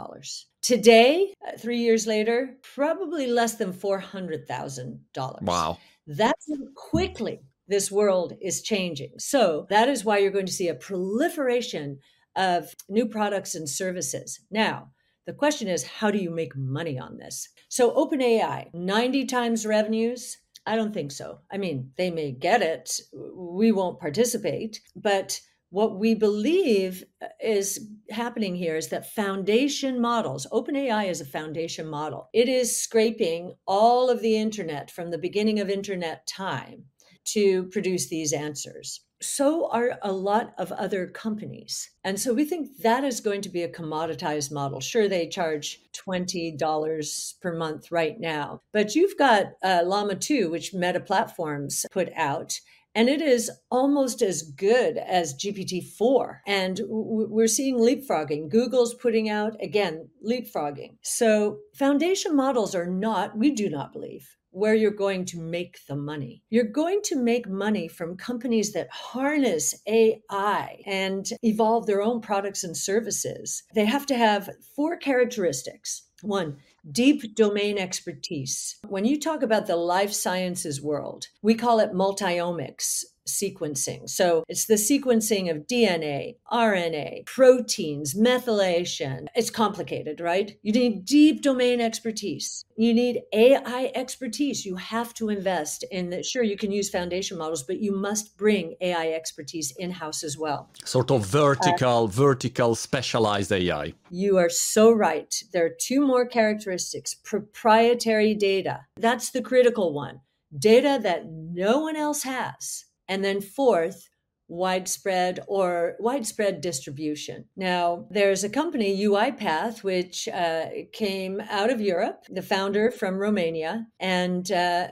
Today, 0.61 1.33
uh, 1.47 1.57
three 1.57 1.79
years 1.79 2.05
later, 2.05 2.57
probably 2.75 3.27
less 3.27 3.55
than 3.55 3.73
$400,000. 3.73 5.41
Wow. 5.41 5.77
That's 6.05 6.49
quickly 6.75 7.41
this 7.67 7.91
world 7.91 8.33
is 8.41 8.61
changing. 8.61 9.13
So 9.19 9.67
that 9.69 9.87
is 9.87 10.03
why 10.03 10.17
you're 10.17 10.31
going 10.31 10.47
to 10.47 10.51
see 10.51 10.67
a 10.67 10.75
proliferation 10.75 11.99
of 12.35 12.73
new 12.89 13.05
products 13.05 13.55
and 13.55 13.69
services. 13.69 14.39
Now, 14.51 14.91
the 15.25 15.33
question 15.33 15.67
is, 15.67 15.83
how 15.83 16.09
do 16.09 16.17
you 16.17 16.31
make 16.31 16.55
money 16.55 16.97
on 16.97 17.17
this? 17.17 17.49
So, 17.69 17.91
OpenAI, 17.91 18.73
90 18.73 19.25
times 19.25 19.65
revenues. 19.65 20.37
I 20.65 20.75
don't 20.75 20.93
think 20.93 21.11
so. 21.11 21.39
I 21.51 21.57
mean, 21.57 21.91
they 21.97 22.09
may 22.09 22.31
get 22.31 22.61
it. 22.61 22.99
We 23.13 23.71
won't 23.71 23.99
participate, 23.99 24.81
but 24.95 25.39
what 25.69 25.99
we 25.99 26.15
believe 26.15 27.03
uh, 27.21 27.27
is 27.41 27.87
happening 28.09 28.55
here 28.55 28.75
is 28.75 28.89
that 28.89 29.13
foundation 29.13 30.01
models, 30.01 30.47
OpenAI 30.51 31.09
is 31.09 31.21
a 31.21 31.25
foundation 31.25 31.87
model. 31.87 32.29
It 32.33 32.49
is 32.49 32.81
scraping 32.81 33.55
all 33.67 34.09
of 34.09 34.21
the 34.21 34.37
internet 34.37 34.89
from 34.89 35.11
the 35.11 35.17
beginning 35.17 35.59
of 35.59 35.69
internet 35.69 36.25
time 36.27 36.85
to 37.25 37.65
produce 37.65 38.09
these 38.09 38.33
answers. 38.33 39.01
So 39.21 39.69
are 39.71 39.99
a 40.01 40.13
lot 40.13 40.53
of 40.57 40.71
other 40.71 41.05
companies. 41.05 41.91
And 42.05 42.17
so 42.17 42.33
we 42.33 42.45
think 42.45 42.77
that 42.77 43.03
is 43.03 43.19
going 43.19 43.41
to 43.41 43.49
be 43.49 43.63
a 43.63 43.71
commoditized 43.71 44.51
model. 44.51 44.79
Sure, 44.79 45.09
they 45.09 45.27
charge 45.27 45.81
$20 46.07 47.33
per 47.41 47.53
month 47.53 47.91
right 47.91 48.17
now, 48.17 48.61
but 48.71 48.95
you've 48.95 49.17
got 49.17 49.47
uh, 49.61 49.81
Llama 49.85 50.15
2, 50.15 50.49
which 50.49 50.73
Meta 50.73 51.01
Platforms 51.01 51.85
put 51.91 52.09
out 52.15 52.57
and 52.95 53.09
it 53.09 53.21
is 53.21 53.51
almost 53.69 54.21
as 54.21 54.41
good 54.41 54.97
as 54.97 55.35
GPT-4. 55.35 56.39
And 56.47 56.81
we're 56.87 57.47
seeing 57.47 57.77
leapfrogging. 57.77 58.49
Google's 58.49 58.93
putting 58.95 59.29
out, 59.29 59.55
again, 59.61 60.09
leapfrogging. 60.25 60.97
So 61.01 61.59
foundation 61.75 62.35
models 62.35 62.75
are 62.75 62.87
not, 62.87 63.37
we 63.37 63.51
do 63.51 63.69
not 63.69 63.93
believe, 63.93 64.35
where 64.51 64.73
you're 64.73 64.91
going 64.91 65.25
to 65.25 65.39
make 65.39 65.79
the 65.87 65.95
money. 65.95 66.43
You're 66.49 66.63
going 66.63 67.01
to 67.05 67.15
make 67.15 67.47
money 67.47 67.87
from 67.87 68.17
companies 68.17 68.73
that 68.73 68.89
harness 68.89 69.75
AI 69.87 70.81
and 70.85 71.27
evolve 71.43 71.85
their 71.85 72.01
own 72.01 72.19
products 72.21 72.63
and 72.63 72.75
services. 72.75 73.63
They 73.75 73.85
have 73.85 74.07
to 74.07 74.17
have 74.17 74.49
four 74.75 74.97
characteristics. 74.97 76.08
One, 76.21 76.57
deep 76.91 77.35
domain 77.35 77.77
expertise. 77.77 78.77
When 78.87 79.05
you 79.05 79.19
talk 79.19 79.41
about 79.41 79.67
the 79.67 79.75
life 79.75 80.13
sciences 80.13 80.81
world, 80.81 81.27
we 81.41 81.55
call 81.55 81.79
it 81.79 81.93
multiomics 81.93 83.03
sequencing. 83.29 84.09
So 84.09 84.43
it's 84.47 84.65
the 84.65 84.75
sequencing 84.75 85.49
of 85.49 85.67
DNA, 85.67 86.35
RNA, 86.51 87.25
proteins, 87.25 88.13
methylation. 88.13 89.27
It's 89.35 89.49
complicated, 89.49 90.19
right? 90.19 90.57
You 90.61 90.71
need 90.71 91.05
deep 91.05 91.41
domain 91.41 91.81
expertise. 91.81 92.65
You 92.75 92.93
need 92.93 93.21
AI 93.33 93.91
expertise. 93.95 94.65
You 94.65 94.75
have 94.75 95.13
to 95.15 95.29
invest 95.29 95.83
in 95.91 96.09
that. 96.11 96.25
Sure, 96.25 96.43
you 96.43 96.57
can 96.57 96.71
use 96.71 96.89
foundation 96.89 97.37
models, 97.37 97.63
but 97.63 97.79
you 97.79 97.95
must 97.95 98.37
bring 98.37 98.75
AI 98.81 99.09
expertise 99.09 99.73
in 99.77 99.91
house 99.91 100.23
as 100.23 100.37
well. 100.37 100.69
Sort 100.85 101.11
of 101.11 101.25
vertical, 101.25 102.05
uh, 102.05 102.07
vertical 102.07 102.75
specialized 102.75 103.51
AI. 103.51 103.93
You 104.09 104.37
are 104.37 104.49
so 104.49 104.91
right. 104.91 105.33
There 105.53 105.65
are 105.65 105.75
two 105.79 106.01
more 106.05 106.25
characteristics 106.25 107.13
proprietary 107.13 108.33
data. 108.33 108.85
That's 108.97 109.31
the 109.31 109.41
critical 109.41 109.93
one. 109.93 110.21
Data 110.57 110.99
that 111.03 111.25
no 111.29 111.79
one 111.79 111.95
else 111.95 112.23
has 112.23 112.85
and 113.09 113.25
then 113.25 113.41
fourth, 113.41 114.09
widespread 114.49 115.39
or 115.47 115.95
widespread 115.99 116.59
distribution. 116.59 117.45
Now, 117.55 118.07
there's 118.09 118.43
a 118.43 118.49
company, 118.49 118.99
UiPath, 118.99 119.83
which 119.83 120.27
uh, 120.27 120.65
came 120.91 121.39
out 121.49 121.69
of 121.69 121.79
Europe, 121.79 122.25
the 122.29 122.41
founder 122.41 122.89
from 122.91 123.19
Romania, 123.19 123.85
and 123.99 124.51
uh, 124.51 124.87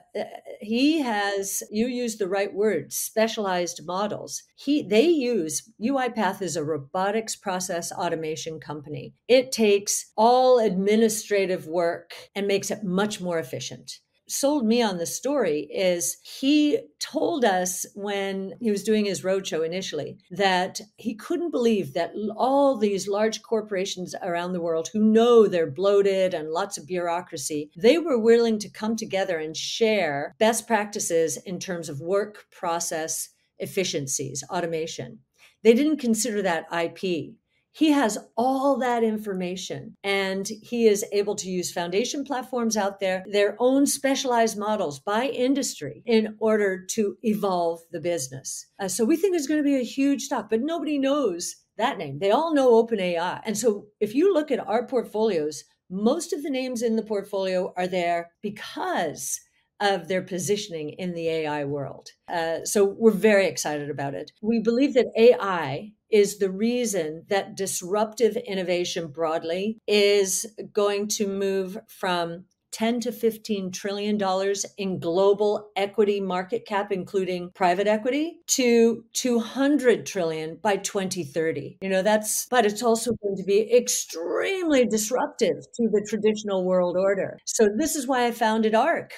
he 0.61 1.01
has, 1.01 1.63
you 1.71 1.87
use 1.87 2.17
the 2.17 2.27
right 2.27 2.53
word, 2.53 2.93
specialized 2.93 3.81
models. 3.85 4.43
He, 4.55 4.83
they 4.83 5.07
use, 5.07 5.69
UiPath 5.81 6.41
is 6.41 6.55
a 6.55 6.63
robotics 6.63 7.35
process 7.35 7.91
automation 7.91 8.59
company. 8.59 9.15
It 9.27 9.51
takes 9.51 10.11
all 10.15 10.59
administrative 10.59 11.67
work 11.67 12.13
and 12.35 12.47
makes 12.47 12.69
it 12.69 12.83
much 12.83 13.19
more 13.19 13.39
efficient 13.39 13.99
sold 14.27 14.65
me 14.65 14.81
on 14.81 14.97
the 14.97 15.05
story 15.05 15.61
is 15.73 16.17
he 16.21 16.79
told 16.99 17.45
us 17.45 17.85
when 17.95 18.53
he 18.59 18.69
was 18.69 18.83
doing 18.83 19.05
his 19.05 19.21
roadshow 19.21 19.65
initially 19.65 20.17
that 20.31 20.81
he 20.97 21.15
couldn't 21.15 21.51
believe 21.51 21.93
that 21.93 22.11
all 22.35 22.77
these 22.77 23.07
large 23.07 23.41
corporations 23.41 24.13
around 24.21 24.53
the 24.53 24.61
world 24.61 24.89
who 24.91 24.99
know 24.99 25.47
they're 25.47 25.71
bloated 25.71 26.33
and 26.33 26.49
lots 26.49 26.77
of 26.77 26.87
bureaucracy, 26.87 27.71
they 27.75 27.97
were 27.97 28.19
willing 28.19 28.59
to 28.59 28.69
come 28.69 28.95
together 28.95 29.37
and 29.37 29.55
share 29.55 30.35
best 30.39 30.67
practices 30.67 31.37
in 31.45 31.59
terms 31.59 31.89
of 31.89 32.01
work 32.01 32.45
process 32.51 33.29
efficiencies, 33.59 34.43
automation. 34.49 35.19
They 35.63 35.73
didn't 35.73 35.97
consider 35.97 36.41
that 36.43 36.65
IP. 36.71 37.33
He 37.77 37.91
has 37.91 38.17
all 38.35 38.77
that 38.77 39.03
information 39.03 39.97
and 40.03 40.47
he 40.63 40.87
is 40.87 41.05
able 41.11 41.35
to 41.35 41.47
use 41.47 41.71
foundation 41.71 42.23
platforms 42.23 42.75
out 42.75 42.99
there, 42.99 43.23
their 43.27 43.55
own 43.59 43.85
specialized 43.85 44.57
models 44.57 44.99
by 44.99 45.25
industry 45.25 46.01
in 46.07 46.35
order 46.39 46.83
to 46.95 47.17
evolve 47.21 47.81
the 47.91 47.99
business. 47.99 48.65
Uh, 48.79 48.87
so 48.87 49.05
we 49.05 49.15
think 49.15 49.35
it's 49.35 49.45
going 49.45 49.59
to 49.59 49.63
be 49.63 49.79
a 49.79 49.83
huge 49.83 50.23
stock, 50.23 50.49
but 50.49 50.61
nobody 50.61 50.97
knows 50.97 51.55
that 51.77 51.99
name. 51.99 52.17
They 52.17 52.31
all 52.31 52.51
know 52.51 52.83
OpenAI. 52.83 53.41
And 53.45 53.55
so 53.55 53.85
if 53.99 54.15
you 54.15 54.33
look 54.33 54.49
at 54.49 54.67
our 54.67 54.87
portfolios, 54.87 55.63
most 55.87 56.33
of 56.33 56.41
the 56.41 56.49
names 56.49 56.81
in 56.81 56.95
the 56.95 57.03
portfolio 57.03 57.73
are 57.77 57.87
there 57.87 58.31
because 58.41 59.39
of 59.79 60.07
their 60.07 60.21
positioning 60.21 60.89
in 60.89 61.13
the 61.13 61.27
AI 61.29 61.65
world. 61.65 62.09
Uh, 62.31 62.63
so 62.63 62.83
we're 62.83 63.11
very 63.11 63.47
excited 63.47 63.89
about 63.89 64.13
it. 64.13 64.31
We 64.41 64.59
believe 64.59 64.93
that 64.95 65.11
AI 65.17 65.93
is 66.09 66.39
the 66.39 66.51
reason 66.51 67.25
that 67.29 67.55
disruptive 67.55 68.37
innovation 68.37 69.07
broadly 69.07 69.77
is 69.87 70.45
going 70.73 71.07
to 71.07 71.27
move 71.27 71.77
from 71.87 72.45
10 72.71 72.99
to 72.99 73.11
15 73.11 73.71
trillion 73.71 74.17
dollars 74.17 74.65
in 74.77 74.99
global 74.99 75.71
equity 75.75 76.19
market 76.19 76.65
cap 76.65 76.91
including 76.91 77.49
private 77.55 77.87
equity 77.87 78.39
to 78.45 79.03
200 79.13 80.05
trillion 80.05 80.57
by 80.61 80.75
2030 80.75 81.77
you 81.81 81.89
know 81.89 82.01
that's 82.01 82.45
but 82.49 82.65
it's 82.65 82.83
also 82.83 83.11
going 83.23 83.37
to 83.37 83.43
be 83.43 83.73
extremely 83.75 84.85
disruptive 84.85 85.55
to 85.73 85.87
the 85.91 86.05
traditional 86.07 86.65
world 86.65 86.97
order 86.97 87.37
so 87.45 87.69
this 87.77 87.95
is 87.95 88.05
why 88.05 88.25
i 88.25 88.31
founded 88.31 88.75
ARK 88.75 89.13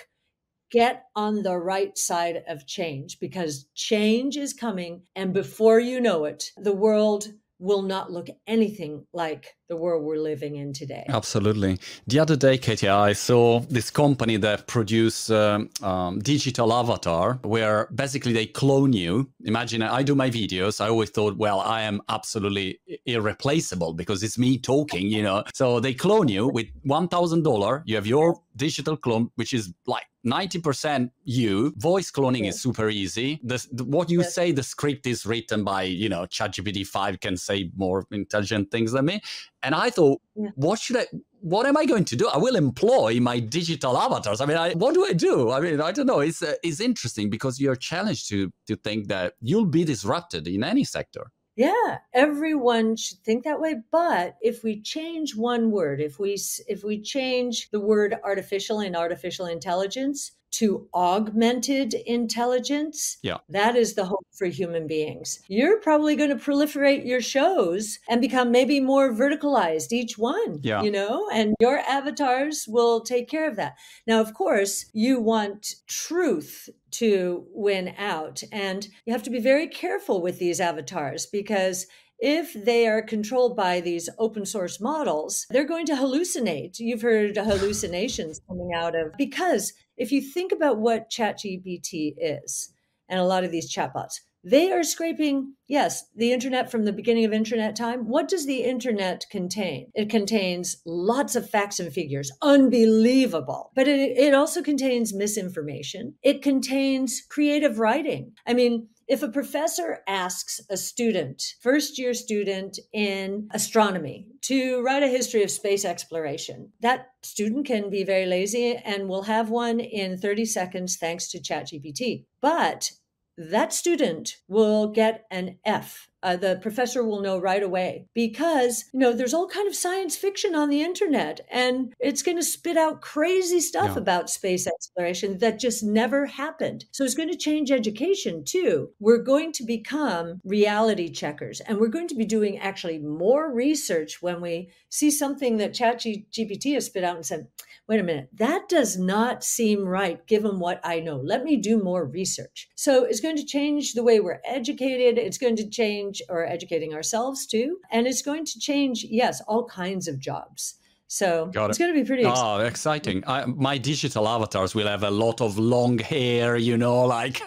get 0.71 1.05
on 1.15 1.43
the 1.43 1.57
right 1.57 1.97
side 1.97 2.43
of 2.47 2.67
change 2.67 3.19
because 3.19 3.67
change 3.75 4.37
is 4.37 4.53
coming 4.53 5.01
and 5.15 5.33
before 5.33 5.79
you 5.79 5.99
know 5.99 6.25
it 6.25 6.51
the 6.57 6.73
world 6.73 7.27
will 7.59 7.81
not 7.81 8.11
look 8.11 8.29
anything 8.47 9.05
like 9.13 9.55
the 9.67 9.75
world 9.75 10.03
we're 10.03 10.17
living 10.17 10.55
in 10.55 10.73
today. 10.73 11.05
Absolutely. 11.09 11.77
The 12.07 12.19
other 12.19 12.35
day, 12.35 12.57
Katie, 12.57 12.87
I 12.87 13.13
saw 13.13 13.59
this 13.59 13.91
company 13.91 14.37
that 14.37 14.65
produce 14.67 15.29
um, 15.29 15.69
um, 15.83 16.19
digital 16.19 16.73
avatar 16.73 17.39
where 17.43 17.89
basically 17.93 18.33
they 18.33 18.45
clone 18.47 18.93
you. 18.93 19.29
Imagine 19.43 19.83
I 19.83 20.03
do 20.03 20.15
my 20.15 20.29
videos. 20.29 20.81
I 20.81 20.87
always 20.87 21.09
thought, 21.09 21.37
well, 21.37 21.59
I 21.59 21.81
am 21.81 22.01
absolutely 22.07 22.79
irreplaceable 23.05 23.93
because 23.93 24.23
it's 24.23 24.37
me 24.37 24.57
talking, 24.57 25.07
you 25.07 25.21
know. 25.21 25.43
So 25.53 25.79
they 25.79 25.93
clone 25.93 26.29
you 26.29 26.47
with 26.47 26.67
$1,000. 26.87 27.83
You 27.85 27.95
have 27.95 28.07
your 28.07 28.41
digital 28.59 28.95
clone, 28.95 29.29
which 29.35 29.53
is 29.53 29.73
like 29.87 30.03
90% 30.25 31.09
you. 31.23 31.73
Voice 31.77 32.11
cloning 32.11 32.43
yeah. 32.43 32.49
is 32.49 32.61
super 32.61 32.89
easy. 32.89 33.39
The, 33.43 33.65
the 33.71 33.83
what 33.85 34.09
you 34.09 34.19
yes. 34.19 34.35
say 34.35 34.51
the 34.51 34.63
script 34.63 35.07
is 35.07 35.25
written 35.25 35.63
by 35.63 35.83
you 35.83 36.09
know 36.09 36.23
chatgpt 36.23 36.85
5 36.85 37.19
can 37.21 37.37
say 37.37 37.71
more 37.75 38.05
intelligent 38.11 38.69
things 38.69 38.91
than 38.91 39.05
me. 39.05 39.21
And 39.63 39.73
i 39.73 39.89
thought 39.89 40.21
yeah. 40.35 40.49
what 40.55 40.79
should 40.79 40.97
i 40.97 41.05
what 41.41 41.65
am 41.65 41.77
i 41.77 41.85
going 41.85 42.05
to 42.05 42.17
do? 42.17 42.27
I 42.27 42.37
will 42.37 42.57
employ 42.57 43.19
my 43.21 43.39
digital 43.39 43.97
avatars. 43.97 44.41
I 44.41 44.45
mean 44.45 44.57
I, 44.57 44.73
what 44.73 44.93
do 44.93 45.05
i 45.05 45.13
do? 45.13 45.51
I 45.51 45.59
mean 45.61 45.81
i 45.81 45.91
don't 45.91 46.07
know. 46.07 46.19
It's 46.19 46.43
uh, 46.43 46.55
it's 46.63 46.81
interesting 46.81 47.29
because 47.29 47.59
you're 47.59 47.81
challenged 47.91 48.29
to 48.29 48.51
to 48.67 48.75
think 48.75 49.07
that 49.07 49.33
you'll 49.41 49.73
be 49.79 49.85
disrupted 49.85 50.47
in 50.47 50.63
any 50.63 50.83
sector 50.83 51.31
yeah, 51.59 51.97
everyone 52.13 52.95
should 52.95 53.17
think 53.25 53.43
that 53.43 53.59
way, 53.59 53.75
but 53.91 54.37
if 54.41 54.63
we 54.63 54.81
change 54.81 55.35
one 55.35 55.71
word, 55.71 55.99
if 55.99 56.17
we 56.17 56.37
if 56.67 56.85
we 56.85 57.01
change 57.01 57.69
the 57.71 57.81
word 57.81 58.15
artificial 58.23 58.79
and 58.79 58.95
artificial 58.95 59.45
intelligence, 59.45 60.31
to 60.51 60.87
augmented 60.93 61.93
intelligence. 61.93 63.17
Yeah. 63.21 63.37
That 63.49 63.75
is 63.75 63.93
the 63.93 64.05
hope 64.05 64.25
for 64.37 64.47
human 64.47 64.87
beings. 64.87 65.39
You're 65.47 65.79
probably 65.79 66.15
going 66.15 66.29
to 66.29 66.35
proliferate 66.35 67.05
your 67.05 67.21
shows 67.21 67.99
and 68.09 68.21
become 68.21 68.51
maybe 68.51 68.79
more 68.79 69.11
verticalized, 69.11 69.91
each 69.91 70.17
one, 70.17 70.59
yeah. 70.63 70.81
you 70.81 70.91
know, 70.91 71.29
and 71.31 71.55
your 71.59 71.79
avatars 71.79 72.65
will 72.67 73.01
take 73.01 73.29
care 73.29 73.47
of 73.47 73.55
that. 73.57 73.75
Now, 74.07 74.21
of 74.21 74.33
course, 74.33 74.85
you 74.93 75.19
want 75.19 75.75
truth 75.87 76.69
to 76.91 77.45
win 77.53 77.93
out, 77.97 78.41
and 78.51 78.87
you 79.05 79.13
have 79.13 79.23
to 79.23 79.29
be 79.29 79.39
very 79.39 79.67
careful 79.67 80.21
with 80.21 80.39
these 80.39 80.59
avatars 80.59 81.25
because 81.25 81.85
if 82.19 82.53
they 82.53 82.85
are 82.85 83.01
controlled 83.01 83.55
by 83.55 83.79
these 83.79 84.09
open 84.17 84.45
source 84.45 84.81
models, 84.81 85.47
they're 85.49 85.63
going 85.63 85.85
to 85.85 85.95
hallucinate. 85.95 86.77
You've 86.79 87.01
heard 87.01 87.37
hallucinations 87.37 88.41
coming 88.47 88.71
out 88.75 88.95
of 88.95 89.13
because 89.17 89.73
if 89.99 90.11
you 90.11 90.21
think 90.21 90.51
about 90.51 90.79
what 90.79 91.11
ChatGPT 91.11 92.15
is 92.17 92.73
and 93.07 93.19
a 93.19 93.25
lot 93.25 93.43
of 93.43 93.51
these 93.51 93.71
chatbots, 93.71 94.21
they 94.43 94.71
are 94.71 94.83
scraping, 94.83 95.55
yes, 95.67 96.05
the 96.15 96.31
internet 96.31 96.71
from 96.71 96.85
the 96.85 96.93
beginning 96.93 97.25
of 97.25 97.33
internet 97.33 97.75
time. 97.75 98.07
What 98.07 98.29
does 98.29 98.45
the 98.45 98.63
internet 98.63 99.25
contain? 99.29 99.91
It 99.93 100.09
contains 100.09 100.77
lots 100.85 101.35
of 101.35 101.49
facts 101.49 101.77
and 101.79 101.91
figures, 101.91 102.31
unbelievable. 102.41 103.71
But 103.75 103.89
it, 103.89 104.17
it 104.17 104.33
also 104.33 104.61
contains 104.61 105.13
misinformation. 105.13 106.15
It 106.23 106.41
contains 106.41 107.21
creative 107.29 107.79
writing. 107.79 108.31
I 108.47 108.53
mean, 108.53 108.87
if 109.09 109.23
a 109.23 109.27
professor 109.27 110.01
asks 110.07 110.61
a 110.69 110.77
student, 110.77 111.55
first 111.61 111.97
year 111.97 112.13
student 112.13 112.77
in 112.93 113.49
astronomy, 113.51 114.27
to 114.41 114.83
write 114.83 115.01
a 115.01 115.07
history 115.07 115.41
of 115.41 115.49
space 115.49 115.83
exploration, 115.83 116.71
that 116.81 117.07
student 117.23 117.65
can 117.65 117.89
be 117.89 118.03
very 118.03 118.27
lazy 118.27 118.75
and 118.75 119.09
will 119.09 119.23
have 119.23 119.49
one 119.49 119.79
in 119.79 120.19
30 120.19 120.45
seconds 120.45 120.97
thanks 120.97 121.27
to 121.29 121.39
ChatGPT. 121.39 122.25
But 122.39 122.91
that 123.35 123.73
student 123.73 124.35
will 124.47 124.87
get 124.87 125.25
an 125.31 125.57
F. 125.65 126.07
Uh, 126.21 126.35
the 126.35 126.59
professor 126.61 127.03
will 127.03 127.21
know 127.21 127.39
right 127.39 127.63
away 127.63 128.05
because 128.13 128.85
you 128.93 128.99
know 128.99 129.13
there's 129.13 129.33
all 129.33 129.47
kind 129.47 129.67
of 129.67 129.75
science 129.75 130.17
fiction 130.17 130.53
on 130.53 130.69
the 130.69 130.81
internet 130.81 131.39
and 131.49 131.93
it's 131.99 132.21
going 132.21 132.35
to 132.35 132.43
spit 132.43 132.75
out 132.75 133.01
crazy 133.01 133.59
stuff 133.59 133.91
yeah. 133.93 133.97
about 133.97 134.29
space 134.29 134.67
exploration 134.67 135.37
that 135.37 135.59
just 135.59 135.81
never 135.81 136.25
happened 136.25 136.83
so 136.91 137.03
it's 137.05 137.15
going 137.15 137.29
to 137.29 137.37
change 137.37 137.71
education 137.71 138.43
too 138.43 138.89
we're 138.99 139.23
going 139.23 139.51
to 139.51 139.63
become 139.63 140.41
reality 140.43 141.09
checkers 141.09 141.61
and 141.61 141.77
we're 141.77 141.87
going 141.87 142.07
to 142.07 142.15
be 142.15 142.25
doing 142.25 142.57
actually 142.57 142.99
more 142.99 143.53
research 143.53 144.21
when 144.21 144.41
we 144.41 144.69
see 144.89 145.09
something 145.09 145.57
that 145.57 145.73
ChatGPT 145.73 146.73
has 146.73 146.87
spit 146.87 147.03
out 147.03 147.15
and 147.15 147.25
said 147.25 147.47
wait 147.89 147.99
a 147.99 148.03
minute, 148.03 148.29
that 148.35 148.69
does 148.69 148.99
not 148.99 149.43
seem 149.43 149.83
right 149.83 150.25
given 150.27 150.59
what 150.59 150.79
I 150.83 150.99
know. 150.99 151.17
Let 151.17 151.43
me 151.43 151.57
do 151.57 151.81
more 151.81 152.05
research. 152.05 152.69
So 152.75 153.03
it's 153.03 153.19
going 153.19 153.35
to 153.37 153.43
change 153.43 153.93
the 153.93 154.03
way 154.03 154.19
we're 154.19 154.41
educated. 154.45 155.17
It's 155.17 155.39
going 155.39 155.55
to 155.55 155.67
change 155.67 156.08
or 156.29 156.45
educating 156.45 156.93
ourselves 156.93 157.45
too. 157.45 157.77
And 157.91 158.07
it's 158.07 158.21
going 158.21 158.45
to 158.45 158.59
change, 158.59 159.05
yes, 159.09 159.41
all 159.47 159.65
kinds 159.65 160.07
of 160.07 160.19
jobs. 160.19 160.75
So 161.11 161.47
Got 161.47 161.71
it's 161.71 161.79
it. 161.79 161.83
going 161.83 161.95
to 161.95 162.01
be 162.01 162.05
pretty 162.05 162.21
exciting. 162.21 162.45
Oh, 162.45 162.65
exciting. 162.65 163.23
I, 163.25 163.45
my 163.45 163.79
digital 163.79 164.27
avatars 164.27 164.75
will 164.75 164.85
have 164.85 165.01
a 165.01 165.09
lot 165.09 165.41
of 165.41 165.57
long 165.57 165.97
hair, 165.97 166.55
you 166.55 166.77
know, 166.77 167.01
like 167.05 167.43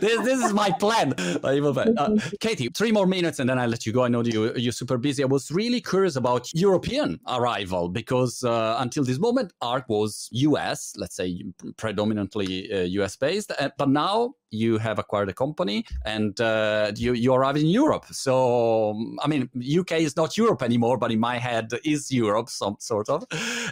this, 0.00 0.18
this 0.24 0.42
is 0.42 0.52
my 0.54 0.70
plan. 0.70 1.14
Uh, 1.50 2.16
Katie, 2.40 2.68
three 2.74 2.92
more 2.92 3.06
minutes 3.06 3.38
and 3.38 3.50
then 3.50 3.58
I'll 3.58 3.68
let 3.68 3.84
you 3.84 3.92
go. 3.92 4.04
I 4.04 4.08
know 4.08 4.22
you, 4.22 4.54
you're 4.56 4.72
super 4.72 4.96
busy. 4.96 5.22
I 5.22 5.26
was 5.26 5.50
really 5.50 5.80
curious 5.80 6.16
about 6.16 6.48
European 6.54 7.18
arrival 7.28 7.88
because 7.88 8.42
uh, 8.42 8.76
until 8.78 9.04
this 9.04 9.18
moment, 9.18 9.52
ARK 9.60 9.88
was 9.88 10.28
US, 10.32 10.94
let's 10.96 11.16
say 11.16 11.42
predominantly 11.76 12.72
uh, 12.72 12.82
US 13.02 13.16
based. 13.16 13.52
Uh, 13.58 13.70
but 13.76 13.88
now 13.88 14.34
you 14.50 14.78
have 14.78 14.98
acquired 14.98 15.28
a 15.28 15.34
company 15.34 15.84
and 16.04 16.40
uh, 16.40 16.92
you, 16.96 17.12
you 17.12 17.32
arrive 17.34 17.56
in 17.56 17.66
Europe. 17.66 18.06
So, 18.10 18.98
I 19.22 19.28
mean, 19.28 19.48
UK 19.56 19.92
is 19.92 20.16
not 20.16 20.36
Europe 20.36 20.62
anymore, 20.62 20.98
but 20.98 21.12
in 21.12 21.20
my 21.20 21.38
head 21.38 21.70
is 21.84 22.10
Europe, 22.10 22.48
some 22.48 22.76
sort 22.78 23.08
of. 23.08 23.24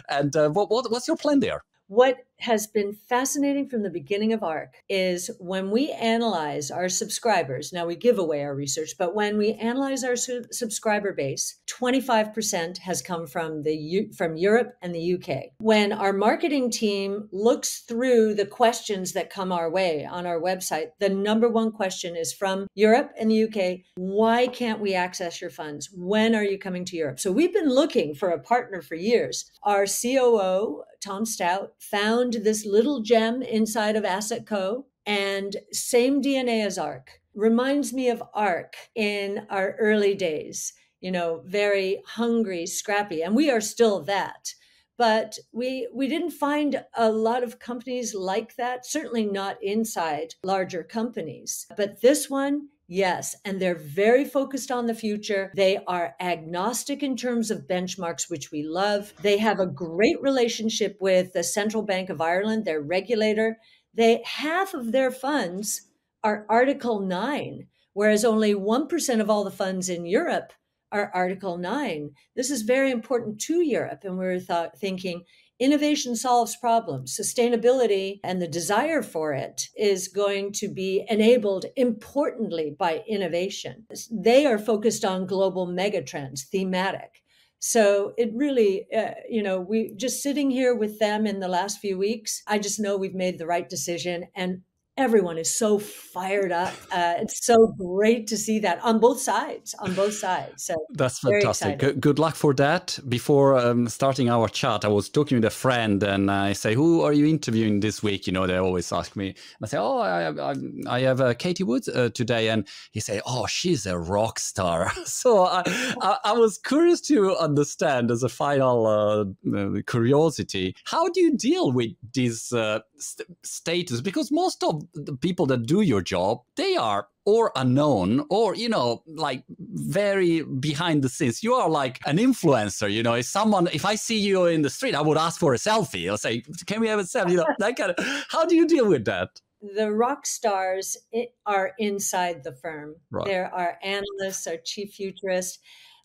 And 0.09 0.35
uh, 0.35 0.49
what, 0.49 0.69
what, 0.69 0.89
what's 0.91 1.07
your 1.07 1.17
plan 1.17 1.39
there? 1.39 1.63
What 1.87 2.17
has 2.39 2.67
been 2.67 2.93
fascinating 2.93 3.67
from 3.67 3.83
the 3.83 3.89
beginning 3.89 4.33
of 4.33 4.43
ARK 4.43 4.75
is 4.87 5.29
when 5.39 5.71
we 5.71 5.91
analyze 5.91 6.71
our 6.71 6.87
subscribers, 6.89 7.73
now 7.73 7.85
we 7.85 7.95
give 7.95 8.17
away 8.17 8.43
our 8.43 8.55
research, 8.55 8.91
but 8.97 9.13
when 9.13 9.37
we 9.37 9.53
analyze 9.53 10.03
our 10.03 10.15
su- 10.15 10.45
subscriber 10.51 11.13
base, 11.13 11.59
25% 11.67 12.77
has 12.79 13.01
come 13.01 13.27
from 13.27 13.63
the 13.63 13.75
U- 13.75 14.13
from 14.13 14.37
Europe 14.37 14.73
and 14.81 14.95
the 14.95 15.13
UK. 15.15 15.51
When 15.59 15.91
our 15.91 16.13
marketing 16.13 16.71
team 16.71 17.27
looks 17.31 17.81
through 17.81 18.35
the 18.35 18.45
questions 18.45 19.13
that 19.13 19.29
come 19.29 19.51
our 19.51 19.69
way 19.69 20.05
on 20.05 20.25
our 20.25 20.39
website, 20.39 20.91
the 20.99 21.09
number 21.09 21.49
one 21.49 21.71
question 21.71 22.15
is 22.15 22.33
from 22.33 22.67
Europe 22.75 23.11
and 23.19 23.29
the 23.29 23.43
UK, 23.43 23.81
why 23.95 24.47
can't 24.47 24.79
we 24.79 24.93
access 24.93 25.41
your 25.41 25.49
funds? 25.49 25.89
When 25.93 26.35
are 26.35 26.43
you 26.43 26.57
coming 26.57 26.85
to 26.85 26.95
Europe? 26.95 27.19
So 27.19 27.31
we've 27.31 27.53
been 27.53 27.69
looking 27.69 28.15
for 28.15 28.29
a 28.29 28.39
partner 28.39 28.81
for 28.81 28.95
years. 28.95 29.51
Our 29.63 29.85
COO, 29.85 30.83
Tom 31.01 31.25
Staudt, 31.25 31.69
found 31.79 32.28
this 32.33 32.65
little 32.65 33.01
gem 33.01 33.41
inside 33.41 33.95
of 33.95 34.03
AssetCo. 34.03 34.85
And 35.05 35.55
same 35.71 36.21
DNA 36.21 36.65
as 36.65 36.77
ARK. 36.77 37.21
Reminds 37.33 37.93
me 37.93 38.09
of 38.09 38.21
ARK 38.33 38.75
in 38.95 39.47
our 39.49 39.75
early 39.79 40.13
days, 40.13 40.73
you 40.99 41.09
know, 41.09 41.41
very 41.45 42.01
hungry, 42.05 42.65
scrappy. 42.65 43.23
And 43.23 43.35
we 43.35 43.49
are 43.49 43.61
still 43.61 44.01
that 44.01 44.53
but 44.99 45.39
we 45.53 45.87
we 45.93 46.07
didn't 46.07 46.31
find 46.31 46.83
a 46.95 47.09
lot 47.09 47.41
of 47.41 47.57
companies 47.57 48.13
like 48.13 48.55
that 48.57 48.85
certainly 48.85 49.25
not 49.25 49.57
inside 49.63 50.35
larger 50.43 50.83
companies 50.83 51.65
but 51.75 52.01
this 52.01 52.29
one 52.29 52.67
Yes, 52.91 53.35
and 53.45 53.61
they're 53.61 53.75
very 53.75 54.25
focused 54.25 54.71
on 54.71 54.87
the 54.87 54.95
future. 54.95 55.51
They 55.55 55.77
are 55.85 56.15
agnostic 56.19 57.03
in 57.03 57.15
terms 57.15 57.51
of 57.51 57.67
benchmarks, 57.67 58.31
which 58.31 58.51
we 58.51 58.63
love. 58.63 59.13
They 59.21 59.37
have 59.37 59.59
a 59.59 59.67
great 59.67 60.19
relationship 60.23 60.97
with 60.99 61.31
the 61.33 61.43
Central 61.43 61.83
Bank 61.83 62.09
of 62.09 62.19
Ireland, 62.19 62.65
their 62.65 62.81
regulator. 62.81 63.59
They 63.93 64.23
half 64.25 64.73
of 64.73 64.91
their 64.91 65.11
funds 65.11 65.83
are 66.23 66.47
Article 66.49 66.99
9, 67.01 67.67
whereas 67.93 68.25
only 68.25 68.55
1% 68.55 69.21
of 69.21 69.29
all 69.29 69.43
the 69.43 69.51
funds 69.51 69.87
in 69.87 70.07
Europe 70.07 70.51
are 70.91 71.11
Article 71.13 71.59
9. 71.59 72.09
This 72.35 72.49
is 72.49 72.63
very 72.63 72.89
important 72.89 73.39
to 73.41 73.61
Europe. 73.61 73.99
And 74.03 74.17
we're 74.17 74.39
th- 74.39 74.71
thinking 74.77 75.25
Innovation 75.59 76.15
solves 76.15 76.55
problems. 76.55 77.17
Sustainability 77.19 78.21
and 78.23 78.41
the 78.41 78.47
desire 78.47 79.03
for 79.03 79.33
it 79.33 79.67
is 79.75 80.07
going 80.07 80.53
to 80.53 80.69
be 80.69 81.05
enabled 81.09 81.65
importantly 81.75 82.73
by 82.79 83.03
innovation. 83.05 83.85
They 84.09 84.45
are 84.45 84.57
focused 84.57 85.03
on 85.03 85.27
global 85.27 85.67
megatrends, 85.67 86.43
thematic. 86.49 87.21
So 87.59 88.13
it 88.17 88.31
really, 88.33 88.87
uh, 88.95 89.15
you 89.29 89.43
know, 89.43 89.59
we 89.59 89.93
just 89.97 90.23
sitting 90.23 90.49
here 90.49 90.73
with 90.73 90.97
them 90.97 91.27
in 91.27 91.41
the 91.41 91.49
last 91.49 91.79
few 91.79 91.97
weeks, 91.97 92.41
I 92.47 92.57
just 92.57 92.79
know 92.79 92.95
we've 92.95 93.13
made 93.13 93.37
the 93.37 93.47
right 93.47 93.67
decision. 93.67 94.29
And 94.33 94.61
everyone 94.99 95.37
is 95.37 95.49
so 95.49 95.79
fired 95.79 96.51
up. 96.51 96.73
Uh, 96.91 97.13
it's 97.21 97.45
so 97.45 97.67
great 97.67 98.27
to 98.27 98.37
see 98.37 98.59
that 98.59 98.83
on 98.83 98.99
both 98.99 99.19
sides, 99.19 99.73
on 99.79 99.93
both 99.93 100.13
sides. 100.13 100.65
So 100.65 100.75
that's 100.93 101.19
fantastic. 101.19 101.79
Good, 101.79 102.01
good, 102.01 102.19
luck 102.19 102.35
for 102.35 102.53
that. 102.55 102.99
Before 103.07 103.57
um, 103.57 103.87
starting 103.87 104.29
our 104.29 104.49
chat, 104.49 104.83
I 104.83 104.89
was 104.89 105.09
talking 105.09 105.37
with 105.37 105.45
a 105.45 105.49
friend, 105.49 106.03
and 106.03 106.29
I 106.29 106.53
say, 106.53 106.75
"Who 106.75 107.01
are 107.01 107.13
you 107.13 107.25
interviewing 107.25 107.79
this 107.79 108.03
week?" 108.03 108.27
You 108.27 108.33
know, 108.33 108.45
they 108.45 108.57
always 108.57 108.91
ask 108.91 109.15
me. 109.15 109.27
And 109.29 109.63
I 109.63 109.67
say, 109.67 109.77
"Oh, 109.77 109.99
I, 109.99 110.51
I, 110.51 110.55
I 110.87 110.99
have 111.01 111.21
uh, 111.21 111.33
Katie 111.33 111.63
Woods 111.63 111.87
uh, 111.87 112.09
today," 112.13 112.49
and 112.49 112.67
he 112.91 112.99
say, 112.99 113.21
"Oh, 113.25 113.47
she's 113.47 113.85
a 113.85 113.97
rock 113.97 114.39
star." 114.39 114.91
so 115.05 115.45
I, 115.45 115.63
I, 116.01 116.17
I, 116.25 116.33
was 116.33 116.57
curious 116.57 116.99
to 117.01 117.37
understand, 117.37 118.11
as 118.11 118.23
a 118.23 118.29
final 118.29 118.85
uh, 118.85 119.25
uh, 119.57 119.81
curiosity, 119.87 120.75
how 120.83 121.07
do 121.09 121.21
you 121.21 121.37
deal 121.37 121.71
with 121.71 121.91
this 122.13 122.51
uh, 122.51 122.79
st 122.97 123.29
status? 123.43 124.01
Because 124.01 124.29
most 124.31 124.61
of 124.63 124.88
the 124.93 125.15
people 125.15 125.45
that 125.47 125.65
do 125.65 125.81
your 125.81 126.01
job, 126.01 126.41
they 126.55 126.75
are 126.75 127.07
or 127.25 127.51
unknown 127.55 128.25
or 128.29 128.55
you 128.55 128.67
know 128.67 129.03
like 129.05 129.43
very 129.59 130.41
behind 130.41 131.03
the 131.03 131.09
scenes. 131.09 131.43
You 131.43 131.53
are 131.53 131.69
like 131.69 131.99
an 132.05 132.17
influencer 132.17 132.91
you 132.91 133.03
know? 133.03 133.13
If 133.13 133.25
someone 133.25 133.67
if 133.71 133.85
i 133.85 133.95
see 133.95 134.17
you 134.17 134.45
in 134.45 134.61
the 134.63 134.69
street 134.69 134.95
i 134.95 135.01
would 135.01 135.17
ask 135.17 135.39
for 135.39 135.53
a 135.53 135.57
selfie. 135.57 136.09
I'll 136.09 136.17
say 136.17 136.41
can 136.65 136.79
we 136.81 136.87
have 136.87 136.99
a 136.99 137.03
selfie? 137.03 137.31
You 137.31 137.37
know 137.37 137.45
that 137.59 137.75
kind 137.75 137.91
of 137.91 138.25
how 138.29 138.45
do 138.45 138.55
you 138.55 138.67
deal 138.67 138.87
with 138.87 139.05
that? 139.05 139.29
The 139.61 139.91
rock 139.91 140.25
stars 140.25 140.97
are 141.45 141.73
inside 141.77 142.43
the 142.43 142.53
firm. 142.53 142.95
Right. 143.11 143.25
there 143.25 143.53
are 143.53 143.77
analysts 143.83 144.47
our 144.47 144.57
chief 144.57 144.93
futurist. 144.93 145.59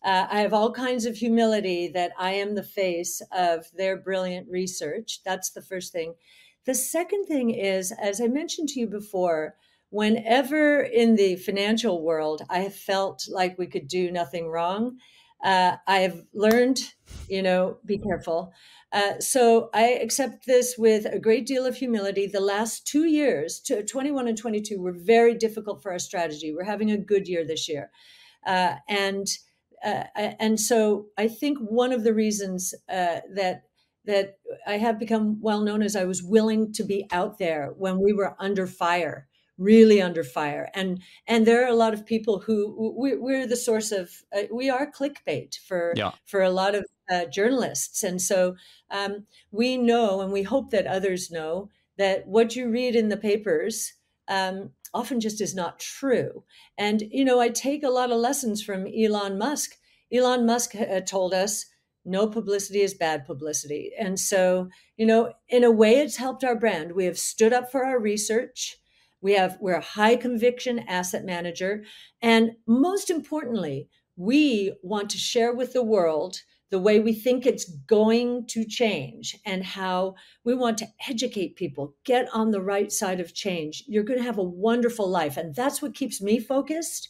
Uh, 0.05 0.27
I 0.31 0.41
have 0.41 0.53
all 0.53 0.71
kinds 0.71 1.07
of 1.07 1.17
humility 1.17 1.89
that 1.89 2.13
I 2.19 2.33
am 2.33 2.55
the 2.55 2.63
face 2.63 3.23
of 3.33 3.65
their 3.75 3.97
brilliant 3.97 4.51
research. 4.51 5.21
That's 5.25 5.51
the 5.51 5.63
first 5.63 5.93
thing. 5.93 6.15
The 6.67 6.75
second 6.75 7.27
thing 7.27 7.51
is, 7.51 7.93
as 7.93 8.21
I 8.21 8.27
mentioned 8.27 8.69
to 8.71 8.81
you 8.81 8.87
before, 8.87 9.57
whenever 9.91 10.81
in 10.81 11.17
the 11.17 11.37
financial 11.37 12.03
world 12.03 12.43
I 12.49 12.61
have 12.61 12.75
felt 12.75 13.27
like 13.31 13.59
we 13.59 13.67
could 13.67 13.87
do 13.87 14.11
nothing 14.11 14.49
wrong, 14.49 14.99
uh, 15.45 15.77
I 15.87 15.99
have 15.99 16.23
learned, 16.33 16.81
you 17.29 17.43
know, 17.43 17.77
be 17.85 17.99
careful. 17.99 18.53
Uh, 18.93 19.19
so 19.19 19.69
I 19.75 19.89
accept 19.89 20.47
this 20.47 20.77
with 20.79 21.05
a 21.05 21.19
great 21.19 21.47
deal 21.47 21.67
of 21.67 21.77
humility. 21.77 22.27
The 22.27 22.41
last 22.41 22.87
two 22.87 23.05
years, 23.05 23.61
21 23.61 24.27
and 24.27 24.39
22, 24.39 24.81
were 24.81 24.93
very 24.93 25.35
difficult 25.35 25.83
for 25.83 25.93
our 25.93 25.99
strategy. 25.99 26.55
We're 26.55 26.65
having 26.65 26.91
a 26.91 26.97
good 26.97 27.29
year 27.29 27.45
this 27.45 27.69
year. 27.69 27.91
Uh, 28.47 28.77
and 28.89 29.27
uh, 29.85 30.05
and 30.17 30.59
so 30.59 31.07
I 31.19 31.29
think 31.29 31.59
one 31.59 31.93
of 31.93 32.05
the 32.05 32.15
reasons 32.15 32.73
uh, 32.89 33.21
that 33.35 33.65
that 34.07 34.39
I 34.67 34.79
have 34.79 34.99
become 34.99 35.41
well 35.41 35.61
known 35.61 35.83
as 35.83 35.97
I 35.97 36.05
was 36.05 36.23
willing 36.23 36.73
to 36.75 36.85
be 36.85 37.07
out 37.11 37.39
there 37.39 37.73
when 37.77 38.01
we 38.01 38.13
were 38.13 38.37
under 38.39 38.67
fire, 38.67 39.29
really 39.57 40.01
under 40.03 40.25
fire. 40.25 40.71
And 40.75 41.03
and 41.27 41.47
there 41.47 41.65
are 41.65 41.71
a 41.71 41.77
lot 41.77 41.95
of 41.95 42.07
people 42.07 42.41
who 42.41 42.95
we, 42.99 43.17
we're 43.17 43.47
the 43.47 43.57
source 43.57 43.93
of 43.93 44.11
uh, 44.37 44.43
we 44.53 44.71
are 44.71 44.91
clickbait 44.91 45.57
for 45.59 45.95
yeah. 45.97 46.13
for 46.25 46.43
a 46.43 46.51
lot 46.51 46.75
of 46.75 46.85
uh, 47.11 47.27
journalists, 47.27 48.03
and 48.03 48.21
so 48.21 48.57
um, 48.91 49.27
we 49.51 49.77
know 49.77 50.21
and 50.21 50.33
we 50.33 50.43
hope 50.43 50.71
that 50.71 50.87
others 50.87 51.31
know 51.31 51.69
that 51.97 52.27
what 52.27 52.57
you 52.57 52.69
read 52.69 52.95
in 52.95 53.09
the 53.09 53.17
papers. 53.17 53.95
Um, 54.27 54.71
often 54.95 55.21
just 55.21 55.41
is 55.41 55.55
not 55.55 55.81
true. 55.81 56.45
And, 56.79 57.03
you 57.11 57.25
know, 57.25 57.41
I 57.41 57.49
take 57.49 57.83
a 57.83 57.91
lot 57.91 58.13
of 58.13 58.19
lessons 58.19 58.63
from 58.63 58.87
Elon 58.87 59.37
Musk. 59.37 59.73
Elon 60.13 60.47
Musk 60.47 60.75
uh, 60.77 61.01
told 61.01 61.35
us 61.35 61.67
no 62.05 62.27
publicity 62.27 62.81
is 62.81 62.95
bad 62.95 63.25
publicity. 63.25 63.93
And 63.99 64.19
so, 64.19 64.69
you 64.97 65.07
know, 65.07 65.33
in 65.49 65.65
a 65.65 65.71
way, 65.71 65.97
it's 65.97 66.17
helped 66.17 66.45
our 66.45 66.59
brand. 66.59 66.93
We 66.93 67.05
have 67.07 67.19
stood 67.19 67.53
up 67.53 67.71
for 67.71 67.85
our 67.85 67.99
research. 67.99 68.77
We 69.21 69.35
have 69.35 69.57
we're 69.61 69.75
a 69.75 69.81
high 69.81 70.17
conviction 70.17 70.81
asset 70.81 71.25
manager, 71.25 71.85
and 72.21 72.53
most 72.67 73.09
importantly, 73.09 73.89
we 74.17 74.75
want 74.83 75.11
to 75.11 75.19
share 75.19 75.55
with 75.55 75.73
the 75.73 75.83
world 75.83 76.43
the 76.71 76.79
way 76.81 76.99
we 76.99 77.13
think 77.13 77.47
it's 77.47 77.71
going 77.87 78.45
to 78.49 78.65
change 78.65 79.37
and 79.47 79.65
how 79.65 80.15
we 80.45 80.55
want 80.55 80.77
to 80.79 80.89
educate 81.09 81.57
people 81.57 81.95
get 82.05 82.29
on 82.33 82.51
the 82.51 82.61
right 82.61 82.91
side 82.91 83.21
of 83.21 83.33
change 83.35 83.85
you're 83.87 84.03
going 84.03 84.19
to 84.19 84.25
have 84.25 84.39
a 84.39 84.43
wonderful 84.43 85.09
life 85.09 85.37
and 85.37 85.55
that's 85.55 85.81
what 85.81 85.95
keeps 85.95 86.21
me 86.21 86.41
focused 86.41 87.09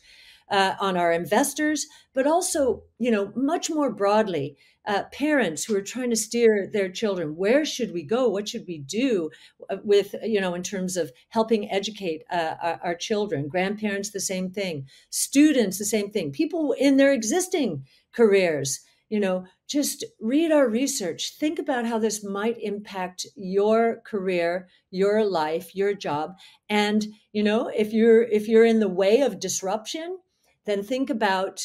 uh, 0.51 0.75
on 0.81 0.97
our 0.99 1.13
investors 1.13 1.87
but 2.13 2.27
also 2.27 2.83
you 2.99 3.11
know 3.11 3.33
much 3.35 3.71
more 3.71 3.91
broadly 3.91 4.57
uh, 4.87 5.05
parents 5.13 5.65
who 5.65 5.75
are 5.75 5.83
trying 5.83 6.11
to 6.11 6.17
steer 6.17 6.69
their 6.73 6.89
children. 6.89 7.37
Where 7.37 7.65
should 7.65 7.93
we 7.93 8.03
go? 8.03 8.29
What 8.29 8.49
should 8.49 8.65
we 8.67 8.79
do 8.79 9.31
uh, 9.71 9.77
with 9.83 10.15
you 10.23 10.41
know 10.41 10.55
in 10.55 10.63
terms 10.63 10.97
of 10.97 11.13
helping 11.31 11.71
educate 11.71 12.23
uh, 12.31 12.55
our, 12.61 12.81
our, 12.83 12.95
children? 12.95 13.49
Grandparents 13.49 14.11
the 14.11 14.21
same 14.21 14.51
thing. 14.51 14.87
Students 15.11 15.79
the 15.79 15.85
same 15.85 16.11
thing. 16.11 16.33
People 16.33 16.73
in 16.73 16.97
their 16.97 17.13
existing 17.13 17.85
careers 18.13 18.81
you 19.09 19.21
know 19.21 19.45
just 19.67 20.05
read 20.21 20.53
our 20.53 20.69
research. 20.69 21.37
Think 21.39 21.59
about 21.59 21.87
how 21.87 21.99
this 21.99 22.25
might 22.25 22.59
impact 22.59 23.27
your 23.37 24.03
career 24.05 24.69
your 24.91 25.25
life 25.25 25.75
your 25.75 25.95
job. 25.95 26.35
And 26.69 27.07
you 27.33 27.43
know 27.43 27.69
if 27.69 27.93
you're 27.93 28.23
if 28.23 28.49
you're 28.49 28.67
in 28.67 28.81
the 28.81 28.89
way 28.89 29.21
of 29.21 29.41
disruption 29.41 30.19
then 30.67 30.83
think 30.83 31.11
about 31.11 31.63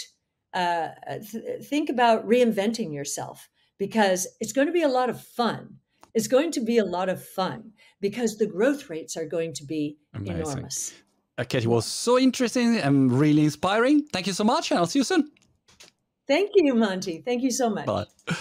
uh, 0.54 0.90
th- 1.32 1.64
think 1.64 1.90
about 1.90 2.28
reinventing 2.28 2.94
yourself 2.94 3.50
because 3.78 4.28
it's 4.40 4.54
going 4.54 4.68
to 4.68 4.74
be 4.74 4.84
a 4.84 4.88
lot 4.88 5.10
of 5.10 5.22
fun. 5.22 5.76
It's 6.14 6.28
going 6.28 6.52
to 6.54 6.62
be 6.62 6.78
a 6.78 6.86
lot 6.86 7.10
of 7.10 7.24
fun 7.24 7.72
because 8.02 8.38
the 8.38 8.48
growth 8.48 8.90
rates 8.90 9.16
are 9.16 9.26
going 9.26 9.54
to 9.54 9.66
be 9.66 9.98
Amazing. 10.14 10.36
enormous. 10.36 10.94
Okay, 11.40 11.60
it 11.60 11.68
was 11.68 11.86
so 11.86 12.20
interesting 12.20 12.78
and 12.78 13.12
really 13.14 13.44
inspiring. 13.44 14.06
Thank 14.12 14.28
you 14.28 14.34
so 14.34 14.44
much, 14.44 14.72
and 14.72 14.80
I'll 14.80 14.88
see 14.88 15.00
you 15.00 15.06
soon. 15.06 15.32
Thank 16.28 16.52
you, 16.56 16.76
Monty. 16.76 17.22
Thank 17.26 17.44
you 17.44 17.52
so 17.52 17.70
much. 17.70 17.86
Bye. 17.86 18.36